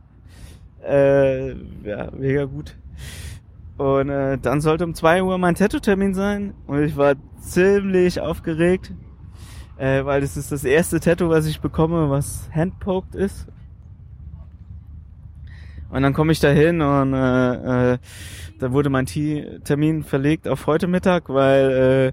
Äh, 0.84 1.50
ja, 1.84 2.10
mega 2.10 2.44
gut. 2.44 2.76
Und 3.78 4.08
äh, 4.08 4.36
dann 4.38 4.60
sollte 4.60 4.84
um 4.84 4.94
zwei 4.94 5.22
Uhr 5.22 5.38
mein 5.38 5.54
Tattoo-Termin 5.54 6.12
sein 6.12 6.54
und 6.66 6.82
ich 6.82 6.96
war 6.96 7.14
ziemlich 7.38 8.20
aufgeregt, 8.20 8.92
äh, 9.76 10.04
weil 10.04 10.20
das 10.22 10.36
ist 10.36 10.50
das 10.50 10.64
erste 10.64 10.98
Tattoo, 10.98 11.28
was 11.28 11.46
ich 11.46 11.60
bekomme, 11.60 12.10
was 12.10 12.50
handpoked 12.52 13.14
ist. 13.14 13.46
Und 15.90 16.02
dann 16.02 16.14
komme 16.14 16.32
ich 16.32 16.40
da 16.40 16.48
hin 16.48 16.82
und 16.82 17.14
äh, 17.14 17.92
äh, 17.92 17.98
da 18.58 18.72
wurde 18.72 18.90
mein 18.90 19.06
Termin 19.06 20.02
verlegt 20.02 20.48
auf 20.48 20.66
heute 20.66 20.88
Mittag, 20.88 21.28
weil 21.28 22.12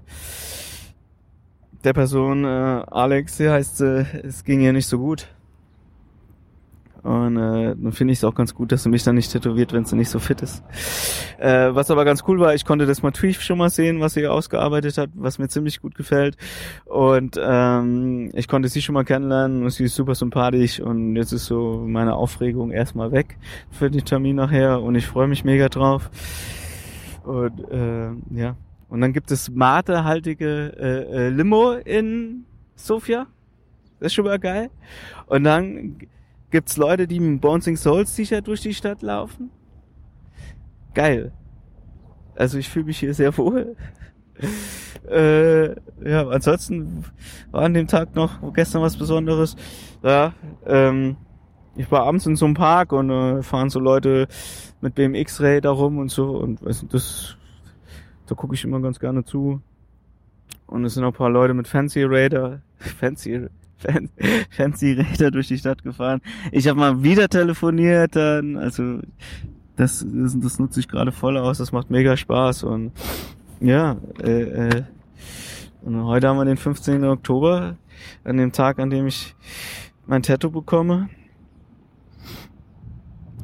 der 1.84 1.92
Person, 1.92 2.44
äh, 2.44 2.48
Alex, 2.90 3.36
hier 3.36 3.52
heißt 3.52 3.78
sie, 3.78 4.06
es 4.22 4.44
ging 4.44 4.60
ihr 4.60 4.72
nicht 4.72 4.86
so 4.86 4.98
gut. 4.98 5.28
Und 7.02 7.36
äh, 7.36 7.74
dann 7.74 7.90
finde 7.90 8.12
ich 8.12 8.20
es 8.20 8.24
auch 8.24 8.34
ganz 8.34 8.54
gut, 8.54 8.70
dass 8.70 8.84
sie 8.84 8.88
mich 8.88 9.02
dann 9.02 9.16
nicht 9.16 9.32
tätowiert, 9.32 9.72
wenn 9.72 9.84
sie 9.84 9.96
nicht 9.96 10.08
so 10.08 10.20
fit 10.20 10.40
ist. 10.40 10.62
Äh, 11.38 11.74
was 11.74 11.90
aber 11.90 12.04
ganz 12.04 12.22
cool 12.28 12.38
war, 12.38 12.54
ich 12.54 12.64
konnte 12.64 12.86
das 12.86 13.02
Motiv 13.02 13.42
schon 13.42 13.58
mal 13.58 13.70
sehen, 13.70 13.98
was 13.98 14.14
sie 14.14 14.28
ausgearbeitet 14.28 14.98
hat, 14.98 15.10
was 15.14 15.40
mir 15.40 15.48
ziemlich 15.48 15.80
gut 15.80 15.96
gefällt. 15.96 16.36
Und 16.84 17.40
ähm, 17.42 18.30
ich 18.34 18.46
konnte 18.46 18.68
sie 18.68 18.82
schon 18.82 18.92
mal 18.92 19.04
kennenlernen 19.04 19.64
und 19.64 19.70
sie 19.70 19.84
ist 19.84 19.96
super 19.96 20.14
sympathisch 20.14 20.78
und 20.78 21.16
jetzt 21.16 21.32
ist 21.32 21.46
so 21.46 21.82
meine 21.84 22.14
Aufregung 22.14 22.70
erstmal 22.70 23.10
weg 23.10 23.36
für 23.72 23.90
den 23.90 24.04
Termin 24.04 24.36
nachher 24.36 24.80
und 24.80 24.94
ich 24.94 25.06
freue 25.06 25.26
mich 25.26 25.42
mega 25.42 25.68
drauf. 25.68 26.08
Und 27.24 27.68
äh, 27.70 28.10
ja, 28.30 28.54
und 28.92 29.00
dann 29.00 29.14
gibt 29.14 29.30
es 29.30 29.50
matehaltige 29.50 30.76
äh, 30.78 31.26
äh, 31.26 31.28
Limo 31.30 31.72
in 31.72 32.44
Sofia. 32.74 33.26
Das 33.98 34.08
ist 34.08 34.12
schon 34.12 34.26
mal 34.26 34.38
geil. 34.38 34.68
Und 35.28 35.44
dann 35.44 35.96
gibt's 36.50 36.76
Leute, 36.76 37.06
die 37.06 37.18
mit 37.18 37.40
Bouncing 37.40 37.78
Souls 37.78 38.14
T-Shirt 38.14 38.46
durch 38.46 38.60
die 38.60 38.74
Stadt 38.74 39.00
laufen. 39.00 39.48
Geil. 40.92 41.32
Also 42.36 42.58
ich 42.58 42.68
fühle 42.68 42.84
mich 42.84 42.98
hier 42.98 43.14
sehr 43.14 43.34
wohl. 43.38 43.76
äh, 45.10 45.68
ja, 45.68 46.28
ansonsten 46.28 47.06
war 47.50 47.62
an 47.62 47.72
dem 47.72 47.86
Tag 47.86 48.14
noch 48.14 48.52
gestern 48.52 48.82
was 48.82 48.98
Besonderes. 48.98 49.56
Ja, 50.02 50.34
ähm, 50.66 51.16
ich 51.76 51.90
war 51.90 52.02
abends 52.02 52.26
in 52.26 52.36
so 52.36 52.44
einem 52.44 52.54
Park 52.56 52.92
und 52.92 53.08
äh, 53.08 53.42
fahren 53.42 53.70
so 53.70 53.80
Leute 53.80 54.28
mit 54.82 54.94
BMX-Ray 54.94 55.62
da 55.62 55.70
rum 55.70 55.96
und 55.96 56.10
so 56.10 56.36
und 56.36 56.62
weiß 56.62 56.82
nicht, 56.82 56.92
das 56.92 57.38
da 58.26 58.34
gucke 58.34 58.54
ich 58.54 58.64
immer 58.64 58.80
ganz 58.80 58.98
gerne 58.98 59.24
zu. 59.24 59.60
Und 60.66 60.84
es 60.84 60.94
sind 60.94 61.04
auch 61.04 61.08
ein 61.08 61.14
paar 61.14 61.30
Leute 61.30 61.54
mit 61.54 61.68
Fancy 61.68 62.04
Raider, 62.04 62.62
Fancy, 62.78 63.46
Fan, 63.78 64.08
Fancy 64.50 64.94
Raider 64.94 65.30
durch 65.30 65.48
die 65.48 65.58
Stadt 65.58 65.82
gefahren. 65.82 66.20
Ich 66.50 66.68
habe 66.68 66.78
mal 66.78 67.02
wieder 67.02 67.28
telefoniert 67.28 68.16
dann, 68.16 68.56
also 68.56 69.00
das, 69.76 70.06
das, 70.08 70.38
das 70.38 70.58
nutze 70.58 70.80
ich 70.80 70.88
gerade 70.88 71.12
voll 71.12 71.36
aus, 71.36 71.58
das 71.58 71.72
macht 71.72 71.90
mega 71.90 72.16
Spaß 72.16 72.64
und 72.64 72.92
ja, 73.60 73.96
äh, 74.22 74.42
äh, 74.42 74.82
und 75.82 76.04
heute 76.04 76.28
haben 76.28 76.36
wir 76.36 76.44
den 76.44 76.56
15. 76.56 77.04
Oktober, 77.04 77.76
an 78.24 78.36
dem 78.36 78.52
Tag, 78.52 78.78
an 78.78 78.90
dem 78.90 79.06
ich 79.06 79.34
mein 80.06 80.22
Tattoo 80.22 80.50
bekomme. 80.50 81.08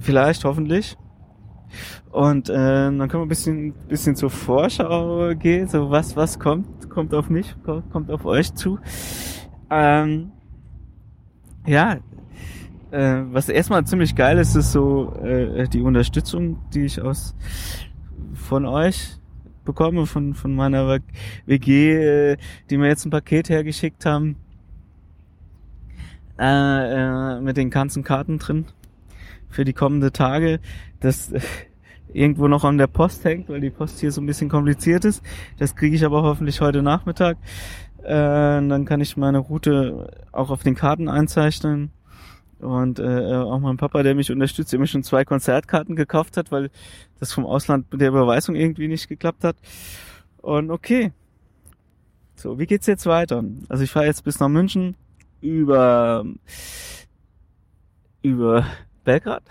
Vielleicht, 0.01 0.45
hoffentlich. 0.45 0.97
Und 2.11 2.49
äh, 2.49 2.55
dann 2.55 2.99
können 2.99 3.23
wir 3.23 3.27
ein 3.27 3.29
bisschen, 3.29 3.73
bisschen 3.89 4.17
zur 4.17 4.31
Vorschau 4.31 5.35
gehen. 5.35 5.69
So 5.69 5.91
was, 5.91 6.17
was 6.17 6.39
kommt, 6.39 6.89
kommt 6.91 7.15
auf 7.15 7.31
mich, 7.31 7.55
kommt 7.65 8.11
auf 8.11 8.25
euch 8.25 8.55
zu. 8.55 8.79
Ähm, 9.71 10.33
ja, 11.67 11.99
äh, 12.91 13.23
was 13.31 13.49
erstmal 13.49 13.85
ziemlich 13.85 14.15
geil 14.15 14.39
ist, 14.39 14.55
ist 14.55 14.73
so 14.73 15.15
äh, 15.23 15.69
die 15.69 15.83
Unterstützung, 15.83 16.59
die 16.73 16.85
ich 16.87 17.01
aus 17.01 17.35
von 18.35 18.65
euch 18.65 19.19
bekomme, 19.65 20.07
von, 20.07 20.35
von 20.35 20.55
meiner 20.55 21.01
WG, 21.45 21.93
äh, 22.33 22.37
die 22.71 22.79
mir 22.79 22.89
jetzt 22.89 23.05
ein 23.05 23.11
Paket 23.11 23.51
hergeschickt 23.51 24.07
haben. 24.07 24.37
Äh, 26.39 27.37
äh, 27.37 27.41
mit 27.41 27.57
den 27.57 27.69
ganzen 27.69 28.05
Karten 28.05 28.39
drin 28.39 28.67
für 29.49 29.65
die 29.65 29.73
kommende 29.73 30.13
Tage. 30.13 30.61
Das 31.01 31.33
irgendwo 32.13 32.49
noch 32.49 32.65
an 32.65 32.79
der 32.79 32.87
Post 32.87 33.25
hängt, 33.25 33.49
weil 33.49 33.61
die 33.61 33.71
Post 33.71 34.01
hier 34.01 34.13
so 34.13 34.21
ein 34.21 34.27
bisschen 34.27 34.49
kompliziert 34.49 35.05
ist. 35.05 35.23
Das 35.59 35.77
kriege 35.77 35.95
ich 35.95 36.05
aber 36.05 36.23
hoffentlich 36.23 36.61
heute 36.61 36.83
Nachmittag. 36.83 37.37
Äh, 38.03 38.09
dann 38.09 38.85
kann 38.85 39.01
ich 39.01 39.17
meine 39.17 39.39
Route 39.39 40.11
auch 40.33 40.51
auf 40.51 40.63
den 40.63 40.75
Karten 40.75 41.09
einzeichnen. 41.09 41.91
Und 42.61 42.99
äh, 42.99 43.35
auch 43.35 43.61
mein 43.61 43.77
Papa, 43.77 44.03
der 44.03 44.17
mich 44.17 44.33
unterstützt, 44.33 44.73
der 44.73 44.81
mir 44.81 44.89
schon 44.89 45.05
zwei 45.05 45.25
Konzertkarten 45.25 45.95
gekauft 45.95 46.37
hat, 46.37 46.51
weil 46.51 46.71
das 47.21 47.33
vom 47.33 47.47
Ausland 47.47 47.87
mit 47.93 48.01
der 48.01 48.09
Überweisung 48.09 48.57
irgendwie 48.57 48.89
nicht 48.89 49.09
geklappt 49.09 49.45
hat. 49.45 49.57
Und 50.39 50.71
okay. 50.71 51.13
So, 52.35 52.59
wie 52.59 52.67
geht's 52.67 52.87
jetzt 52.87 53.07
weiter? 53.07 53.45
Also 53.69 53.85
ich 53.85 53.91
fahre 53.91 54.07
jetzt 54.07 54.25
bis 54.25 54.41
nach 54.41 54.49
München 54.49 54.97
über 55.41 56.25
über 58.23 58.67
Belgrad. 59.05 59.43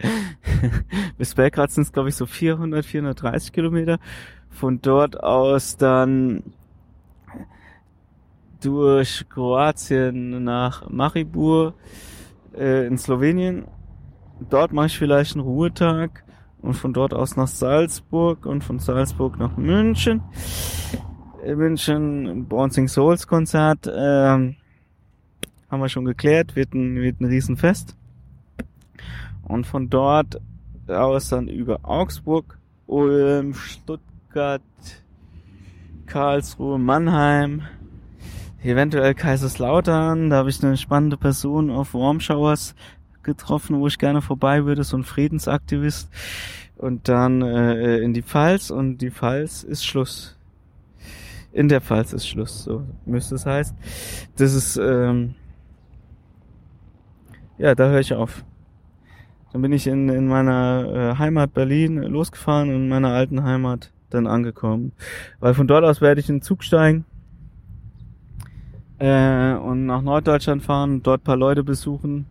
bis 1.18 1.34
Belgrad 1.34 1.70
sind 1.70 1.84
es 1.84 1.92
glaube 1.92 2.08
ich 2.08 2.16
so 2.16 2.26
400, 2.26 2.84
430 2.84 3.52
Kilometer. 3.52 3.98
Von 4.50 4.80
dort 4.80 5.22
aus 5.22 5.76
dann 5.76 6.42
durch 8.60 9.28
Kroatien 9.28 10.42
nach 10.42 10.88
Maribor 10.88 11.74
äh, 12.56 12.86
in 12.86 12.98
Slowenien. 12.98 13.66
Dort 14.50 14.72
mache 14.72 14.86
ich 14.86 14.98
vielleicht 14.98 15.34
einen 15.34 15.44
Ruhetag 15.44 16.24
und 16.60 16.74
von 16.74 16.92
dort 16.92 17.14
aus 17.14 17.36
nach 17.36 17.48
Salzburg 17.48 18.46
und 18.46 18.64
von 18.64 18.78
Salzburg 18.78 19.38
nach 19.38 19.56
München. 19.56 20.22
München 21.44 22.46
Bouncing 22.46 22.88
Souls 22.88 23.26
Konzert 23.26 23.86
ähm, 23.86 24.56
haben 25.70 25.80
wir 25.80 25.88
schon 25.88 26.04
geklärt, 26.04 26.56
wird 26.56 26.74
ein, 26.74 26.96
wird 26.96 27.20
ein 27.20 27.26
Riesenfest. 27.26 27.97
Und 29.48 29.66
von 29.66 29.90
dort 29.90 30.40
aus 30.86 31.30
dann 31.30 31.48
über 31.48 31.80
Augsburg, 31.82 32.58
Ulm, 32.86 33.54
Stuttgart, 33.54 34.62
Karlsruhe, 36.06 36.78
Mannheim, 36.78 37.62
eventuell 38.62 39.14
Kaiserslautern. 39.14 40.30
Da 40.30 40.36
habe 40.36 40.50
ich 40.50 40.62
eine 40.62 40.76
spannende 40.76 41.16
Person 41.16 41.70
auf 41.70 41.94
Warm 41.94 42.18
getroffen, 43.22 43.78
wo 43.78 43.86
ich 43.86 43.98
gerne 43.98 44.22
vorbei 44.22 44.64
würde, 44.64 44.84
so 44.84 44.96
ein 44.96 45.04
Friedensaktivist. 45.04 46.10
Und 46.76 47.08
dann 47.08 47.42
äh, 47.42 47.98
in 47.98 48.14
die 48.14 48.22
Pfalz 48.22 48.70
und 48.70 48.98
die 48.98 49.10
Pfalz 49.10 49.64
ist 49.64 49.84
Schluss. 49.84 50.36
In 51.52 51.68
der 51.68 51.80
Pfalz 51.80 52.12
ist 52.12 52.28
Schluss, 52.28 52.64
so 52.64 52.84
müsste 53.04 53.34
es 53.34 53.44
heißen. 53.44 53.76
Das 54.36 54.54
ist, 54.54 54.76
ähm, 54.76 55.34
ja, 57.58 57.74
da 57.74 57.88
höre 57.88 58.00
ich 58.00 58.14
auf. 58.14 58.44
Dann 59.52 59.62
bin 59.62 59.72
ich 59.72 59.86
in, 59.86 60.08
in 60.08 60.28
meiner 60.28 61.12
äh, 61.14 61.18
Heimat 61.18 61.54
Berlin 61.54 61.96
losgefahren 62.02 62.68
und 62.68 62.76
in 62.76 62.88
meiner 62.88 63.08
alten 63.08 63.42
Heimat 63.44 63.92
dann 64.10 64.26
angekommen. 64.26 64.92
Weil 65.40 65.54
von 65.54 65.66
dort 65.66 65.84
aus 65.84 66.00
werde 66.00 66.20
ich 66.20 66.28
in 66.28 66.36
den 66.36 66.42
Zug 66.42 66.62
steigen 66.64 67.04
äh, 68.98 69.54
und 69.54 69.86
nach 69.86 70.02
Norddeutschland 70.02 70.62
fahren, 70.62 71.02
dort 71.02 71.24
paar 71.24 71.36
Leute 71.36 71.62
besuchen, 71.62 72.26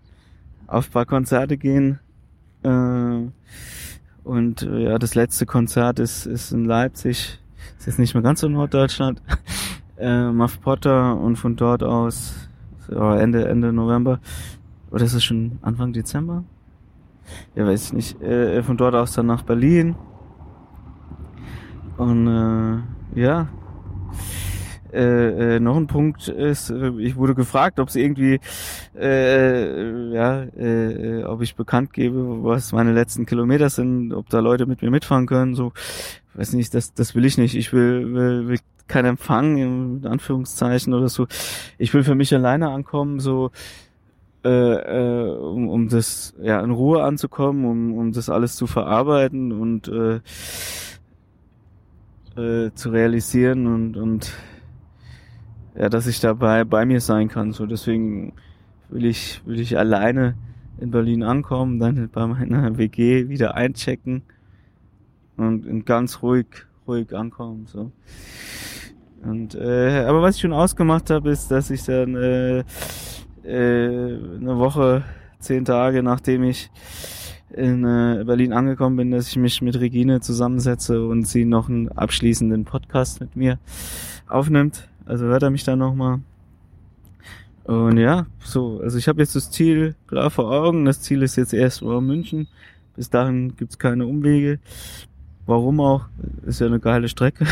auf 0.68 0.92
paar 0.92 1.06
Konzerte 1.06 1.58
gehen. 1.58 2.00
Äh, 2.64 3.30
und 4.24 4.62
äh, 4.64 4.84
ja, 4.84 5.00
das 5.00 5.16
letzte 5.16 5.46
Konzert 5.46 6.00
ist, 6.00 6.26
ist 6.26 6.52
in 6.52 6.66
Leipzig. 6.66 7.40
Ist 7.78 7.88
jetzt 7.88 8.00
nicht 8.00 8.14
mehr 8.14 8.24
ganz 8.24 8.42
so 8.42 8.50
Norddeutschland. 8.50 9.22
äh, 9.98 10.30
Muff 10.30 10.60
Potter 10.62 11.18
und 11.18 11.38
von 11.38 11.56
dort 11.56 11.84
aus 11.84 12.50
so 12.88 13.00
Ende, 13.12 13.48
Ende 13.48 13.72
November. 13.72 14.20
Oder 14.92 15.06
ist 15.06 15.14
es 15.14 15.24
schon 15.24 15.60
Anfang 15.62 15.94
Dezember? 15.94 16.44
Ja, 17.56 17.66
weiß 17.66 17.86
ich 17.86 17.94
nicht. 17.94 18.22
Äh, 18.22 18.64
von 18.64 18.78
dort 18.78 18.96
aus 18.96 19.14
dann 19.14 19.26
nach 19.26 19.44
Berlin. 19.44 19.96
Und 21.98 22.28
äh, 22.28 23.20
ja, 23.20 23.48
äh, 24.94 25.56
äh, 25.56 25.60
noch 25.60 25.76
ein 25.76 25.88
Punkt 25.88 26.28
ist, 26.28 26.70
äh, 26.70 26.92
ich 27.00 27.16
wurde 27.18 27.36
gefragt, 27.36 27.80
ob 27.80 27.90
es 27.90 27.96
irgendwie, 27.96 28.40
äh, 28.96 30.14
ja, 30.14 30.44
äh, 30.44 31.24
ob 31.26 31.42
ich 31.42 31.56
bekannt 31.56 31.92
gebe, 31.94 32.44
was 32.44 32.72
meine 32.72 32.94
letzten 32.94 33.26
Kilometer 33.26 33.70
sind, 33.70 34.14
ob 34.14 34.30
da 34.30 34.40
Leute 34.40 34.66
mit 34.66 34.82
mir 34.82 34.90
mitfahren 34.90 35.26
können. 35.26 35.56
So, 35.56 35.74
weiß 36.36 36.54
nicht, 36.54 36.74
das, 36.74 36.94
das 36.94 37.16
will 37.16 37.26
ich 37.26 37.38
nicht. 37.38 37.56
Ich 37.56 37.74
will, 37.74 38.14
will, 38.14 38.48
will 38.48 38.60
kein 38.88 39.06
Empfang 39.06 39.58
in 39.58 40.08
Anführungszeichen 40.08 40.94
oder 40.94 41.10
so. 41.10 41.28
Ich 41.78 41.94
will 41.94 42.04
für 42.04 42.16
mich 42.16 42.34
alleine 42.34 42.70
ankommen, 42.70 43.20
so 43.20 43.52
äh, 44.48 45.28
äh, 45.28 45.30
um, 45.38 45.68
um 45.68 45.90
das 45.90 46.34
ja 46.42 46.62
in 46.62 46.72
Ruhe 46.72 47.04
anzukommen, 47.04 47.66
um, 47.66 47.98
um 47.98 48.12
das 48.14 48.30
alles 48.30 48.56
zu 48.56 48.66
verarbeiten 48.66 49.52
und 49.52 49.90
äh, 49.90 50.22
äh, 52.40 52.72
zu 52.74 52.90
realisieren 52.90 53.68
und 53.68 53.98
und 53.98 54.32
ja, 55.76 55.90
dass 55.90 56.08
ich 56.08 56.22
dabei 56.22 56.64
bei 56.64 56.86
mir 56.86 57.02
sein 57.02 57.28
kann. 57.28 57.52
So 57.52 57.66
deswegen 57.66 58.34
will 58.88 59.06
ich 59.06 59.42
will 59.46 59.60
ich 59.60 59.78
alleine 59.78 60.36
in 60.80 60.92
Berlin 60.92 61.24
ankommen, 61.24 61.80
dann 61.80 62.10
bei 62.10 62.26
meiner 62.26 62.78
WG 62.78 63.28
wieder 63.28 63.56
einchecken 63.56 64.22
und 65.36 65.86
ganz 65.86 66.22
ruhig 66.22 66.48
ruhig 66.88 67.14
ankommen. 67.14 67.66
So. 67.68 67.92
Und 69.24 69.56
äh, 69.56 70.06
aber 70.08 70.22
was 70.22 70.36
ich 70.36 70.42
schon 70.42 70.54
ausgemacht 70.54 71.10
habe, 71.10 71.32
ist, 71.32 71.52
dass 71.52 71.70
ich 71.70 71.84
dann 71.84 72.16
äh, 72.16 72.64
eine 73.48 74.58
Woche, 74.58 75.04
zehn 75.40 75.66
Tage 75.66 76.04
nachdem 76.04 76.44
ich 76.44 76.70
in 77.50 77.84
äh, 77.86 78.24
Berlin 78.26 78.54
angekommen 78.54 78.98
bin, 78.98 79.12
dass 79.12 79.30
ich 79.30 79.38
mich 79.38 79.62
mit 79.62 79.80
Regine 79.80 80.20
zusammensetze 80.20 81.06
und 81.06 81.26
sie 81.26 81.46
noch 81.46 81.70
einen 81.70 81.90
abschließenden 81.90 82.66
Podcast 82.66 83.22
mit 83.22 83.36
mir 83.36 83.58
aufnimmt. 84.28 84.90
Also 85.06 85.26
hört 85.26 85.44
er 85.44 85.50
mich 85.50 85.64
dann 85.64 85.80
nochmal. 85.80 86.20
Und 87.64 87.98
ja, 87.98 88.26
so, 88.40 88.80
also 88.82 88.98
ich 88.98 89.08
habe 89.08 89.22
jetzt 89.22 89.36
das 89.36 89.52
Ziel 89.52 89.96
klar 90.08 90.30
vor 90.30 90.52
Augen. 90.52 90.86
Das 90.86 91.02
Ziel 91.02 91.22
ist 91.22 91.36
jetzt 91.36 91.54
erst 91.54 91.82
mal 91.82 92.02
München. 92.02 92.48
Bis 92.96 93.10
dahin 93.10 93.56
gibt's 93.56 93.78
keine 93.78 94.06
Umwege. 94.08 94.60
Warum 95.46 95.80
auch? 95.80 96.06
Ist 96.46 96.60
ja 96.60 96.68
eine 96.68 96.80
geile 96.80 97.08
Strecke. 97.08 97.46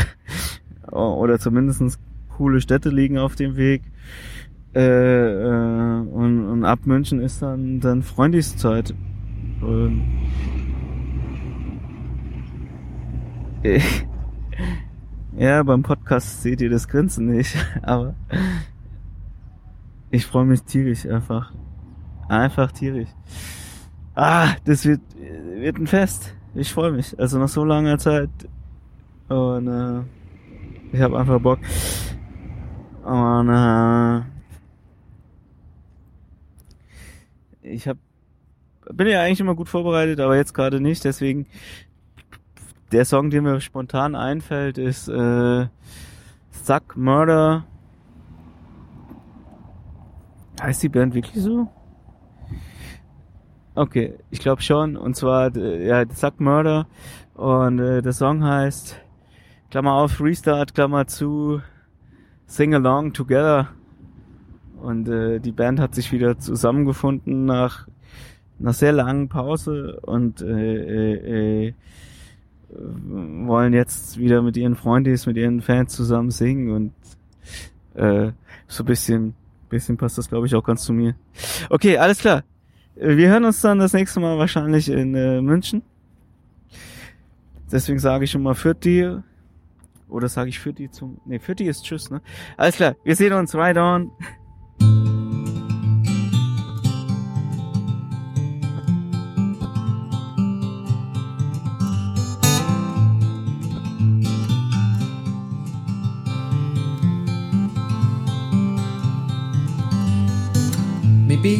Oder 0.90 1.38
zumindestens 1.38 1.98
coole 2.36 2.60
Städte 2.60 2.90
liegen 2.90 3.18
auf 3.18 3.36
dem 3.36 3.56
Weg. 3.56 3.82
Äh, 4.76 5.32
äh, 5.32 6.00
und, 6.00 6.44
und 6.44 6.64
ab 6.66 6.80
München 6.84 7.20
ist 7.20 7.40
dann, 7.40 7.80
dann 7.80 8.02
Freundeszeit. 8.02 8.92
Und 9.62 10.02
ja, 15.38 15.62
beim 15.62 15.82
Podcast 15.82 16.42
seht 16.42 16.60
ihr 16.60 16.68
das 16.68 16.88
Grinsen 16.88 17.24
nicht, 17.24 17.56
aber 17.82 18.14
ich 20.10 20.26
freue 20.26 20.44
mich 20.44 20.62
tierisch 20.64 21.06
einfach. 21.06 21.54
Einfach 22.28 22.70
tierisch. 22.70 23.08
Ah, 24.14 24.48
das 24.66 24.84
wird, 24.84 25.00
wird 25.54 25.78
ein 25.78 25.86
Fest. 25.86 26.34
Ich 26.54 26.70
freue 26.70 26.92
mich. 26.92 27.18
Also 27.18 27.38
nach 27.38 27.48
so 27.48 27.64
langer 27.64 27.96
Zeit. 27.96 28.28
Und 29.28 29.68
äh, 29.68 30.02
ich 30.92 31.00
habe 31.00 31.18
einfach 31.18 31.40
Bock. 31.40 31.60
Und 33.04 33.48
äh, 33.48 34.35
ich 37.66 37.88
habe 37.88 37.98
bin 38.92 39.08
ja 39.08 39.20
eigentlich 39.22 39.40
immer 39.40 39.54
gut 39.54 39.68
vorbereitet, 39.68 40.20
aber 40.20 40.36
jetzt 40.36 40.54
gerade 40.54 40.80
nicht. 40.80 41.04
Deswegen 41.04 41.46
der 42.92 43.04
Song, 43.04 43.30
der 43.30 43.42
mir 43.42 43.60
spontan 43.60 44.14
einfällt, 44.14 44.78
ist 44.78 45.08
äh, 45.08 45.66
Suck 46.50 46.96
Murder. 46.96 47.64
Heißt 50.60 50.82
die 50.82 50.88
Band 50.88 51.14
wirklich 51.14 51.42
so? 51.42 51.68
Okay, 53.74 54.14
ich 54.30 54.38
glaube 54.38 54.62
schon. 54.62 54.96
Und 54.96 55.16
zwar 55.16 55.54
ja, 55.56 56.04
Suck 56.08 56.40
Murder. 56.40 56.86
Und 57.34 57.80
äh, 57.80 58.02
der 58.02 58.12
Song 58.12 58.44
heißt 58.44 59.00
Klammer 59.70 59.94
auf 59.94 60.20
Restart, 60.20 60.74
Klammer 60.74 61.06
zu 61.06 61.60
Sing 62.46 62.74
Along 62.74 63.12
Together. 63.12 63.75
Und 64.80 65.08
äh, 65.08 65.40
die 65.40 65.52
Band 65.52 65.80
hat 65.80 65.94
sich 65.94 66.12
wieder 66.12 66.38
zusammengefunden 66.38 67.44
nach 67.44 67.86
einer 68.60 68.72
sehr 68.72 68.92
langen 68.92 69.28
Pause 69.28 70.00
und 70.02 70.40
äh, 70.40 70.46
äh, 70.46 71.68
äh, 71.68 71.74
wollen 72.68 73.72
jetzt 73.72 74.18
wieder 74.18 74.42
mit 74.42 74.56
ihren 74.56 74.76
Freundis, 74.76 75.26
mit 75.26 75.36
ihren 75.36 75.60
Fans 75.60 75.94
zusammen 75.94 76.30
singen 76.30 76.70
und 76.70 76.92
äh, 77.94 78.32
so 78.66 78.84
bisschen, 78.84 79.34
bisschen 79.68 79.96
passt 79.96 80.18
das 80.18 80.28
glaube 80.28 80.46
ich 80.46 80.54
auch 80.54 80.64
ganz 80.64 80.82
zu 80.84 80.92
mir. 80.92 81.14
Okay, 81.70 81.98
alles 81.98 82.18
klar. 82.18 82.44
Wir 82.96 83.28
hören 83.28 83.44
uns 83.44 83.60
dann 83.60 83.78
das 83.78 83.92
nächste 83.92 84.20
Mal 84.20 84.38
wahrscheinlich 84.38 84.88
in 84.88 85.14
äh, 85.14 85.40
München. 85.42 85.82
Deswegen 87.70 87.98
sage 87.98 88.24
ich 88.24 88.30
schon 88.30 88.42
mal 88.42 88.54
für 88.54 88.74
die 88.74 89.18
oder 90.08 90.28
sage 90.28 90.48
ich 90.48 90.58
für 90.58 90.72
die 90.72 90.90
zum 90.90 91.20
für 91.40 91.54
die 91.54 91.66
ist 91.66 91.84
tschüss, 91.84 92.10
ne? 92.10 92.22
Alles 92.56 92.76
klar, 92.76 92.96
wir 93.04 93.16
sehen 93.16 93.32
uns 93.32 93.54
right 93.54 93.76
on. 93.76 94.10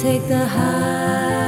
take 0.00 0.28
the 0.28 0.46
highs 0.46 1.47